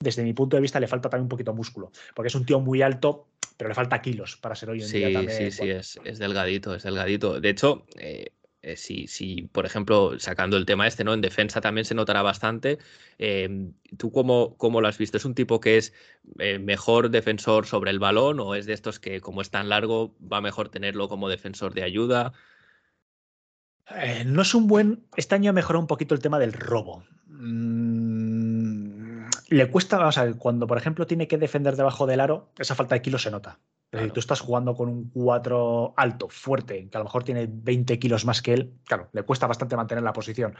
desde 0.00 0.22
mi 0.24 0.32
punto 0.32 0.56
de 0.56 0.60
vista, 0.62 0.78
le 0.80 0.88
falta 0.88 1.08
también 1.08 1.24
un 1.24 1.28
poquito 1.28 1.54
músculo, 1.54 1.90
porque 2.14 2.28
es 2.28 2.34
un 2.34 2.44
tío 2.44 2.60
muy 2.60 2.82
alto, 2.82 3.28
pero 3.56 3.68
le 3.68 3.74
falta 3.74 4.00
kilos 4.02 4.36
para 4.36 4.54
ser 4.56 4.70
hoy 4.70 4.82
en 4.82 4.90
día 4.90 5.08
Sí, 5.08 5.12
también. 5.12 5.50
sí, 5.50 5.50
sí, 5.50 5.70
es 6.04 6.18
delgadito, 6.18 6.74
es 6.74 6.82
delgadito. 6.82 7.40
De 7.40 7.50
hecho, 7.50 7.86
eh, 7.98 8.32
eh, 8.62 8.76
si, 8.76 9.08
si, 9.08 9.42
por 9.52 9.66
ejemplo, 9.66 10.18
sacando 10.18 10.56
el 10.56 10.66
tema 10.66 10.86
este, 10.86 11.02
¿no? 11.02 11.14
En 11.14 11.20
defensa 11.20 11.60
también 11.60 11.84
se 11.84 11.94
notará 11.94 12.22
bastante. 12.22 12.78
Eh, 13.18 13.70
¿Tú 13.98 14.12
cómo, 14.12 14.56
cómo 14.56 14.80
lo 14.80 14.88
has 14.88 14.98
visto? 14.98 15.16
¿Es 15.16 15.24
un 15.24 15.34
tipo 15.34 15.60
que 15.60 15.78
es 15.78 15.92
eh, 16.38 16.58
mejor 16.60 17.10
defensor 17.10 17.66
sobre 17.66 17.90
el 17.90 17.98
balón 17.98 18.38
o 18.40 18.54
es 18.54 18.66
de 18.66 18.72
estos 18.72 19.00
que, 19.00 19.20
como 19.20 19.42
es 19.42 19.50
tan 19.50 19.68
largo, 19.68 20.14
va 20.20 20.40
mejor 20.40 20.68
tenerlo 20.68 21.08
como 21.08 21.28
defensor 21.28 21.74
de 21.74 21.82
ayuda? 21.82 22.32
No 24.26 24.42
es 24.42 24.54
un 24.54 24.68
buen. 24.68 25.04
Este 25.16 25.34
año 25.34 25.50
ha 25.50 25.52
mejorado 25.52 25.80
un 25.80 25.88
poquito 25.88 26.14
el 26.14 26.20
tema 26.20 26.38
del 26.38 26.52
robo. 26.52 27.04
Mm, 27.26 29.24
le 29.48 29.70
cuesta, 29.70 29.98
vamos 29.98 30.16
a 30.18 30.24
ver, 30.24 30.36
cuando 30.36 30.66
por 30.66 30.78
ejemplo 30.78 31.06
tiene 31.06 31.26
que 31.26 31.36
defender 31.36 31.76
debajo 31.76 32.06
del 32.06 32.20
aro, 32.20 32.52
esa 32.58 32.76
falta 32.76 32.94
de 32.94 33.02
kilos 33.02 33.22
se 33.22 33.30
nota. 33.30 33.58
Claro. 33.92 34.10
tú 34.10 34.20
estás 34.20 34.40
jugando 34.40 34.74
con 34.74 34.88
un 34.88 35.10
4 35.10 35.92
alto, 35.98 36.28
fuerte, 36.30 36.88
que 36.88 36.96
a 36.96 37.00
lo 37.00 37.04
mejor 37.04 37.24
tiene 37.24 37.46
20 37.46 37.98
kilos 37.98 38.24
más 38.24 38.40
que 38.40 38.54
él. 38.54 38.72
Claro, 38.86 39.10
le 39.12 39.22
cuesta 39.22 39.46
bastante 39.46 39.76
mantener 39.76 40.02
la 40.02 40.14
posición. 40.14 40.54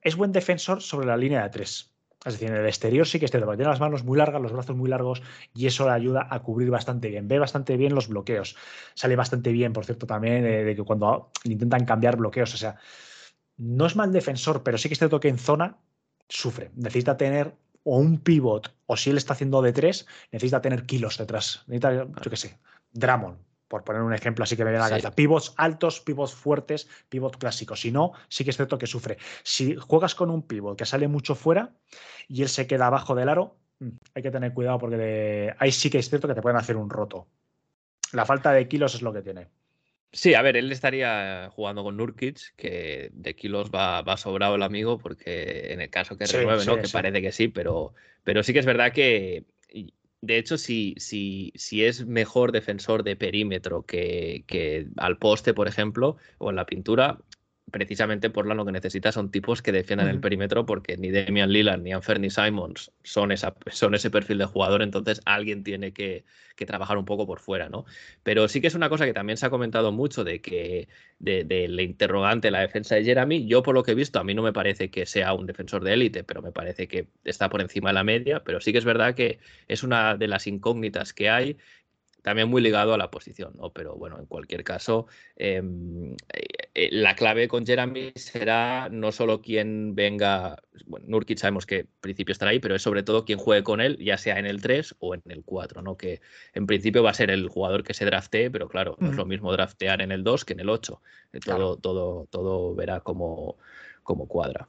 Es 0.00 0.16
buen 0.16 0.32
defensor 0.32 0.80
sobre 0.80 1.06
la 1.06 1.18
línea 1.18 1.42
de 1.42 1.50
3. 1.50 1.94
Es 2.24 2.32
decir, 2.32 2.48
en 2.48 2.56
el 2.56 2.66
exterior 2.66 3.06
sí 3.06 3.18
que 3.18 3.26
es 3.26 3.30
cierto, 3.30 3.46
tiene 3.50 3.68
las 3.68 3.78
manos 3.78 4.04
muy 4.04 4.16
largas, 4.16 4.40
los 4.40 4.52
brazos 4.52 4.74
muy 4.74 4.88
largos, 4.88 5.22
y 5.54 5.66
eso 5.66 5.84
le 5.84 5.92
ayuda 5.92 6.26
a 6.30 6.40
cubrir 6.40 6.70
bastante 6.70 7.08
bien. 7.08 7.28
Ve 7.28 7.38
bastante 7.38 7.76
bien 7.76 7.94
los 7.94 8.08
bloqueos. 8.08 8.56
Sale 8.94 9.14
bastante 9.14 9.52
bien, 9.52 9.74
por 9.74 9.84
cierto, 9.84 10.06
también 10.06 10.46
eh, 10.46 10.64
de 10.64 10.76
que 10.76 10.82
cuando 10.84 11.30
intentan 11.44 11.84
cambiar 11.84 12.16
bloqueos. 12.16 12.54
O 12.54 12.56
sea, 12.56 12.76
no 13.58 13.84
es 13.84 13.96
mal 13.96 14.12
defensor, 14.12 14.62
pero 14.62 14.78
sí 14.78 14.88
que 14.88 14.94
es 14.94 14.98
cierto 14.98 15.20
que 15.20 15.28
en 15.28 15.38
zona 15.38 15.76
sufre. 16.26 16.70
Necesita 16.74 17.18
tener 17.18 17.54
o 17.84 17.98
un 17.98 18.18
pivot, 18.18 18.74
o 18.90 18.96
si 18.96 19.10
él 19.10 19.18
está 19.18 19.34
haciendo 19.34 19.60
de 19.60 19.72
tres, 19.72 20.06
necesita 20.32 20.60
tener 20.62 20.86
kilos 20.86 21.18
detrás. 21.18 21.62
Necesita, 21.66 21.92
yo 21.92 22.30
qué 22.30 22.36
sé, 22.36 22.58
Dramon, 22.90 23.36
por 23.68 23.84
poner 23.84 24.00
un 24.00 24.14
ejemplo 24.14 24.44
así 24.44 24.56
que 24.56 24.64
me 24.64 24.70
viene 24.70 24.78
a 24.84 24.88
la 24.88 24.96
Sí. 24.96 25.02
cabeza. 25.02 25.14
Pivots 25.14 25.52
altos, 25.58 26.00
pivots 26.00 26.34
fuertes, 26.34 26.88
pivot 27.10 27.36
clásicos. 27.36 27.80
Si 27.82 27.92
no, 27.92 28.12
sí 28.28 28.44
que 28.44 28.50
es 28.50 28.56
cierto 28.56 28.78
que 28.78 28.86
sufre. 28.86 29.18
Si 29.42 29.76
juegas 29.76 30.14
con 30.14 30.30
un 30.30 30.42
pivot 30.42 30.76
que 30.78 30.86
sale 30.86 31.06
mucho 31.06 31.34
fuera 31.34 31.70
y 32.28 32.40
él 32.42 32.48
se 32.48 32.66
queda 32.66 32.86
abajo 32.86 33.14
del 33.14 33.28
aro, 33.28 33.56
mm, 33.80 33.88
hay 34.14 34.22
que 34.22 34.30
tener 34.30 34.54
cuidado 34.54 34.78
porque 34.78 34.96
de- 34.96 35.54
ahí 35.58 35.70
sí 35.70 35.90
que 35.90 35.98
es 35.98 36.08
cierto 36.08 36.26
que 36.26 36.34
te 36.34 36.40
pueden 36.40 36.56
hacer 36.56 36.76
un 36.78 36.88
roto. 36.88 37.26
La 38.12 38.24
falta 38.24 38.52
de 38.52 38.66
kilos 38.68 38.94
es 38.94 39.02
lo 39.02 39.12
que 39.12 39.20
tiene. 39.20 39.48
Sí, 40.12 40.32
a 40.34 40.40
ver, 40.42 40.56
él 40.56 40.72
estaría 40.72 41.50
jugando 41.52 41.84
con 41.84 41.96
Nurkic, 41.98 42.54
que 42.56 43.10
de 43.12 43.36
kilos 43.36 43.70
va, 43.70 44.00
va 44.02 44.16
sobrado 44.16 44.54
el 44.54 44.62
amigo, 44.62 44.96
porque 44.98 45.72
en 45.72 45.82
el 45.82 45.90
caso 45.90 46.16
que 46.16 46.26
Sí, 46.26 46.36
renueve, 46.36 46.64
¿no? 46.64 46.78
sí, 46.78 46.80
Que 46.80 46.88
parece 46.88 47.20
que 47.20 47.30
sí, 47.30 47.48
pero, 47.48 47.92
pero 48.24 48.42
sí 48.42 48.54
que 48.54 48.58
es 48.60 48.66
verdad 48.66 48.92
que, 48.92 49.44
de 50.22 50.38
hecho, 50.38 50.56
si, 50.56 50.94
si, 50.98 51.52
si 51.56 51.84
es 51.84 52.06
mejor 52.06 52.52
defensor 52.52 53.02
de 53.04 53.16
perímetro 53.16 53.84
que, 53.84 54.44
que 54.46 54.86
al 54.96 55.18
poste, 55.18 55.52
por 55.54 55.68
ejemplo, 55.68 56.16
o 56.38 56.48
en 56.50 56.56
la 56.56 56.64
pintura, 56.66 57.18
precisamente 57.70 58.30
por 58.30 58.46
lo 58.46 58.64
que 58.64 58.72
necesita 58.72 59.12
son 59.12 59.30
tipos 59.30 59.62
que 59.62 59.72
defiendan 59.72 60.08
el 60.08 60.20
perímetro, 60.20 60.66
porque 60.66 60.96
ni 60.96 61.10
Damian 61.10 61.50
Lillard 61.50 61.80
ni 61.80 61.92
Anferni 61.92 62.30
Simons 62.30 62.92
son, 63.02 63.32
esa, 63.32 63.54
son 63.70 63.94
ese 63.94 64.10
perfil 64.10 64.38
de 64.38 64.46
jugador, 64.46 64.82
entonces 64.82 65.20
alguien 65.24 65.64
tiene 65.64 65.92
que, 65.92 66.24
que 66.56 66.66
trabajar 66.66 66.98
un 66.98 67.04
poco 67.04 67.26
por 67.26 67.40
fuera, 67.40 67.68
¿no? 67.68 67.84
Pero 68.22 68.48
sí 68.48 68.60
que 68.60 68.66
es 68.66 68.74
una 68.74 68.88
cosa 68.88 69.06
que 69.06 69.14
también 69.14 69.36
se 69.36 69.46
ha 69.46 69.50
comentado 69.50 69.92
mucho 69.92 70.24
de 70.24 70.40
que 70.40 70.88
de, 71.18 71.44
del 71.44 71.78
interrogante 71.80 72.50
la 72.50 72.60
defensa 72.60 72.96
de 72.96 73.04
Jeremy. 73.04 73.46
Yo, 73.46 73.62
por 73.62 73.74
lo 73.74 73.82
que 73.82 73.92
he 73.92 73.94
visto, 73.94 74.18
a 74.18 74.24
mí 74.24 74.34
no 74.34 74.42
me 74.42 74.52
parece 74.52 74.90
que 74.90 75.06
sea 75.06 75.32
un 75.32 75.46
defensor 75.46 75.82
de 75.84 75.94
élite, 75.94 76.24
pero 76.24 76.42
me 76.42 76.52
parece 76.52 76.88
que 76.88 77.08
está 77.24 77.48
por 77.48 77.60
encima 77.60 77.90
de 77.90 77.94
la 77.94 78.04
media. 78.04 78.42
Pero 78.44 78.60
sí 78.60 78.72
que 78.72 78.78
es 78.78 78.84
verdad 78.84 79.14
que 79.14 79.38
es 79.68 79.82
una 79.82 80.16
de 80.16 80.28
las 80.28 80.46
incógnitas 80.46 81.12
que 81.12 81.30
hay. 81.30 81.56
También 82.22 82.48
muy 82.48 82.60
ligado 82.60 82.94
a 82.94 82.98
la 82.98 83.10
posición, 83.10 83.54
¿no? 83.56 83.70
Pero 83.70 83.94
bueno, 83.94 84.18
en 84.18 84.26
cualquier 84.26 84.64
caso, 84.64 85.06
eh, 85.36 85.62
eh, 86.74 86.88
la 86.92 87.14
clave 87.14 87.48
con 87.48 87.64
Jeremy 87.64 88.12
será 88.16 88.88
no 88.90 89.12
solo 89.12 89.40
quien 89.40 89.94
venga, 89.94 90.62
bueno, 90.86 91.06
Nurkic 91.08 91.38
sabemos 91.38 91.66
que 91.66 91.80
en 91.80 91.88
principio 92.00 92.32
estará 92.32 92.50
ahí, 92.50 92.58
pero 92.58 92.74
es 92.74 92.82
sobre 92.82 93.02
todo 93.02 93.24
quien 93.24 93.38
juegue 93.38 93.62
con 93.62 93.80
él, 93.80 93.96
ya 93.98 94.18
sea 94.18 94.38
en 94.38 94.46
el 94.46 94.60
3 94.60 94.96
o 94.98 95.14
en 95.14 95.22
el 95.26 95.42
4, 95.44 95.82
¿no? 95.82 95.96
Que 95.96 96.20
en 96.54 96.66
principio 96.66 97.02
va 97.02 97.10
a 97.10 97.14
ser 97.14 97.30
el 97.30 97.48
jugador 97.48 97.82
que 97.82 97.94
se 97.94 98.04
draftee, 98.04 98.50
pero 98.50 98.68
claro, 98.68 98.96
no 99.00 99.10
es 99.10 99.16
lo 99.16 99.26
mismo 99.26 99.52
draftear 99.52 100.02
en 100.02 100.12
el 100.12 100.24
2 100.24 100.44
que 100.44 100.52
en 100.52 100.60
el 100.60 100.68
8. 100.68 101.00
Eh, 101.32 101.40
todo, 101.40 101.76
todo, 101.76 102.26
todo 102.30 102.74
verá 102.74 103.00
como, 103.00 103.56
como 104.02 104.28
cuadra. 104.28 104.68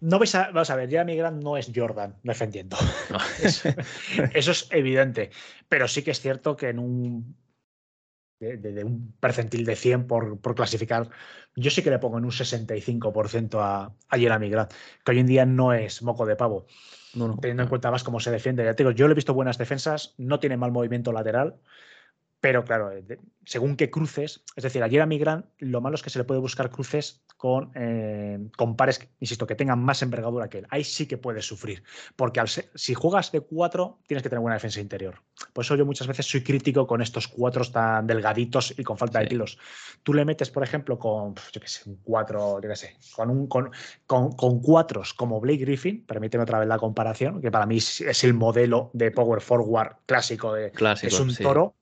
No 0.00 0.18
vais 0.18 0.34
a, 0.34 0.46
vamos 0.50 0.70
a 0.70 0.76
ver, 0.76 0.88
Jeremy 0.88 1.16
Grant 1.16 1.42
no 1.42 1.56
es 1.56 1.70
Jordan 1.74 2.16
defendiendo. 2.22 2.76
eso, 3.42 4.50
es 4.50 4.68
evidente. 4.70 5.30
Pero 5.68 5.88
sí 5.88 6.02
que 6.02 6.12
es 6.12 6.20
cierto 6.20 6.56
que 6.56 6.68
en 6.68 6.78
un 6.78 7.36
de, 8.40 8.84
un 8.84 9.12
percentil 9.18 9.64
de 9.64 9.74
100 9.74 10.06
por, 10.06 10.40
por, 10.40 10.54
clasificar, 10.54 11.10
yo 11.56 11.70
sí 11.72 11.82
que 11.82 11.90
le 11.90 11.98
pongo 11.98 12.18
en 12.18 12.24
un 12.24 12.30
65% 12.30 13.58
a, 13.60 13.92
a 14.08 14.18
Jeremy 14.18 14.48
Grant, 14.48 14.72
que 15.04 15.10
hoy 15.10 15.18
en 15.18 15.26
día 15.26 15.44
no 15.44 15.72
es 15.72 16.02
moco 16.02 16.24
de 16.24 16.36
pavo. 16.36 16.66
teniendo 17.40 17.64
en 17.64 17.68
cuenta 17.68 17.90
más 17.90 18.04
cómo 18.04 18.20
se 18.20 18.30
defiende. 18.30 18.64
Ya 18.64 18.74
te 18.74 18.84
digo, 18.84 18.92
yo 18.92 19.08
le 19.08 19.12
he 19.12 19.16
visto 19.16 19.34
buenas 19.34 19.58
defensas, 19.58 20.14
no 20.18 20.38
tiene 20.38 20.56
mal 20.56 20.70
movimiento 20.70 21.12
lateral. 21.12 21.58
Pero 22.40 22.64
claro, 22.64 22.92
eh, 22.92 23.18
según 23.44 23.76
qué 23.76 23.90
cruces, 23.90 24.44
es 24.54 24.62
decir, 24.62 24.82
a 24.82 24.88
Jeremy 24.88 25.18
Grant 25.18 25.46
lo 25.58 25.80
malo 25.80 25.96
es 25.96 26.02
que 26.02 26.10
se 26.10 26.18
le 26.18 26.24
puede 26.24 26.40
buscar 26.40 26.70
cruces 26.70 27.24
con, 27.36 27.72
eh, 27.74 28.38
con 28.56 28.76
pares, 28.76 29.08
insisto, 29.20 29.46
que 29.46 29.54
tengan 29.54 29.82
más 29.82 30.02
envergadura 30.02 30.48
que 30.48 30.58
él. 30.58 30.66
Ahí 30.70 30.84
sí 30.84 31.06
que 31.06 31.18
puedes 31.18 31.46
sufrir, 31.46 31.82
porque 32.16 32.40
al 32.40 32.48
si 32.48 32.94
juegas 32.94 33.32
de 33.32 33.40
cuatro, 33.40 34.00
tienes 34.06 34.22
que 34.22 34.28
tener 34.28 34.40
buena 34.40 34.56
defensa 34.56 34.80
interior. 34.80 35.22
Por 35.52 35.64
eso 35.64 35.76
yo 35.76 35.86
muchas 35.86 36.06
veces 36.06 36.26
soy 36.26 36.42
crítico 36.42 36.86
con 36.86 37.00
estos 37.00 37.28
cuatros 37.28 37.72
tan 37.72 38.06
delgaditos 38.06 38.74
y 38.76 38.82
con 38.82 38.98
falta 38.98 39.20
de 39.20 39.28
kilos. 39.28 39.58
Tú 40.02 40.14
le 40.14 40.24
metes, 40.24 40.50
por 40.50 40.62
ejemplo, 40.62 40.98
con, 40.98 41.34
yo 41.52 41.60
qué 41.60 41.68
sé, 41.68 41.88
un 41.88 42.00
cuatro, 42.02 42.60
yo 42.60 42.68
qué 42.68 42.76
sé, 42.76 42.96
con, 43.14 43.30
un, 43.30 43.46
con, 43.46 43.70
con, 44.06 44.60
cuatros 44.60 45.14
como 45.14 45.40
Blake 45.40 45.64
Griffin, 45.64 46.04
permíteme 46.04 46.42
otra 46.42 46.58
vez 46.58 46.68
la 46.68 46.78
comparación, 46.78 47.40
que 47.40 47.50
para 47.50 47.66
mí 47.66 47.78
es 47.78 48.24
el 48.24 48.34
modelo 48.34 48.90
de 48.92 49.10
power 49.10 49.40
forward 49.40 49.96
clásico, 50.06 50.54
de, 50.54 50.72
es 51.02 51.20
un 51.20 51.34
toro 51.34 51.76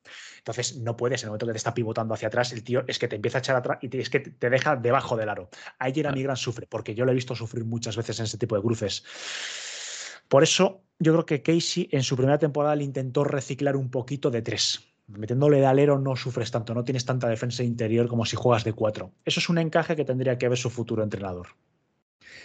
entonces 0.46 0.76
no 0.76 0.96
puedes, 0.96 1.22
en 1.22 1.26
el 1.26 1.30
momento 1.30 1.46
que 1.46 1.52
te 1.52 1.58
está 1.58 1.74
pivotando 1.74 2.14
hacia 2.14 2.28
atrás, 2.28 2.52
el 2.52 2.62
tío 2.62 2.84
es 2.86 3.00
que 3.00 3.08
te 3.08 3.16
empieza 3.16 3.38
a 3.38 3.40
echar 3.40 3.56
atrás 3.56 3.78
y 3.80 3.98
es 3.98 4.08
que 4.08 4.20
te 4.20 4.48
deja 4.48 4.76
debajo 4.76 5.16
del 5.16 5.28
aro. 5.28 5.50
Ahí 5.80 5.92
Jeremy 5.92 6.22
Grant 6.22 6.38
sufre, 6.38 6.68
porque 6.68 6.94
yo 6.94 7.04
lo 7.04 7.10
he 7.10 7.16
visto 7.16 7.34
sufrir 7.34 7.64
muchas 7.64 7.96
veces 7.96 8.20
en 8.20 8.26
ese 8.26 8.38
tipo 8.38 8.54
de 8.54 8.62
cruces. 8.62 9.02
Por 10.28 10.42
eso 10.42 10.82
yo 10.98 11.12
creo 11.12 11.26
que 11.26 11.42
Casey 11.42 11.88
en 11.92 12.02
su 12.02 12.16
primera 12.16 12.38
temporada 12.38 12.76
le 12.76 12.84
intentó 12.84 13.24
reciclar 13.24 13.76
un 13.76 13.90
poquito 13.90 14.30
de 14.30 14.42
tres. 14.42 14.82
Metiéndole 15.06 15.58
de 15.58 15.66
alero 15.66 15.98
no 15.98 16.16
sufres 16.16 16.50
tanto, 16.50 16.74
no 16.74 16.84
tienes 16.84 17.04
tanta 17.04 17.28
defensa 17.28 17.62
interior 17.62 18.08
como 18.08 18.24
si 18.24 18.34
juegas 18.34 18.64
de 18.64 18.72
cuatro. 18.72 19.12
Eso 19.24 19.38
es 19.38 19.48
un 19.48 19.58
encaje 19.58 19.94
que 19.94 20.04
tendría 20.04 20.36
que 20.36 20.48
ver 20.48 20.58
su 20.58 20.68
futuro 20.68 21.02
entrenador. 21.02 21.48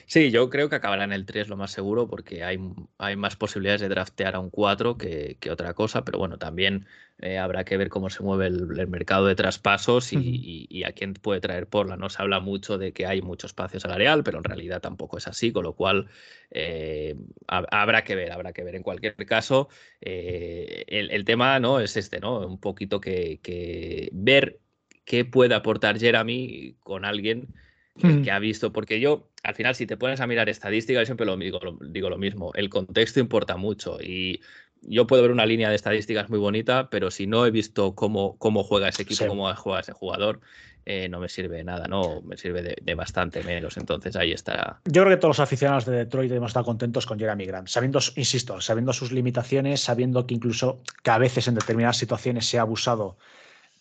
Sí, 0.05 0.31
yo 0.31 0.49
creo 0.49 0.69
que 0.69 0.75
acabará 0.75 1.03
en 1.03 1.13
el 1.13 1.25
3 1.25 1.47
lo 1.47 1.57
más 1.57 1.71
seguro 1.71 2.07
porque 2.07 2.43
hay, 2.43 2.59
hay 2.97 3.15
más 3.15 3.35
posibilidades 3.35 3.81
de 3.81 3.89
draftear 3.89 4.35
a 4.35 4.39
un 4.39 4.49
4 4.49 4.97
que, 4.97 5.37
otra 5.49 5.73
cosa, 5.73 6.03
pero 6.03 6.19
bueno, 6.19 6.37
también 6.37 6.85
eh, 7.19 7.37
habrá 7.37 7.63
que 7.63 7.77
ver 7.77 7.89
cómo 7.89 8.09
se 8.09 8.23
mueve 8.23 8.47
el, 8.47 8.87
mercado 8.87 9.27
de 9.27 9.35
traspasos 9.35 10.11
y, 10.13 10.83
a 10.83 10.91
quién 10.91 11.13
puede 11.13 11.39
traer 11.39 11.67
Porla. 11.67 11.97
No 11.97 12.09
se 12.09 12.21
habla 12.21 12.39
mucho 12.39 12.77
de 12.77 12.93
que 12.93 13.05
hay 13.05 13.21
mucho 13.21 13.47
espacio 13.47 13.79
salarial, 13.79 14.23
pero 14.23 14.39
en 14.39 14.43
realidad 14.43 14.81
tampoco 14.81 15.17
es 15.17 15.27
así, 15.27 15.51
con 15.51 15.63
lo 15.63 15.73
cual 15.73 16.07
eh, 16.49 17.15
habrá 17.47 18.03
que 18.03 18.15
ver, 18.15 18.31
habrá 18.31 18.53
que 18.53 18.63
ver. 18.63 18.75
En 18.75 18.83
cualquier 18.83 19.15
caso, 19.25 19.69
eh, 20.01 20.83
el, 20.87 21.25
tema 21.25 21.59
no 21.59 21.79
es 21.79 21.95
este, 21.97 22.19
¿no? 22.19 22.39
Un 22.39 22.59
poquito 22.59 22.99
que, 22.99 23.39
que 23.41 24.09
ver 24.13 24.59
qué 25.05 25.25
puede 25.25 25.55
aportar 25.55 25.99
Jeremy 25.99 26.75
con 26.81 27.05
alguien 27.05 27.47
Hmm. 27.95 28.21
que, 28.21 28.31
ha 28.31 28.39
visto, 28.39 28.71
porque 28.71 28.99
yo, 28.99 29.29
al 29.43 29.55
final, 29.55 29.75
si 29.75 29.87
te 29.87 29.97
pones 29.97 30.21
a 30.21 30.27
mirar 30.27 30.49
estadísticas, 30.49 31.01
yo 31.01 31.05
siempre 31.05 31.25
lo 31.25 31.35
digo, 31.37 31.59
digo 31.81 32.09
lo 32.09 32.17
mismo, 32.17 32.51
el 32.55 32.69
contexto 32.69 33.19
importa 33.19 33.57
mucho 33.57 33.97
y 34.01 34.41
yo 34.81 35.07
puedo 35.07 35.21
ver 35.21 35.31
una 35.31 35.45
línea 35.45 35.69
de 35.69 35.75
estadísticas 35.75 36.29
muy 36.29 36.39
bonita, 36.39 36.89
pero 36.89 37.11
si 37.11 37.27
no 37.27 37.45
he 37.45 37.51
visto 37.51 37.93
cómo, 37.95 38.37
cómo 38.37 38.63
juega 38.63 38.89
ese 38.89 39.03
equipo, 39.03 39.27
cómo 39.27 39.53
juega 39.55 39.79
ese 39.81 39.93
jugador, 39.93 40.41
eh, 40.85 41.07
no 41.09 41.19
me 41.19 41.29
sirve 41.29 41.57
de 41.57 41.63
nada, 41.63 41.87
no 41.87 42.21
me 42.23 42.37
sirve 42.37 42.63
de, 42.63 42.95
bastante 42.95 43.43
menos. 43.43 43.77
Entonces 43.77 44.15
ahí 44.15 44.31
está. 44.31 44.79
Yo 44.85 45.03
creo 45.03 45.15
que 45.15 45.21
todos 45.21 45.37
los 45.37 45.39
aficionados 45.39 45.85
de 45.85 45.95
Detroit 45.95 46.29
debemos 46.29 46.49
estar 46.49 46.63
contentos 46.63 47.05
con 47.05 47.19
Jeremy 47.19 47.45
Grant, 47.45 47.67
sabiendo, 47.67 47.99
insisto, 48.15 48.59
sabiendo 48.61 48.91
sus 48.91 49.11
limitaciones, 49.11 49.81
sabiendo 49.81 50.25
que 50.25 50.33
incluso 50.33 50.81
que 51.03 51.11
a 51.11 51.19
veces 51.19 51.47
en 51.47 51.55
determinadas 51.55 51.97
situaciones 51.97 52.47
se 52.47 52.57
ha 52.57 52.61
abusado 52.61 53.17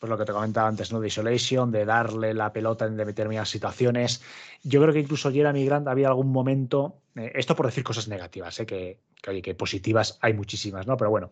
pues 0.01 0.09
lo 0.11 0.16
que 0.16 0.24
te 0.24 0.32
comentaba 0.32 0.66
antes, 0.66 0.90
¿no? 0.92 0.98
De 0.98 1.09
isolation, 1.09 1.70
de 1.70 1.84
darle 1.84 2.32
la 2.32 2.53
pelota 2.53 2.86
en 2.86 2.96
determinadas 2.96 3.51
situaciones. 3.51 4.22
Yo 4.62 4.80
creo 4.80 4.94
que 4.94 5.01
incluso 5.01 5.30
Jeremy 5.30 5.64
Grant 5.66 5.86
había 5.88 6.09
algún 6.09 6.32
momento, 6.32 7.03
eh, 7.14 7.32
esto 7.34 7.55
por 7.55 7.66
decir 7.66 7.84
cosas 7.84 8.09
negativas, 8.09 8.59
¿eh? 8.61 8.66
que, 8.66 8.98
que, 9.22 9.42
que 9.42 9.55
positivas 9.55 10.18
hay 10.22 10.32
muchísimas, 10.32 10.86
¿no? 10.86 10.96
Pero 10.96 11.11
bueno, 11.11 11.30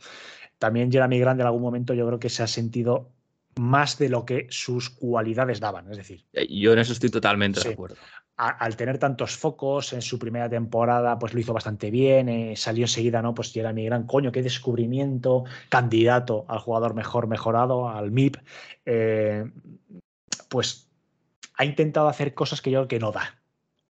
también 0.59 0.93
Jeremy 0.93 1.19
Grant 1.19 1.41
en 1.41 1.47
algún 1.47 1.63
momento 1.63 1.95
yo 1.95 2.07
creo 2.07 2.19
que 2.19 2.29
se 2.29 2.43
ha 2.43 2.47
sentido 2.47 3.11
más 3.57 3.99
de 3.99 4.09
lo 4.09 4.25
que 4.25 4.47
sus 4.51 4.91
cualidades 4.91 5.61
daban. 5.61 5.91
Es 5.91 5.97
decir, 5.97 6.25
eh, 6.33 6.47
yo 6.49 6.73
en 6.73 6.79
eso 6.79 6.93
estoy 6.93 7.11
totalmente 7.11 7.61
de 7.61 7.71
acuerdo 7.71 7.97
al 8.39 8.77
tener 8.77 8.99
tantos 8.99 9.37
focos 9.37 9.93
en 9.93 10.01
su 10.01 10.17
primera 10.17 10.49
temporada, 10.49 11.19
pues 11.19 11.35
lo 11.35 11.41
hizo 11.41 11.53
bastante 11.53 11.91
bien, 11.91 12.29
eh, 12.29 12.55
salió 12.57 12.85
enseguida, 12.85 13.21
¿no? 13.21 13.35
Pues 13.35 13.55
era 13.57 13.73
mi 13.73 13.85
gran 13.85 14.07
coño, 14.07 14.31
qué 14.31 14.43
descubrimiento, 14.43 15.45
candidato 15.69 16.45
al 16.47 16.61
jugador 16.61 16.95
mejor 16.95 17.27
mejorado, 17.27 17.89
al 17.89 18.13
MIP, 18.13 18.37
eh, 18.87 19.45
pues 20.49 20.89
ha 21.57 21.65
intentado 21.65 22.07
hacer 22.07 22.33
cosas 22.33 22.63
que 22.63 22.71
yo 22.71 22.79
creo 22.79 22.89
que 22.89 23.01
no 23.01 23.11
da, 23.11 23.41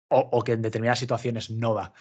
o, 0.09 0.43
que 0.43 0.53
en 0.53 0.63
determinadas 0.63 1.01
situaciones 1.01 1.51
no 1.51 1.75
da. 1.75 1.93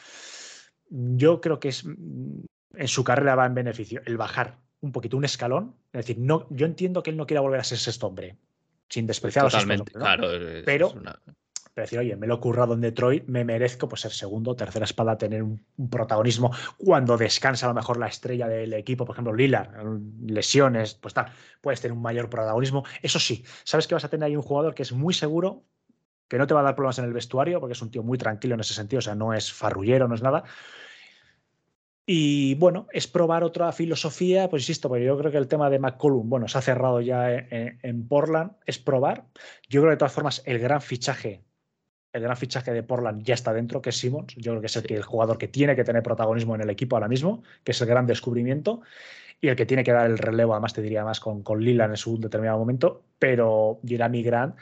Yo 0.89 1.41
creo 1.41 1.59
que 1.59 1.67
es 1.67 1.83
en 1.83 2.87
su 2.87 3.03
carrera 3.03 3.35
va 3.35 3.47
en 3.47 3.53
beneficio 3.53 4.01
el 4.05 4.15
bajar 4.15 4.59
un 4.81 4.91
poquito 4.91 5.17
un 5.17 5.25
escalón, 5.25 5.75
es 5.91 6.05
decir, 6.05 6.17
no, 6.19 6.47
yo 6.49 6.65
entiendo 6.65 7.03
que 7.03 7.09
él 7.11 7.17
no 7.17 7.25
quiera 7.25 7.41
volver 7.41 7.59
a 7.59 7.63
ser 7.63 7.77
sexto 7.77 8.07
hombre, 8.07 8.37
sin 8.87 9.05
despreciar 9.05 9.45
a 9.45 9.49
los 9.49 9.83
claro, 9.91 10.29
pero 10.65 10.93
decir, 11.81 11.99
oye, 11.99 12.15
me 12.15 12.27
lo 12.27 12.35
he 12.35 12.39
currado 12.39 12.73
en 12.73 12.81
Detroit, 12.81 13.25
me 13.27 13.43
merezco 13.43 13.87
pues, 13.87 14.01
ser 14.01 14.11
segundo 14.11 14.55
tercera 14.55 14.85
espada, 14.85 15.17
tener 15.17 15.43
un, 15.43 15.63
protagonismo 15.89 16.51
cuando 16.77 17.17
descansa 17.17 17.65
a 17.65 17.69
lo 17.69 17.75
mejor 17.75 17.97
la 17.97 18.07
estrella 18.07 18.47
del 18.47 18.73
equipo, 18.73 19.05
por 19.05 19.15
ejemplo, 19.15 19.33
Lillard, 19.33 19.71
lesiones, 20.25 20.95
pues 20.95 21.13
tal, 21.13 21.31
puedes 21.61 21.81
tener 21.81 21.93
un 21.93 22.01
mayor 22.01 22.29
protagonismo. 22.29 22.83
Eso 23.01 23.19
sí, 23.19 23.43
sabes 23.63 23.87
que 23.87 23.95
vas 23.95 24.03
a 24.03 24.09
tener 24.09 24.27
ahí 24.27 24.35
un 24.35 24.41
jugador 24.41 24.73
que 24.73 24.83
es 24.83 24.91
muy 24.91 25.13
seguro, 25.13 25.63
que 26.27 26.37
no 26.37 26.45
te 26.45 26.53
va 26.53 26.59
a 26.59 26.63
dar 26.63 26.75
problemas 26.75 26.99
en 26.99 27.05
el 27.05 27.13
vestuario, 27.13 27.59
porque 27.59 27.73
es 27.73 27.81
un 27.81 27.91
tío 27.91 28.03
muy 28.03 28.17
tranquilo 28.17 28.53
en 28.55 28.61
ese 28.61 28.73
sentido, 28.73 28.99
o 28.99 29.01
sea, 29.01 29.15
no 29.15 29.33
es 29.33 29.51
farrullero, 29.51 30.07
no 30.07 30.15
es 30.15 30.21
nada. 30.21 30.43
Y 32.11 32.55
bueno, 32.55 32.87
es 32.91 33.05
probar 33.05 33.43
otra 33.43 33.71
filosofía, 33.71 34.49
pues 34.49 34.63
insisto, 34.63 34.89
porque 34.89 35.05
yo 35.05 35.15
creo 35.15 35.31
que 35.31 35.37
el 35.37 35.47
tema 35.47 35.69
de 35.69 35.77
McCollum, 35.77 36.27
bueno, 36.27 36.47
se 36.47 36.57
ha 36.57 36.61
cerrado 36.61 37.01
ya 37.01 37.31
en, 37.31 37.77
en 37.83 38.07
Portland, 38.07 38.53
es 38.65 38.79
probar. 38.79 39.27
Yo 39.69 39.81
creo 39.81 39.91
que 39.91 39.95
de 39.95 39.97
todas 39.97 40.13
formas 40.13 40.41
el 40.45 40.57
gran 40.57 40.81
fichaje 40.81 41.43
el 42.13 42.23
gran 42.23 42.35
fichaje 42.35 42.73
de 42.73 42.83
Portland 42.83 43.23
ya 43.23 43.35
está 43.35 43.53
dentro, 43.53 43.81
que 43.81 43.91
es 43.91 43.97
Simmons. 43.97 44.33
Yo 44.35 44.53
creo 44.53 44.61
que 44.61 44.67
es 44.67 44.75
el, 44.75 45.03
jugador 45.03 45.37
que 45.37 45.47
tiene 45.47 45.75
que 45.75 45.83
tener 45.83 46.01
protagonismo 46.01 46.55
en 46.55 46.61
el 46.61 46.69
equipo 46.69 46.95
ahora 46.95 47.07
mismo, 47.07 47.43
que 47.63 47.71
es 47.71 47.81
el 47.81 47.87
gran 47.87 48.07
descubrimiento 48.07 48.81
y 49.39 49.47
el 49.47 49.55
que 49.55 49.65
tiene 49.65 49.83
que 49.83 49.91
dar 49.91 50.07
el 50.07 50.17
relevo, 50.17 50.53
además 50.53 50.73
te 50.73 50.81
diría 50.81 51.05
más 51.05 51.19
con, 51.19 51.43
con 51.43 51.63
Lila 51.63 51.85
en 51.85 51.95
su 51.95 52.19
determinado 52.19 52.57
momento, 52.57 53.03
pero 53.19 53.79
Jeremy 53.85 54.23
Grant, 54.23 54.55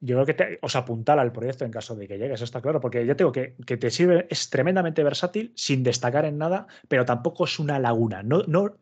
yo 0.00 0.16
creo 0.16 0.26
que 0.26 0.34
te, 0.34 0.58
os 0.62 0.76
apuntala 0.76 1.22
al 1.22 1.32
proyecto 1.32 1.64
en 1.64 1.70
caso 1.70 1.96
de 1.96 2.06
que 2.06 2.18
llegue, 2.18 2.34
eso 2.34 2.44
está 2.44 2.60
claro, 2.60 2.80
porque 2.80 3.04
ya 3.04 3.14
tengo 3.14 3.32
que, 3.32 3.56
que 3.66 3.76
te 3.76 3.90
sirve, 3.90 4.26
es 4.30 4.50
tremendamente 4.50 5.02
versátil, 5.02 5.52
sin 5.56 5.82
destacar 5.82 6.24
en 6.24 6.38
nada, 6.38 6.66
pero 6.88 7.04
tampoco 7.04 7.44
es 7.44 7.58
una 7.58 7.78
laguna. 7.78 8.22
No, 8.22 8.42
no, 8.46 8.76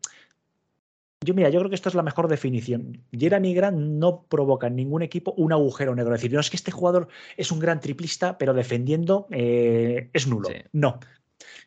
yo, 1.21 1.33
mira, 1.33 1.49
yo 1.49 1.59
creo 1.59 1.69
que 1.69 1.75
esta 1.75 1.89
es 1.89 1.95
la 1.95 2.03
mejor 2.03 2.27
definición. 2.27 3.03
Jeremy 3.11 3.53
Grant 3.53 3.77
no 3.77 4.25
provoca 4.29 4.67
en 4.67 4.75
ningún 4.75 5.01
equipo 5.01 5.33
un 5.33 5.51
agujero 5.51 5.95
negro. 5.95 6.13
Es 6.13 6.21
decir, 6.21 6.33
no 6.33 6.39
es 6.39 6.49
que 6.49 6.57
este 6.57 6.71
jugador 6.71 7.07
es 7.35 7.51
un 7.51 7.59
gran 7.59 7.79
triplista, 7.79 8.37
pero 8.37 8.53
defendiendo 8.53 9.27
eh, 9.31 10.09
es 10.13 10.27
nulo. 10.27 10.49
No, 10.73 10.99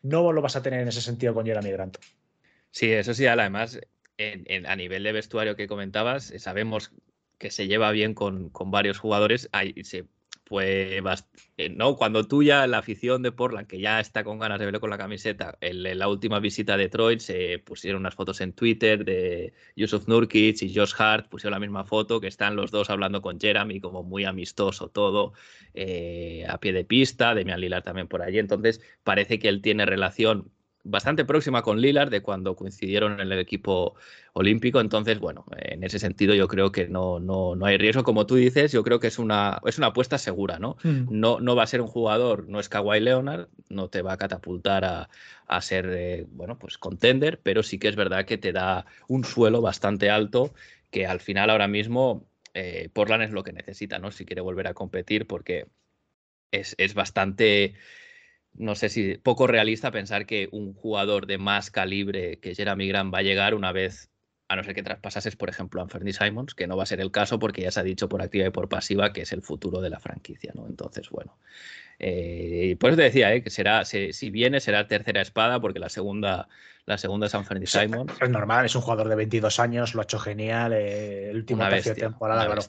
no 0.03 0.33
lo 0.33 0.41
vas 0.41 0.55
a 0.55 0.63
tener 0.63 0.81
en 0.81 0.89
ese 0.89 1.01
sentido 1.01 1.35
con 1.35 1.45
Jeremy 1.45 1.73
Grant. 1.73 1.99
Sí, 2.71 2.93
eso 2.93 3.13
sí, 3.13 3.27
además, 3.27 3.81
a 4.67 4.77
nivel 4.77 5.03
de 5.03 5.13
vestuario 5.13 5.57
que 5.57 5.67
comentabas, 5.67 6.33
sabemos 6.39 6.93
que 7.41 7.51
se 7.51 7.67
lleva 7.67 7.91
bien 7.91 8.15
con, 8.15 8.51
con 8.51 8.71
varios 8.71 8.99
jugadores. 9.01 9.49
Hay, 9.53 9.75
se 9.83 10.07
pues 10.51 11.01
¿no? 11.77 11.95
Cuando 11.95 12.27
tú 12.27 12.43
ya, 12.43 12.67
la 12.67 12.79
afición 12.79 13.23
de 13.23 13.31
Portland, 13.31 13.69
que 13.69 13.79
ya 13.79 14.01
está 14.01 14.25
con 14.25 14.41
ganas 14.41 14.59
de 14.59 14.65
verlo 14.65 14.81
con 14.81 14.91
la 14.91 14.99
camiseta, 14.99 15.57
en, 15.61 15.97
la 15.97 16.09
última 16.09 16.41
visita 16.41 16.75
a 16.75 16.77
Detroit 16.77 17.21
se 17.21 17.61
pusieron 17.61 18.01
unas 18.01 18.17
fotos 18.17 18.41
en 18.41 18.53
Twitter 18.53 19.05
de 19.05 19.53
Yusuf 19.77 20.09
Nurkic 20.09 20.61
y 20.63 20.75
Josh 20.75 20.95
Hart, 20.99 21.29
pusieron 21.29 21.53
la 21.53 21.61
misma 21.61 21.85
foto, 21.85 22.21
que 22.21 22.27
están 22.27 22.57
los 22.57 22.73
dos 22.73 22.91
hablando 22.91 23.23
con 23.23 23.39
Jeremy, 23.39 23.81
como 23.81 24.03
muy 24.03 24.25
amistoso 24.25 24.89
todo, 24.89 25.35
eh, 25.73 26.45
a 26.49 26.59
pie 26.59 26.73
de 26.73 26.85
pista, 26.85 27.33
Demian 27.33 27.61
Lillard 27.61 27.85
también 27.85 28.09
por 28.09 28.21
allí, 28.21 28.41
entonces 28.41 28.81
parece 29.05 29.39
que 29.39 29.49
él 29.49 29.63
tiene 29.63 29.87
relación 29.87 30.51
bastante 30.83 31.25
próxima 31.25 31.63
con 31.63 31.81
Lillard 31.81 32.11
de 32.11 32.23
cuando 32.23 32.57
coincidieron 32.57 33.21
en 33.21 33.33
el 33.33 33.39
equipo 33.39 33.95
olímpico. 34.33 34.81
Entonces, 34.81 35.19
bueno, 35.19 35.45
en 35.57 35.85
ese 35.85 35.99
sentido 35.99 36.35
yo 36.35 36.49
creo 36.49 36.73
que 36.73 36.89
no, 36.89 37.21
no, 37.21 37.55
no 37.57 37.67
hay 37.67 37.77
riesgo. 37.77 38.03
Como 38.03 38.27
tú 38.27 38.37
dices, 38.37 38.73
yo 38.73 38.83
creo 38.83 39.01
que 39.01 39.09
es 39.09 39.19
una, 39.19 39.61
es 39.67 39.79
una 39.79 39.89
apuesta 39.89 40.19
segura, 40.19 40.59
¿no? 40.59 40.77
Mm. 40.83 41.07
No, 41.11 41.41
no 41.41 41.57
va 41.57 41.65
a 41.65 41.67
ser 41.67 41.81
un 41.81 41.89
jugador, 41.89 42.49
no 42.49 42.61
es 42.61 42.69
Kawhi 42.69 43.01
Leonard, 43.01 43.49
no 43.69 43.89
te 43.89 44.03
va 44.03 44.15
a 44.15 44.17
catapultar 44.17 44.85
a, 44.85 45.09
a 45.47 45.61
ser, 45.61 45.87
eh, 45.91 46.27
bueno, 46.31 46.59
pues 46.59 46.79
contender, 46.79 47.41
pero 47.43 47.63
sí 47.63 47.79
que 47.79 47.89
es 47.89 47.97
verdad 47.97 48.25
que 48.25 48.39
te 48.39 48.53
da 48.53 48.87
un 49.09 49.25
suelo 49.25 49.61
bastante 49.61 50.11
alto 50.11 50.53
que 50.91 51.07
al 51.07 51.21
final 51.21 51.51
ahora 51.51 51.69
mismo 51.69 52.27
eh, 52.55 52.89
Portland 52.93 53.23
es 53.23 53.31
lo 53.31 53.45
que 53.45 53.53
necesita, 53.53 53.99
¿no? 53.99 54.11
Si 54.11 54.25
quiere 54.25 54.43
volver 54.43 54.67
a 54.67 54.75
competir 54.75 55.27
porque 55.27 55.67
es, 56.51 56.75
es 56.79 56.95
bastante 56.95 57.75
no 58.55 58.75
sé 58.75 58.89
si 58.89 59.17
poco 59.17 59.47
realista 59.47 59.91
pensar 59.91 60.27
que 60.27 60.49
un 60.53 60.75
jugador 60.75 61.27
de 61.27 61.39
más 61.39 61.71
calibre 61.71 62.39
que 62.41 62.55
Jeremy 62.55 62.89
Grant 62.89 63.13
va 63.13 63.19
a 63.19 63.23
llegar 63.23 63.55
una 63.55 63.73
vez, 63.73 64.11
a 64.49 64.57
no 64.57 64.65
ser 64.65 64.75
que 64.75 64.83
traspasases, 64.83 65.37
por 65.37 65.49
ejemplo, 65.49 65.81
a 65.81 65.85
Anthony 65.85 66.13
Simons, 66.13 66.55
que 66.55 66.67
no 66.67 66.77
va 66.77 66.83
a 66.83 66.87
ser 66.87 67.01
el 67.01 67.11
caso 67.11 67.39
porque 67.39 67.63
ya 67.63 67.71
se 67.71 67.81
ha 67.81 67.85
dicho 67.85 68.09
por 68.09 68.23
activa 68.23 68.47
y 68.47 68.51
por 68.51 68.69
pasiva 68.69 69.13
que 69.13 69.23
es 69.23 69.33
el 69.33 69.43
futuro 69.43 69.81
de 69.81 69.91
la 69.91 70.01
franquicia, 70.01 70.53
¿no? 70.55 70.67
Entonces, 70.67 71.09
bueno. 71.11 71.39
Eh, 71.99 72.77
por 72.81 72.91
eso 72.91 72.97
te 72.97 73.03
decía, 73.05 73.33
¿eh? 73.35 73.43
que 73.43 73.51
será, 73.51 73.85
si, 73.85 74.13
si, 74.13 74.31
viene, 74.31 74.61
será 74.61 74.87
tercera 74.87 75.21
espada, 75.21 75.61
porque 75.61 75.79
la 75.79 75.91
segunda, 75.91 76.49
la 76.87 76.99
segunda 76.99 77.27
es 77.27 77.35
Anthony 77.35 77.67
Simons. 77.67 78.13
Es 78.21 78.31
normal, 78.31 78.65
es 78.65 78.75
un 78.75 78.83
jugador 78.83 79.09
de 79.09 79.17
22 79.17 79.61
años, 79.61 79.95
lo 79.95 80.01
ha 80.01 80.05
hecho 80.05 80.19
genial, 80.19 80.73
eh, 80.73 81.31
el 81.31 81.37
último 81.37 81.69
tercio 81.69 81.95
de 81.95 82.01
temporada, 82.01 82.47
claro. 82.47 82.63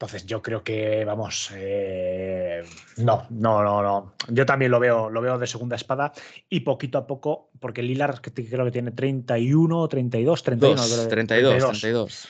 Entonces 0.00 0.24
yo 0.24 0.40
creo 0.40 0.64
que, 0.64 1.04
vamos, 1.04 1.52
eh, 1.54 2.64
no, 2.96 3.26
no, 3.28 3.62
no, 3.62 3.82
no. 3.82 4.14
Yo 4.28 4.46
también 4.46 4.70
lo 4.70 4.80
veo, 4.80 5.10
lo 5.10 5.20
veo 5.20 5.38
de 5.38 5.46
segunda 5.46 5.76
espada 5.76 6.10
y 6.48 6.60
poquito 6.60 6.96
a 6.96 7.06
poco, 7.06 7.50
porque 7.60 7.82
Lillard 7.82 8.22
creo 8.22 8.64
que 8.64 8.70
tiene 8.70 8.92
31, 8.92 9.88
32, 9.88 10.42
31. 10.42 10.74
Dos, 10.74 10.90
creo, 10.90 11.06
32, 11.06 11.50
32, 11.50 11.80
32. 11.80 12.28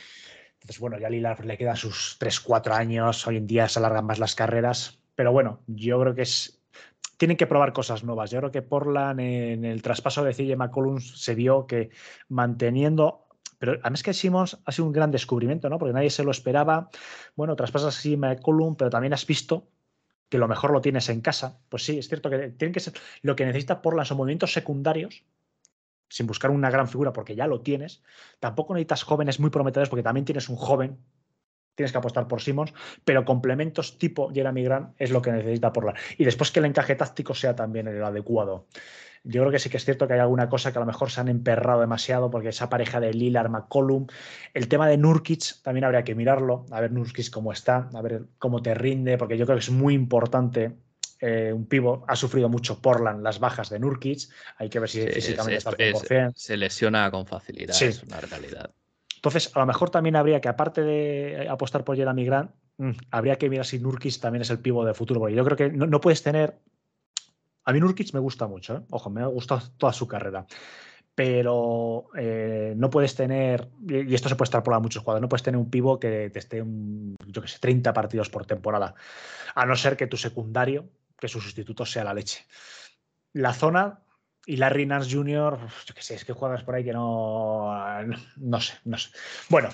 Entonces, 0.54 0.80
bueno, 0.80 0.98
ya 0.98 1.06
a 1.06 1.10
Lillard 1.10 1.44
le 1.44 1.56
quedan 1.56 1.76
sus 1.76 2.16
3, 2.18 2.40
4 2.40 2.74
años, 2.74 3.24
hoy 3.28 3.36
en 3.36 3.46
día 3.46 3.68
se 3.68 3.78
alargan 3.78 4.04
más 4.04 4.18
las 4.18 4.34
carreras, 4.34 4.98
pero 5.14 5.30
bueno, 5.30 5.60
yo 5.68 6.00
creo 6.00 6.16
que 6.16 6.22
es... 6.22 6.60
Tienen 7.18 7.36
que 7.36 7.46
probar 7.46 7.72
cosas 7.72 8.02
nuevas. 8.02 8.32
Yo 8.32 8.40
creo 8.40 8.50
que 8.50 8.62
Portland 8.62 9.20
en 9.20 9.64
el 9.64 9.80
traspaso 9.80 10.24
de 10.24 10.34
CJ 10.34 10.56
McCollum 10.56 10.98
se 10.98 11.36
vio 11.36 11.68
que 11.68 11.90
manteniendo 12.28 13.28
pero 13.61 13.72
además 13.82 14.02
que 14.02 14.14
Simmons 14.14 14.58
ha 14.64 14.72
sido 14.72 14.86
un 14.86 14.92
gran 14.92 15.11
descubrimiento, 15.11 15.68
¿no? 15.68 15.78
Porque 15.78 15.92
nadie 15.92 16.08
se 16.08 16.24
lo 16.24 16.30
esperaba. 16.30 16.88
Bueno, 17.36 17.54
traspasas 17.56 17.98
así 17.98 18.16
McCollum, 18.16 18.74
pero 18.74 18.88
también 18.88 19.12
has 19.12 19.26
visto 19.26 19.68
que 20.30 20.38
lo 20.38 20.48
mejor 20.48 20.70
lo 20.72 20.80
tienes 20.80 21.11
en 21.11 21.20
casa. 21.20 21.61
Pues 21.68 21.84
sí, 21.84 21.98
es 21.98 22.08
cierto 22.08 22.30
que 22.30 22.38
tienen 22.48 22.72
que 22.72 22.80
ser 22.80 22.94
lo 23.20 23.36
que 23.36 23.44
necesita 23.44 23.82
Portland 23.82 24.06
son 24.06 24.16
movimientos 24.16 24.54
secundarios, 24.54 25.24
sin 26.08 26.26
buscar 26.26 26.50
una 26.50 26.70
gran 26.70 26.88
figura 26.88 27.12
porque 27.12 27.36
ya 27.36 27.46
lo 27.46 27.61
tienes. 27.61 28.02
Tampoco 28.38 28.72
necesitas 28.72 29.02
jóvenes 29.02 29.38
muy 29.38 29.50
prometedores 29.50 29.90
porque 29.90 30.02
también 30.02 30.24
tienes 30.24 30.48
un 30.48 30.56
joven. 30.56 30.98
Tienes 31.74 31.92
que 31.92 31.98
apostar 31.98 32.28
por 32.28 32.42
Simmons, 32.42 32.72
pero 33.04 33.24
complementos 33.24 33.98
tipo 33.98 34.30
Jeremy 34.32 34.64
Grant 34.64 34.94
es 34.98 35.10
lo 35.10 35.22
que 35.22 35.32
necesita 35.32 35.72
Portland. 35.72 35.98
Y 36.18 36.24
después 36.24 36.50
que 36.50 36.60
el 36.60 36.66
encaje 36.66 36.94
táctico 36.94 37.34
sea 37.34 37.54
también 37.56 37.88
el 37.88 38.02
adecuado. 38.02 38.66
Yo 39.22 39.42
creo 39.42 39.52
que 39.52 39.58
sí 39.58 39.68
que 39.68 39.76
es 39.76 39.84
cierto 39.84 40.06
que 40.06 40.14
hay 40.14 40.20
alguna 40.20 40.48
cosa 40.48 40.72
que 40.72 40.78
a 40.78 40.80
lo 40.80 40.86
mejor 40.86 41.10
se 41.10 41.20
han 41.20 41.28
emperrado 41.28 41.80
demasiado 41.80 42.30
porque 42.30 42.48
esa 42.48 42.70
pareja 42.70 43.00
de 43.00 43.12
Lillard, 43.12 43.50
McCollum, 43.50 44.06
el 44.54 44.68
tema 44.68 44.88
de 44.88 44.96
Nurkic 44.96 45.62
también 45.62 45.84
habría 45.84 46.04
que 46.04 46.14
mirarlo, 46.14 46.64
a 46.70 46.80
ver 46.80 46.92
Nurkic 46.92 47.30
cómo 47.30 47.52
está, 47.52 47.90
a 47.92 48.00
ver 48.00 48.22
cómo 48.38 48.62
te 48.62 48.72
rinde, 48.72 49.18
porque 49.18 49.36
yo 49.36 49.44
creo 49.44 49.58
que 49.58 49.64
es 49.64 49.70
muy 49.70 49.94
importante 49.94 50.74
eh, 51.20 51.52
un 51.52 51.66
pivo 51.66 52.04
ha 52.08 52.16
sufrido 52.16 52.48
mucho 52.48 52.80
Portland 52.80 53.22
las 53.22 53.40
bajas 53.40 53.68
de 53.68 53.78
Nurkic. 53.78 54.20
Hay 54.56 54.70
que 54.70 54.80
ver 54.80 54.88
si 54.88 55.02
sí, 55.02 55.08
físicamente 55.08 55.58
es, 55.58 55.66
está 55.66 56.26
es, 56.28 56.32
Se 56.34 56.56
lesiona 56.56 57.10
con 57.10 57.26
facilidad, 57.26 57.74
sí. 57.74 57.86
es 57.86 58.02
una 58.02 58.20
realidad. 58.22 58.70
Entonces, 59.20 59.54
a 59.54 59.60
lo 59.60 59.66
mejor 59.66 59.90
también 59.90 60.16
habría 60.16 60.40
que, 60.40 60.48
aparte 60.48 60.82
de 60.82 61.46
apostar 61.48 61.84
por 61.84 61.96
Jeremy 61.96 62.24
Grant, 62.24 62.50
mmm, 62.78 62.92
habría 63.10 63.36
que 63.36 63.50
mirar 63.50 63.66
si 63.66 63.78
Nurkic 63.78 64.18
también 64.18 64.42
es 64.42 64.50
el 64.50 64.58
pivo 64.58 64.84
de 64.84 64.94
futuro. 64.94 65.20
Porque 65.20 65.36
yo 65.36 65.44
creo 65.44 65.56
que 65.56 65.70
no, 65.70 65.86
no 65.86 66.00
puedes 66.00 66.22
tener 66.22 66.58
a 67.64 67.72
mí 67.72 67.80
Nurkic 67.80 68.12
me 68.14 68.20
gusta 68.20 68.46
mucho, 68.46 68.76
¿eh? 68.76 68.80
ojo, 68.90 69.10
me 69.10 69.22
ha 69.22 69.26
gustado 69.26 69.62
toda 69.76 69.92
su 69.92 70.08
carrera. 70.08 70.46
Pero 71.14 72.08
eh, 72.16 72.74
no 72.76 72.88
puedes 72.88 73.14
tener, 73.14 73.68
y 73.86 74.14
esto 74.14 74.28
se 74.28 74.36
puede 74.36 74.46
estar 74.46 74.62
por 74.62 74.80
muchos 74.80 75.02
jugadores, 75.02 75.22
no 75.22 75.28
puedes 75.28 75.42
tener 75.42 75.58
un 75.58 75.70
pivo 75.70 76.00
que 76.00 76.30
te 76.30 76.38
esté, 76.38 76.62
un, 76.62 77.16
yo 77.26 77.42
que 77.42 77.48
sé, 77.48 77.58
30 77.60 77.92
partidos 77.92 78.30
por 78.30 78.46
temporada. 78.46 78.94
A 79.54 79.66
no 79.66 79.76
ser 79.76 79.96
que 79.96 80.06
tu 80.06 80.16
secundario, 80.16 80.88
que 81.18 81.28
su 81.28 81.40
sustituto 81.40 81.84
sea 81.84 82.04
la 82.04 82.14
leche. 82.14 82.46
La 83.32 83.52
zona 83.52 84.00
y 84.47 84.57
Larry 84.57 84.86
Nance 84.86 85.11
Jr., 85.11 85.59
yo 85.86 85.95
que 85.95 86.03
sé, 86.03 86.14
es 86.14 86.24
que 86.24 86.32
juegas 86.32 86.64
por 86.64 86.74
ahí 86.74 86.84
que 86.84 86.93
no. 86.93 87.72
No 88.36 88.61
sé, 88.61 88.74
no 88.84 88.99
sé. 88.99 89.11
Bueno, 89.49 89.68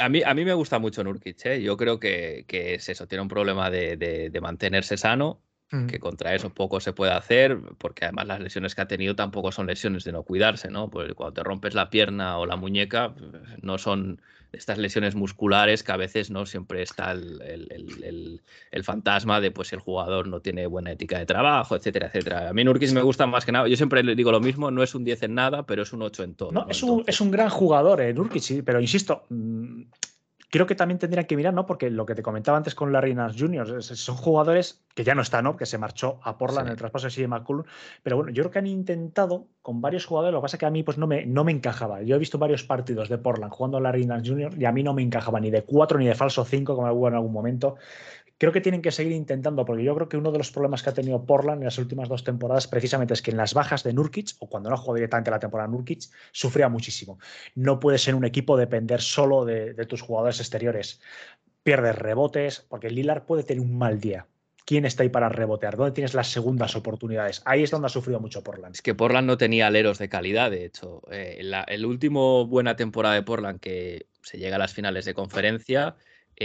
a 0.00 0.08
mí, 0.08 0.22
a 0.22 0.34
mí 0.34 0.44
me 0.44 0.54
gusta 0.54 0.78
mucho 0.78 1.02
Nurkic, 1.02 1.46
¿eh? 1.46 1.62
yo 1.62 1.76
creo 1.76 1.98
que, 1.98 2.44
que, 2.46 2.74
es 2.74 2.88
eso, 2.88 3.06
tiene 3.06 3.22
un 3.22 3.28
problema 3.28 3.70
de, 3.70 3.96
de 3.96 4.40
mantenerse 4.40 4.96
sano 4.96 5.42
que 5.88 5.98
contra 5.98 6.34
eso 6.34 6.50
poco 6.50 6.80
se 6.80 6.92
puede 6.92 7.12
hacer, 7.12 7.58
porque 7.78 8.04
además 8.04 8.26
las 8.26 8.40
lesiones 8.40 8.74
que 8.74 8.82
ha 8.82 8.88
tenido 8.88 9.16
tampoco 9.16 9.52
son 9.52 9.66
lesiones 9.66 10.04
de 10.04 10.12
no 10.12 10.22
cuidarse, 10.22 10.68
¿no? 10.70 10.90
Porque 10.90 11.14
cuando 11.14 11.34
te 11.34 11.42
rompes 11.42 11.74
la 11.74 11.88
pierna 11.88 12.38
o 12.38 12.44
la 12.44 12.56
muñeca, 12.56 13.14
pues, 13.14 13.30
no 13.62 13.78
son 13.78 14.20
estas 14.52 14.76
lesiones 14.76 15.14
musculares 15.14 15.82
que 15.82 15.92
a 15.92 15.96
veces 15.96 16.30
no 16.30 16.44
siempre 16.44 16.82
está 16.82 17.12
el, 17.12 17.40
el, 17.40 17.72
el, 18.02 18.40
el, 18.70 18.84
fantasma 18.84 19.40
de 19.40 19.50
pues 19.50 19.72
el 19.72 19.78
jugador 19.78 20.28
no 20.28 20.40
tiene 20.40 20.66
buena 20.66 20.92
ética 20.92 21.18
de 21.18 21.24
trabajo, 21.24 21.74
etcétera, 21.74 22.08
etcétera. 22.08 22.50
A 22.50 22.52
mí 22.52 22.62
Nurkic 22.62 22.92
me 22.92 23.00
gusta 23.00 23.26
más 23.26 23.46
que 23.46 23.52
nada, 23.52 23.66
yo 23.66 23.76
siempre 23.78 24.02
le 24.02 24.14
digo 24.14 24.30
lo 24.30 24.40
mismo, 24.40 24.70
no 24.70 24.82
es 24.82 24.94
un 24.94 25.04
10 25.04 25.22
en 25.22 25.34
nada, 25.34 25.64
pero 25.64 25.84
es 25.84 25.92
un 25.94 26.02
8 26.02 26.22
en 26.22 26.34
todo. 26.34 26.52
No, 26.52 26.64
¿no? 26.64 26.70
Es, 26.70 26.82
un, 26.82 27.02
es, 27.06 27.18
un, 27.22 27.30
gran 27.30 27.48
jugador, 27.48 28.02
eh, 28.02 28.12
Nurkic, 28.12 28.42
sí, 28.42 28.60
pero 28.60 28.78
insisto, 28.78 29.24
mmm 29.30 29.84
creo 30.52 30.66
que 30.66 30.74
también 30.74 30.98
tendrían 30.98 31.24
que 31.24 31.34
mirar, 31.34 31.54
¿no? 31.54 31.64
Porque 31.64 31.88
lo 31.88 32.04
que 32.04 32.14
te 32.14 32.22
comentaba 32.22 32.58
antes 32.58 32.74
con 32.74 32.92
Larry 32.92 33.14
Nance 33.14 33.38
Jr., 33.38 33.82
son 33.82 34.16
jugadores 34.16 34.84
que 34.94 35.02
ya 35.02 35.14
no 35.14 35.22
están, 35.22 35.44
¿no? 35.44 35.56
Que 35.56 35.64
se 35.64 35.78
marchó 35.78 36.20
a 36.22 36.36
Portland 36.36 36.66
sí. 36.66 36.68
en 36.68 36.72
el 36.72 36.76
traspaso 36.76 37.06
de 37.06 37.12
CJ 37.14 37.26
McCollum. 37.26 37.64
Pero 38.02 38.16
bueno, 38.16 38.32
yo 38.32 38.42
creo 38.42 38.50
que 38.50 38.58
han 38.58 38.66
intentado 38.66 39.46
con 39.62 39.80
varios 39.80 40.04
jugadores, 40.04 40.34
lo 40.34 40.40
que 40.40 40.42
pasa 40.42 40.56
es 40.56 40.60
que 40.60 40.66
a 40.66 40.70
mí 40.70 40.82
pues 40.82 40.98
no 40.98 41.06
me, 41.06 41.24
no 41.24 41.42
me 41.42 41.52
encajaba. 41.52 42.02
Yo 42.02 42.16
he 42.16 42.18
visto 42.18 42.36
varios 42.36 42.64
partidos 42.64 43.08
de 43.08 43.16
Portland 43.16 43.50
jugando 43.50 43.78
a 43.78 43.80
Larry 43.80 44.04
Nance 44.04 44.28
Jr. 44.28 44.52
y 44.60 44.66
a 44.66 44.72
mí 44.72 44.82
no 44.82 44.92
me 44.92 45.00
encajaba 45.00 45.40
ni 45.40 45.50
de 45.50 45.62
4 45.62 45.98
ni 45.98 46.06
de 46.06 46.14
falso 46.14 46.44
5 46.44 46.76
como 46.76 46.92
hubo 46.92 47.08
en 47.08 47.14
algún 47.14 47.32
momento 47.32 47.76
creo 48.42 48.52
que 48.52 48.60
tienen 48.60 48.82
que 48.82 48.90
seguir 48.90 49.12
intentando, 49.12 49.64
porque 49.64 49.84
yo 49.84 49.94
creo 49.94 50.08
que 50.08 50.16
uno 50.16 50.32
de 50.32 50.38
los 50.38 50.50
problemas 50.50 50.82
que 50.82 50.90
ha 50.90 50.92
tenido 50.92 51.24
Portland 51.24 51.60
en 51.60 51.66
las 51.66 51.78
últimas 51.78 52.08
dos 52.08 52.24
temporadas 52.24 52.66
precisamente 52.66 53.14
es 53.14 53.22
que 53.22 53.30
en 53.30 53.36
las 53.36 53.54
bajas 53.54 53.84
de 53.84 53.92
Nurkic, 53.92 54.30
o 54.40 54.48
cuando 54.48 54.68
no 54.68 54.76
jugó 54.76 54.96
directamente 54.96 55.30
la 55.30 55.38
temporada 55.38 55.70
Nurkic, 55.70 56.10
sufría 56.32 56.68
muchísimo. 56.68 57.20
No 57.54 57.78
puede 57.78 57.98
ser 57.98 58.16
un 58.16 58.24
equipo 58.24 58.56
depender 58.56 59.00
solo 59.00 59.44
de, 59.44 59.74
de 59.74 59.86
tus 59.86 60.02
jugadores 60.02 60.40
exteriores. 60.40 61.00
Pierdes 61.62 61.94
rebotes, 61.94 62.66
porque 62.68 62.90
Lillard 62.90 63.26
puede 63.26 63.44
tener 63.44 63.62
un 63.62 63.78
mal 63.78 64.00
día. 64.00 64.26
¿Quién 64.64 64.86
está 64.86 65.04
ahí 65.04 65.08
para 65.08 65.28
rebotear? 65.28 65.76
¿Dónde 65.76 65.92
tienes 65.92 66.12
las 66.14 66.26
segundas 66.26 66.74
oportunidades? 66.74 67.42
Ahí 67.44 67.62
es 67.62 67.70
donde 67.70 67.86
ha 67.86 67.90
sufrido 67.90 68.18
mucho 68.18 68.42
Portland. 68.42 68.74
Es 68.74 68.82
que 68.82 68.96
Portland 68.96 69.28
no 69.28 69.38
tenía 69.38 69.68
aleros 69.68 70.00
de 70.00 70.08
calidad, 70.08 70.50
de 70.50 70.64
hecho. 70.64 71.02
Eh, 71.12 71.38
la, 71.44 71.62
el 71.62 71.86
último 71.86 72.44
buena 72.48 72.74
temporada 72.74 73.14
de 73.14 73.22
Portland 73.22 73.60
que 73.60 74.06
se 74.20 74.38
llega 74.38 74.56
a 74.56 74.58
las 74.58 74.74
finales 74.74 75.04
de 75.04 75.14
conferencia 75.14 75.94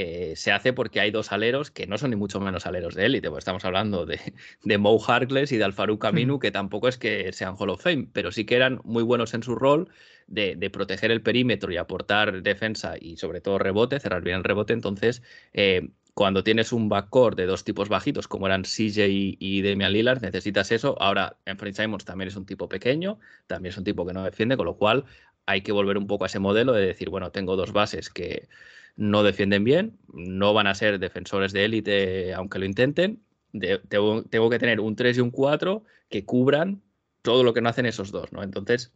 eh, 0.02 0.36
se 0.36 0.52
hace 0.52 0.74
porque 0.74 1.00
hay 1.00 1.12
dos 1.12 1.32
aleros 1.32 1.72
que 1.72 1.88
no 1.88 1.98
son 1.98 2.12
ni 2.12 2.16
mucho 2.16 2.40
menos 2.40 2.66
aleros 2.66 2.96
de 2.96 3.06
élite, 3.06 3.30
pues 3.30 3.42
estamos 3.42 3.66
hablando 3.66 4.06
de, 4.06 4.20
de 4.64 4.78
Mo 4.78 5.00
Harkless 5.04 5.52
y 5.52 5.58
de 5.58 5.64
Alfaru 5.64 6.00
Caminu, 6.00 6.40
que 6.40 6.52
tampoco 6.52 6.88
es 6.88 6.98
que 6.98 7.32
sean 7.34 7.56
Hall 7.58 7.70
of 7.70 7.82
Fame, 7.82 8.08
pero 8.14 8.32
sí 8.32 8.46
que 8.46 8.56
eran 8.56 8.80
muy 8.84 9.04
buenos 9.04 9.34
en 9.34 9.44
su 9.44 9.56
rol 9.56 9.90
de, 10.28 10.56
de, 10.56 10.70
proteger 10.70 11.12
el 11.12 11.22
perímetro 11.22 11.72
y 11.72 11.78
aportar 11.78 12.42
defensa 12.42 12.96
y 13.00 13.18
sobre 13.18 13.42
todo 13.42 13.60
rebote, 13.60 14.00
cerrar 14.00 14.22
bien 14.22 14.38
el 14.38 14.44
rebote. 14.44 14.74
Entonces, 14.74 15.24
eh, 15.54 15.90
cuando 16.14 16.44
tienes 16.44 16.74
un 16.74 16.90
backcourt 16.90 17.38
de 17.38 17.46
dos 17.46 17.64
tipos 17.64 17.90
bajitos, 17.90 18.28
como 18.28 18.48
eran 18.48 18.64
CJ 18.64 19.08
y, 19.08 19.38
y 19.40 19.62
Damian 19.62 19.94
Lillard, 19.94 20.22
necesitas 20.22 20.72
eso. 20.72 21.00
Ahora, 21.00 21.38
Anthony 21.46 21.74
Simons 21.74 22.06
también 22.06 22.28
es 22.28 22.36
un 22.36 22.46
tipo 22.46 22.68
pequeño, 22.68 23.20
también 23.46 23.72
es 23.72 23.78
un 23.78 23.84
tipo 23.84 24.06
que 24.06 24.14
no 24.14 24.24
defiende, 24.24 24.58
con 24.58 24.66
lo 24.66 24.78
cual 24.78 25.06
hay 25.46 25.62
que 25.62 25.72
volver 25.72 25.98
un 25.98 26.08
poco 26.08 26.26
a 26.26 26.28
ese 26.28 26.40
modelo 26.40 26.74
de 26.74 26.86
decir, 26.86 27.10
bueno, 27.10 27.32
tengo 27.32 27.56
dos 27.56 27.72
bases 27.72 28.10
que 28.10 28.50
no 28.98 29.24
defienden 29.24 29.64
bien, 29.64 29.98
no 30.12 30.54
van 30.54 30.68
a 30.68 30.76
ser 30.76 31.00
defensores 31.00 31.54
de 31.54 31.66
élite 31.66 32.34
aunque 32.34 32.60
lo 32.60 32.66
intenten. 32.66 33.24
De, 33.54 33.80
tengo, 33.88 34.24
tengo, 34.24 34.50
que 34.50 34.60
tener 34.60 34.80
un 34.82 34.96
3 34.96 35.18
y 35.18 35.22
un 35.22 35.32
4 35.32 35.84
que 36.10 36.26
cubran 36.26 36.82
todo 37.22 37.44
lo 37.44 37.54
que 37.54 37.62
no 37.62 37.70
hacen 37.70 37.86
esos 37.86 38.12
dos, 38.12 38.34
¿no? 38.34 38.44
Entonces, 38.44 38.92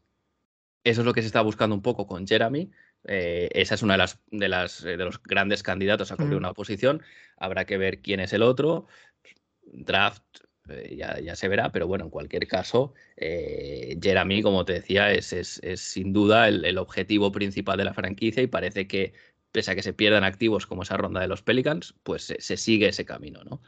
eso 0.84 1.02
es 1.02 1.06
lo 1.06 1.14
que 1.14 1.22
se 1.22 1.28
está 1.28 1.42
buscando 1.42 1.76
un 1.76 1.82
poco 1.82 2.08
con 2.08 2.28
Jeremy. 2.28 2.72
Eh, 3.06 3.50
esa 3.54 3.76
es 3.76 3.84
una 3.84 3.94
de 3.94 3.98
las, 4.00 4.20
de 4.32 4.50
las 4.50 4.84
de 4.84 4.98
los 4.98 5.22
grandes 5.22 5.64
candidatos 5.64 6.12
a 6.12 6.16
cubrir 6.16 6.36
mm. 6.36 6.38
una 6.38 6.54
posición. 6.54 7.02
Habrá 7.38 7.66
que 7.66 7.78
ver 7.78 8.02
quién 8.02 8.20
es 8.20 8.34
el 8.34 8.42
otro. 8.42 8.88
Draft 9.64 10.24
eh, 10.70 10.96
ya, 10.98 11.20
ya, 11.20 11.36
se 11.36 11.48
verá, 11.48 11.72
pero 11.72 11.88
bueno, 11.88 12.06
en 12.06 12.10
cualquier 12.10 12.48
caso, 12.48 12.94
eh, 13.18 13.98
Jeremy, 14.02 14.42
como 14.42 14.66
te 14.66 14.74
decía, 14.74 15.12
es, 15.12 15.34
es, 15.34 15.60
es 15.64 15.82
sin 15.82 16.14
duda 16.14 16.48
el, 16.48 16.66
el, 16.66 16.78
objetivo 16.78 17.32
principal 17.32 17.78
de 17.78 17.86
la 17.86 17.94
franquicia 17.94 18.44
y 18.44 18.48
parece 18.48 18.88
que 18.88 19.14
pese 19.52 19.72
a 19.72 19.76
que 19.76 19.84
se 19.84 19.94
pierdan 19.94 20.24
activos 20.24 20.66
como 20.66 20.84
esa 20.84 20.98
ronda 20.98 21.22
de 21.22 21.28
los 21.28 21.42
Pelicans, 21.42 21.94
pues 22.04 22.24
se, 22.24 22.42
se 22.42 22.58
sigue 22.58 22.88
ese 22.88 23.06
camino, 23.06 23.44
¿no? 23.44 23.62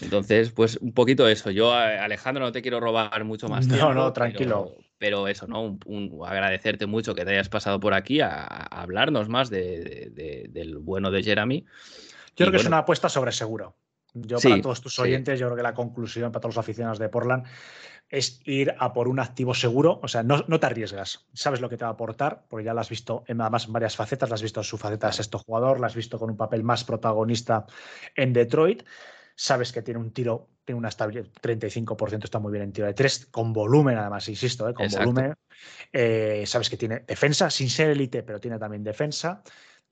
Entonces, 0.00 0.50
pues 0.50 0.76
un 0.78 0.92
poquito 0.92 1.28
eso. 1.28 1.50
Yo, 1.50 1.72
Alejandro, 1.72 2.44
no 2.44 2.52
te 2.52 2.62
quiero 2.62 2.80
robar 2.80 3.22
mucho 3.24 3.48
más 3.48 3.66
tiempo. 3.66 3.86
No, 3.86 3.94
no, 3.94 4.12
tranquilo. 4.12 4.74
Pero, 4.98 5.28
eso, 5.28 5.46
¿no? 5.46 5.78
Un, 5.86 6.20
agradecerte 6.26 6.86
mucho 6.86 7.14
que 7.14 7.24
te 7.24 7.32
hayas 7.32 7.48
pasado 7.48 7.78
por 7.78 7.94
aquí 7.94 8.20
a, 8.20 8.44
hablarnos 8.44 9.28
más 9.28 9.50
del 9.50 10.78
bueno 10.80 11.10
de 11.10 11.22
Jeremy. 11.22 11.64
Yo 12.36 12.46
creo 12.46 12.50
que 12.50 12.56
es 12.56 12.66
una 12.66 12.78
apuesta 12.78 13.08
sobre 13.08 13.32
seguro. 13.32 13.76
Yo, 14.14 14.38
para 14.38 14.60
todos 14.60 14.80
tus 14.80 14.98
oyentes, 15.00 15.40
yo 15.40 15.46
creo 15.46 15.56
que 15.56 15.62
la 15.62 15.74
conclusión 15.74 16.30
para 16.30 16.40
todos 16.40 16.54
los 16.54 16.62
aficionados 16.62 17.00
de 17.00 17.08
Portland 17.08 17.44
es 18.08 18.40
ir 18.44 18.74
a 18.78 18.92
por 18.92 19.08
un 19.08 19.18
activo 19.18 19.54
seguro. 19.54 19.98
O 20.02 20.08
sea, 20.08 20.22
no, 20.22 20.42
te 20.44 20.66
arriesgas. 20.66 21.26
Sabes 21.32 21.60
lo 21.60 21.68
que 21.68 21.76
te 21.76 21.84
va 21.84 21.90
a 21.90 21.94
aportar, 21.94 22.44
porque 22.48 22.64
ya 22.64 22.74
lo 22.74 22.80
has 22.80 22.88
visto 22.88 23.24
en, 23.26 23.40
además 23.40 23.66
en 23.66 23.72
varias 23.72 23.96
facetas. 23.96 24.28
Lo 24.28 24.36
has 24.36 24.42
visto 24.42 24.60
en 24.60 24.64
su 24.64 24.78
faceta 24.78 25.08
de 25.08 25.12
sexto 25.14 25.40
jugador, 25.40 25.80
lo 25.80 25.86
has 25.86 25.96
visto 25.96 26.18
con 26.18 26.30
un 26.30 26.36
papel 26.36 26.62
más 26.62 26.84
protagonista 26.84 27.66
en 28.14 28.32
Detroit. 28.32 28.84
Sabes 29.34 29.72
que 29.72 29.82
tiene 29.82 29.98
un 29.98 30.12
tiro, 30.12 30.48
tiene 30.64 30.78
una 30.78 30.90
estabilidad, 30.90 31.26
35% 31.42 32.22
está 32.22 32.38
muy 32.38 32.52
bien 32.52 32.62
en 32.62 32.72
tiro 32.72 32.86
de 32.86 32.94
tres, 32.94 33.26
con 33.26 33.52
volumen, 33.52 33.98
además, 33.98 34.28
insisto, 34.28 34.68
¿eh? 34.68 34.74
con 34.74 34.86
volumen. 34.88 35.34
Eh, 35.92 36.44
sabes 36.46 36.70
que 36.70 36.76
tiene 36.76 37.00
defensa, 37.00 37.50
sin 37.50 37.68
ser 37.68 37.90
élite, 37.90 38.22
pero 38.22 38.38
tiene 38.38 38.60
también 38.60 38.84
defensa 38.84 39.42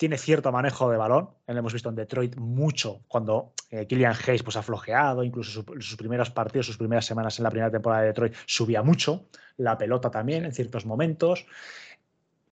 tiene 0.02 0.18
cierto 0.18 0.50
manejo 0.50 0.90
de 0.90 0.96
balón. 0.96 1.30
Lo 1.46 1.56
hemos 1.56 1.72
visto 1.72 1.88
en 1.88 1.94
Detroit 1.94 2.34
mucho 2.34 3.04
cuando 3.06 3.52
eh, 3.70 3.86
Killian 3.86 4.16
Hayes 4.26 4.42
pues, 4.42 4.56
ha 4.56 4.62
flojeado, 4.64 5.22
incluso 5.22 5.64
sus 5.78 5.96
primeros 5.96 6.30
partidos, 6.30 6.66
sus 6.66 6.76
primeras 6.76 7.06
semanas 7.06 7.38
en 7.38 7.44
la 7.44 7.50
primera 7.50 7.70
temporada 7.70 8.02
de 8.02 8.08
Detroit 8.08 8.34
subía 8.44 8.82
mucho, 8.82 9.28
la 9.58 9.78
pelota 9.78 10.10
también 10.10 10.44
en 10.44 10.52
ciertos 10.52 10.86
momentos. 10.86 11.46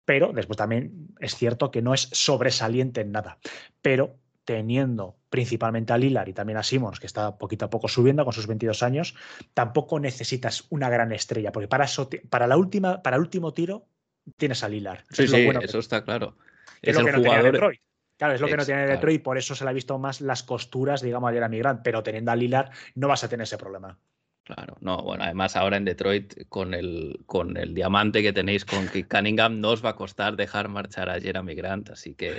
Pero 0.05 0.33
después 0.33 0.57
también 0.57 1.09
es 1.19 1.35
cierto 1.35 1.73
que 1.73 1.83
no 1.83 1.95
es 1.95 2.03
sobresaliente 2.13 3.01
en 3.01 3.11
nada. 3.11 3.39
Pero 3.81 4.15
teniendo 4.45 5.17
principalmente 5.29 5.93
a 5.93 5.99
Lillard 5.99 6.29
y 6.29 6.35
también 6.35 6.59
a 6.59 6.63
Simmons, 6.63 7.01
que 7.01 7.09
está 7.09 7.39
poquito 7.39 7.65
a 7.65 7.71
poco 7.71 7.89
subiendo 7.89 8.23
con 8.23 8.35
sus 8.35 8.47
22 8.47 8.85
años, 8.85 9.17
tampoco 9.53 9.99
necesitas 9.99 10.67
una 10.71 10.89
gran 10.89 11.11
estrella, 11.11 11.51
porque 11.51 11.67
para, 11.67 11.87
eso, 11.87 12.09
para, 12.31 12.47
la 12.47 12.57
última, 12.57 13.03
para 13.03 13.17
el 13.17 13.23
último 13.23 13.53
tiro 13.53 13.89
tienes 14.37 14.63
a 14.63 14.69
Lillard. 14.69 15.01
Sí, 15.11 15.27
sí, 15.27 15.49
eso 15.61 15.81
está 15.81 16.05
claro 16.05 16.37
es, 16.81 16.97
lo 16.97 17.05
que 17.05 17.13
no 17.13 17.23
tiene 17.23 17.43
Detroit. 17.43 17.81
Claro, 18.17 18.35
es 18.35 18.41
lo 18.41 18.47
que 18.47 18.57
no 18.57 18.65
tiene 18.65 18.87
Detroit, 18.87 19.23
por 19.23 19.37
eso 19.37 19.55
se 19.55 19.65
le 19.65 19.71
ha 19.71 19.73
visto 19.73 19.99
más 19.99 20.21
las 20.21 20.43
costuras, 20.43 21.03
digamos, 21.03 21.31
a 21.31 21.33
Jeremy 21.33 21.59
Grant, 21.59 21.81
pero 21.83 22.03
teniendo 22.03 22.31
a 22.31 22.37
Lillard 22.37 22.71
no 22.95 23.09
vas 23.09 23.25
a 23.25 23.29
tener 23.29 23.45
ese 23.45 23.59
problema. 23.59 23.99
Claro, 24.45 24.77
no, 24.81 25.03
bueno, 25.03 25.25
además 25.25 25.57
ahora 25.57 25.77
en 25.77 25.85
Detroit 25.85 26.49
con 26.49 26.75
el, 26.75 27.21
con 27.27 27.57
el 27.57 27.75
diamante 27.75 28.23
que 28.23 28.33
tenéis 28.33 28.65
con 28.65 28.89
Cunningham 29.09 29.61
no 29.61 29.71
os 29.71 29.85
va 29.85 29.91
a 29.91 29.97
costar 29.97 30.37
dejar 30.37 30.69
marchar 30.69 31.09
a 31.11 31.21
Jeremy 31.21 31.55
Grant, 31.55 31.91
así 31.91 32.15
que 32.15 32.39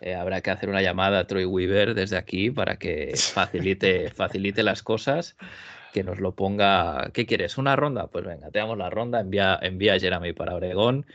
eh, 0.00 0.14
habrá 0.14 0.40
que 0.40 0.50
hacer 0.50 0.68
una 0.68 0.80
llamada 0.80 1.18
a 1.18 1.26
Troy 1.26 1.44
Weaver 1.44 1.94
desde 1.94 2.16
aquí 2.16 2.50
para 2.50 2.76
que 2.76 3.12
facilite, 3.34 4.10
facilite 4.10 4.62
las 4.62 4.82
cosas 4.82 5.36
que 5.92 6.04
nos 6.04 6.18
lo 6.18 6.34
ponga. 6.34 7.10
¿Qué 7.12 7.26
quieres? 7.26 7.58
¿Una 7.58 7.76
ronda? 7.76 8.06
Pues 8.08 8.24
venga, 8.24 8.50
te 8.50 8.58
damos 8.58 8.78
la 8.78 8.90
ronda, 8.90 9.20
envía, 9.20 9.58
envía 9.60 9.94
a 9.94 9.98
Jeremy 9.98 10.32
para 10.32 10.54
Oregón 10.54 11.06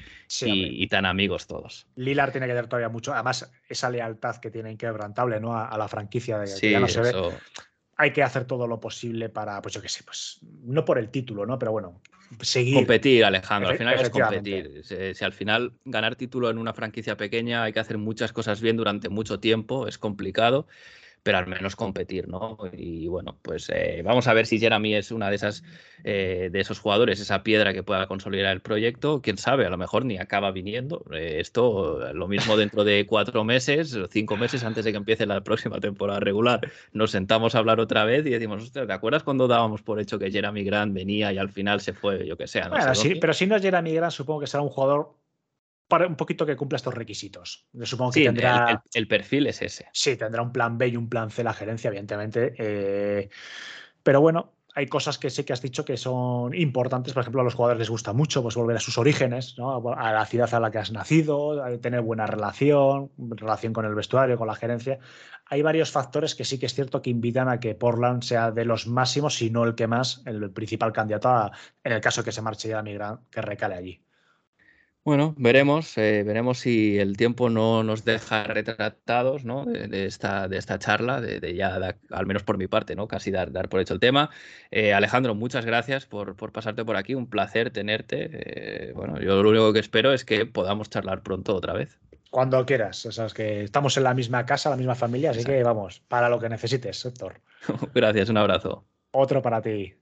y, 0.41 0.88
tan 0.88 1.05
amigos 1.05 1.47
todos. 1.47 1.88
Lilar 1.95 2.32
tiene 2.32 2.47
que 2.47 2.53
dar 2.53 2.67
todavía 2.67 2.89
mucho. 2.89 3.13
Además, 3.13 3.51
esa 3.67 3.89
lealtad 3.89 4.38
que 4.38 4.51
tiene 4.51 4.71
inquebrantable 4.71 5.39
¿no? 5.39 5.57
a, 5.57 5.78
la 5.78 5.88
franquicia 5.88 6.39
de 6.39 6.53
que 6.59 6.71
ya 6.71 6.80
no 6.80 6.88
se 6.88 7.01
ve. 7.01 7.13
Hay 7.97 8.11
que 8.11 8.23
hacer 8.23 8.43
todo 8.43 8.67
lo 8.67 8.80
posible 8.82 9.30
para, 9.30 9.61
pues 9.61 9.73
yo 9.73 9.82
qué 9.82 9.88
sé, 9.88 10.03
pues 10.03 10.39
no 10.65 10.84
por 10.84 10.97
el 10.97 11.09
título, 11.09 11.45
¿no? 11.45 11.57
Pero 11.57 11.71
bueno, 11.71 12.01
seguir. 12.41 12.76
Competir, 12.76 13.23
Alejandro. 13.23 13.69
Al 13.69 13.78
final 13.78 13.93
es 13.97 14.09
competir. 14.09 14.82
si, 14.84 15.23
al 15.23 15.32
final 15.32 15.71
ganar 15.86 16.17
título 16.17 16.49
en 16.49 16.57
una 16.57 16.73
franquicia 16.73 17.15
pequeña 17.15 17.63
hay 17.63 17.71
que 17.71 17.80
hacer 17.80 17.97
muchas 17.97 18.34
cosas 18.34 18.59
bien 18.59 18.76
durante 18.76 19.07
mucho 19.07 19.39
tiempo, 19.39 19.88
es 19.88 19.97
complicado 19.97 20.67
pero 21.26 21.39
al 21.39 21.47
menos 21.47 21.76
competir, 21.76 22.28
¿no? 22.28 22.55
Y 22.78 23.07
bueno, 23.07 23.39
pues 23.41 23.71
eh, 23.73 24.03
vamos 24.05 24.28
a 24.28 24.34
ver 24.36 24.45
si 24.45 24.59
Jeremy 24.59 24.93
es 24.93 25.09
una 25.09 25.32
de 25.32 25.38
esas 25.38 25.63
eh, 26.03 26.49
de 26.51 26.59
esos 26.59 26.78
jugadores, 26.78 27.19
esa 27.19 27.41
piedra 27.41 27.73
que 27.73 27.82
pueda 27.82 28.05
consolidar 28.05 28.53
el 28.53 28.61
proyecto. 28.61 29.23
Quién 29.23 29.39
sabe, 29.39 29.65
a 29.65 29.71
lo 29.71 29.78
mejor 29.78 30.05
ni 30.05 30.19
acaba 30.19 30.51
viniendo. 30.51 31.03
Eh, 31.11 31.38
esto, 31.39 32.13
lo 32.13 32.28
mismo 32.28 32.55
dentro 32.57 32.84
de 32.84 33.07
cuatro 33.07 33.43
meses, 33.43 33.97
cinco 34.11 34.38
meses 34.38 34.63
antes 34.63 34.86
de 34.86 34.91
que 34.91 34.97
empiece 34.97 35.26
la 35.26 35.41
próxima 35.41 35.80
temporada 35.80 36.19
regular, 36.19 36.61
nos 36.93 37.09
sentamos 37.09 37.55
a 37.55 37.57
hablar 37.57 37.80
otra 37.80 38.05
vez 38.05 38.23
y 38.28 38.30
decimos, 38.30 38.71
¿te 38.71 38.82
acuerdas 38.93 39.23
cuando 39.23 39.47
dábamos 39.47 39.82
por 39.82 39.99
hecho 39.99 40.19
que 40.19 40.30
Jeremy 40.30 40.63
Grant 40.63 40.93
venía 40.93 41.34
y 41.34 41.39
al 41.39 41.49
final 41.49 41.82
se 41.82 41.93
fue, 41.93 42.28
yo 42.28 42.38
que 42.38 42.45
sé? 42.45 42.61
bueno, 42.69 42.93
sí, 42.93 43.15
pero 43.15 43.34
si 43.34 43.47
no 43.47 43.55
es 43.55 43.63
Jeremy 43.63 43.93
Grant, 43.93 44.13
supongo 44.13 44.41
que 44.41 44.47
será 44.47 44.61
un 44.61 44.69
jugador 44.69 45.15
para 45.88 46.07
un 46.07 46.15
poquito 46.15 46.45
que 46.45 46.55
cumpla 46.55 46.77
estos 46.77 46.93
requisitos. 46.93 47.67
Yo 47.73 47.86
supongo 47.86 48.11
que 48.11 48.23
tendrá. 48.23 48.81
El, 48.93 49.07
perfil 49.07 49.47
es 49.47 49.61
ese. 49.61 49.88
Sí, 49.93 50.15
tendrá 50.17 50.41
un 50.41 50.51
plan 50.51 50.77
B 50.77 50.88
y 50.88 50.97
un 50.97 51.09
plan 51.09 51.29
C 51.29 51.43
la 51.43 51.53
gerencia, 51.53 51.89
evidentemente. 51.89 52.53
Eh, 52.57 53.29
pero 54.01 54.21
bueno, 54.21 54.53
hay 54.73 54.88
cosas 54.88 55.17
que 55.17 55.29
sí 55.29 55.43
que 55.43 55.53
has 55.53 55.61
dicho 55.61 55.86
que 55.86 55.95
son 55.95 56.53
importantes. 56.53 57.13
Por 57.13 57.21
ejemplo, 57.21 57.41
a 57.41 57.43
los 57.43 57.55
jugadores 57.55 57.79
les 57.79 57.89
gusta 57.89 58.13
mucho 58.13 58.43
pues, 58.43 58.55
volver 58.55 58.75
a 58.75 58.79
sus 58.81 58.97
orígenes, 58.97 59.55
¿no? 59.57 59.93
a 59.95 60.11
la 60.11 60.25
ciudad 60.25 60.53
a 60.53 60.59
la 60.59 60.69
que 60.69 60.79
has 60.79 60.91
nacido, 60.91 61.63
tener 61.79 62.01
buena 62.01 62.25
relación, 62.27 63.11
relación 63.17 63.71
con 63.71 63.86
el 63.86 63.95
vestuario, 63.95 64.38
con 64.38 64.47
la 64.47 64.55
gerencia. 64.55 64.99
Hay 65.45 65.61
varios 65.61 65.91
factores 65.91 66.36
que 66.36 66.43
sí 66.43 66.59
que 66.59 66.65
es 66.65 66.73
cierto 66.73 67.01
que 67.01 67.09
invitan 67.09 67.47
a 67.47 67.59
que 67.59 67.75
Portland 67.75 68.23
sea 68.23 68.51
de 68.51 68.65
los 68.65 68.86
máximos, 68.88 69.36
si 69.36 69.49
no 69.49 69.63
el 69.63 69.75
que 69.75 69.88
más, 69.88 70.23
el 70.25 70.51
principal 70.51 70.91
candidato 70.91 71.51
en 71.83 71.93
el 71.93 72.01
caso 72.01 72.23
que 72.23 72.31
se 72.31 72.41
marche 72.41 72.67
ya 72.67 72.81
Migrant, 72.81 73.21
que 73.29 73.41
recale 73.41 73.75
allí. 73.75 74.05
Bueno, 75.05 75.35
veremos, 75.37 75.95
eh, 75.99 76.23
veremos 76.25 76.57
si 76.57 76.97
el 76.97 77.15
tiempo 77.15 77.51
no 77.51 77.83
nos 77.83 78.05
deja 78.05 78.43
retratados 78.45 79.45
¿no? 79.45 79.63
de, 79.63 80.07
esta, 80.07 80.47
de 80.47 80.57
esta 80.57 80.79
charla, 80.79 81.21
de, 81.21 81.53
ya, 81.53 81.95
al 82.09 82.25
menos 82.25 82.41
por 82.41 82.57
mi 82.57 82.65
parte, 82.65 82.95
¿no? 82.95 83.07
casi 83.07 83.29
dar, 83.29 83.51
dar 83.51 83.69
por 83.69 83.79
hecho 83.79 83.93
el 83.93 83.99
tema. 83.99 84.31
Eh, 84.71 84.95
Alejandro, 84.95 85.35
muchas 85.35 85.63
gracias 85.63 86.07
por, 86.07 86.35
por, 86.35 86.51
pasarte 86.51 86.83
por 86.83 86.95
aquí, 86.95 87.13
un 87.13 87.29
placer 87.29 87.69
tenerte. 87.69 88.29
Eh, 88.31 88.93
bueno, 88.95 89.21
yo 89.21 89.43
lo 89.43 89.49
único 89.51 89.73
que 89.73 89.79
espero 89.79 90.11
es 90.11 90.25
que 90.25 90.47
podamos 90.47 90.89
charlar 90.89 91.21
pronto 91.21 91.55
otra 91.55 91.73
vez. 91.73 91.99
Cuando 92.31 92.65
quieras, 92.65 93.05
o 93.05 93.11
sea, 93.11 93.27
es 93.27 93.35
que 93.35 93.61
estamos 93.61 93.95
en 93.97 94.05
la 94.05 94.15
misma 94.15 94.43
casa, 94.47 94.71
la 94.71 94.75
misma 94.75 94.95
familia, 94.95 95.29
así 95.29 95.43
que 95.43 95.61
vamos, 95.61 96.01
para 96.07 96.29
lo 96.29 96.39
que 96.39 96.49
necesites, 96.49 97.05
Héctor. 97.05 97.41
gracias, 97.93 98.29
un 98.29 98.37
abrazo. 98.37 98.87
Otro 99.11 99.43
para 99.43 99.61
ti. 99.61 99.93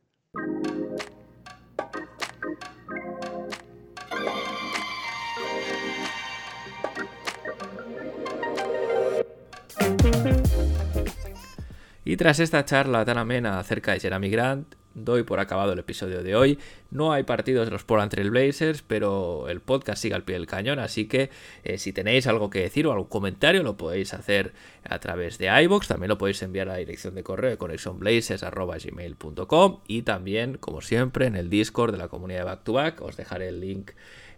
Y 12.13 12.15
tras 12.15 12.39
esta 12.39 12.63
charla 12.63 13.03
tan 13.05 13.17
amena 13.17 13.57
acerca 13.57 13.91
de 13.91 13.99
Jeremy 13.99 14.29
Grant, 14.29 14.75
doy 14.93 15.23
por 15.23 15.39
acabado 15.39 15.73
el 15.73 15.79
episodio 15.79 16.21
de 16.21 16.35
hoy. 16.35 16.59
No 16.91 17.11
hay 17.11 17.23
partidos 17.23 17.65
de 17.65 17.71
los 17.71 17.85
Portland 17.85 18.11
Trail 18.11 18.29
Blazers, 18.29 18.83
pero 18.83 19.49
el 19.49 19.61
podcast 19.61 19.99
sigue 19.99 20.13
al 20.13 20.23
pie 20.23 20.35
del 20.35 20.45
cañón, 20.45 20.77
así 20.77 21.07
que 21.07 21.31
eh, 21.63 21.79
si 21.79 21.91
tenéis 21.91 22.27
algo 22.27 22.51
que 22.51 22.59
decir 22.59 22.85
o 22.85 22.91
algún 22.91 23.07
comentario 23.07 23.63
lo 23.63 23.77
podéis 23.77 24.13
hacer 24.13 24.53
a 24.83 24.99
través 24.99 25.39
de 25.39 25.47
iBox, 25.63 25.87
también 25.87 26.09
lo 26.09 26.19
podéis 26.19 26.43
enviar 26.43 26.69
a 26.69 26.73
la 26.73 26.77
dirección 26.77 27.15
de 27.15 27.23
correo 27.23 27.49
de 27.49 27.57
connectionblazers.gmail.com 27.57 29.79
y 29.87 30.03
también, 30.03 30.59
como 30.59 30.81
siempre, 30.81 31.25
en 31.25 31.35
el 31.35 31.49
Discord 31.49 31.93
de 31.93 31.97
la 31.97 32.09
comunidad 32.09 32.41
de 32.41 32.45
Back 32.45 32.63
to 32.63 32.73
Back, 32.73 33.01
os 33.01 33.17
dejaré 33.17 33.47
el 33.47 33.59
link 33.59 33.89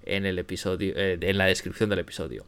en 0.04 0.26
el 0.26 0.40
episodio, 0.40 0.94
eh, 0.96 1.18
en 1.20 1.38
la 1.38 1.48
descripción 1.48 1.90
del 1.90 2.00
episodio. 2.00 2.46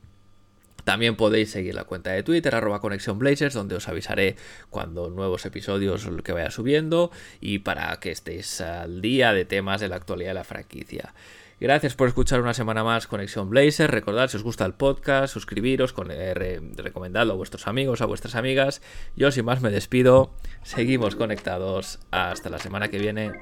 También 0.88 1.18
podéis 1.18 1.52
seguir 1.52 1.76
la 1.76 1.84
cuenta 1.84 2.12
de 2.12 2.24
Twitter, 2.24 2.56
arroba 2.56 2.80
Conexión 2.80 3.20
Blazers, 3.20 3.54
donde 3.54 3.76
os 3.76 3.90
avisaré 3.90 4.38
cuando 4.70 5.10
nuevos 5.10 5.46
episodios 5.46 6.08
que 6.24 6.32
vaya 6.32 6.50
subiendo 6.50 7.12
y 7.42 7.60
para 7.60 8.00
que 8.00 8.10
estéis 8.10 8.62
al 8.62 9.02
día 9.02 9.34
de 9.34 9.44
temas 9.44 9.82
de 9.82 9.90
la 9.90 9.98
actualidad 9.98 10.30
de 10.30 10.36
la 10.36 10.44
franquicia. 10.46 11.14
Gracias 11.60 11.94
por 11.94 12.08
escuchar 12.08 12.40
una 12.40 12.54
semana 12.54 12.86
más 12.86 13.06
Conexión 13.06 13.50
Blazers. 13.50 13.92
Recordad 13.92 14.30
si 14.30 14.38
os 14.38 14.44
gusta 14.44 14.64
el 14.64 14.76
podcast, 14.76 15.34
suscribiros, 15.34 15.92
con, 15.92 16.08
eh, 16.10 16.62
recomendadlo 16.78 17.34
a 17.34 17.36
vuestros 17.36 17.68
amigos, 17.68 18.00
a 18.00 18.06
vuestras 18.06 18.36
amigas. 18.36 18.82
Yo 19.18 19.30
sin 19.32 19.44
más 19.44 19.62
me 19.62 19.72
despido. 19.72 20.32
Seguimos 20.64 21.18
conectados. 21.18 22.00
Hasta 22.12 22.50
la 22.50 22.60
semana 22.60 22.88
que 22.88 23.00
viene. 23.00 23.34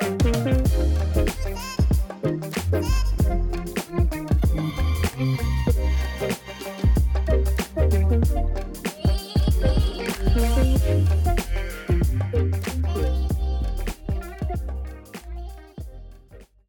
Thank 0.00 0.26
you. 5.40 5.49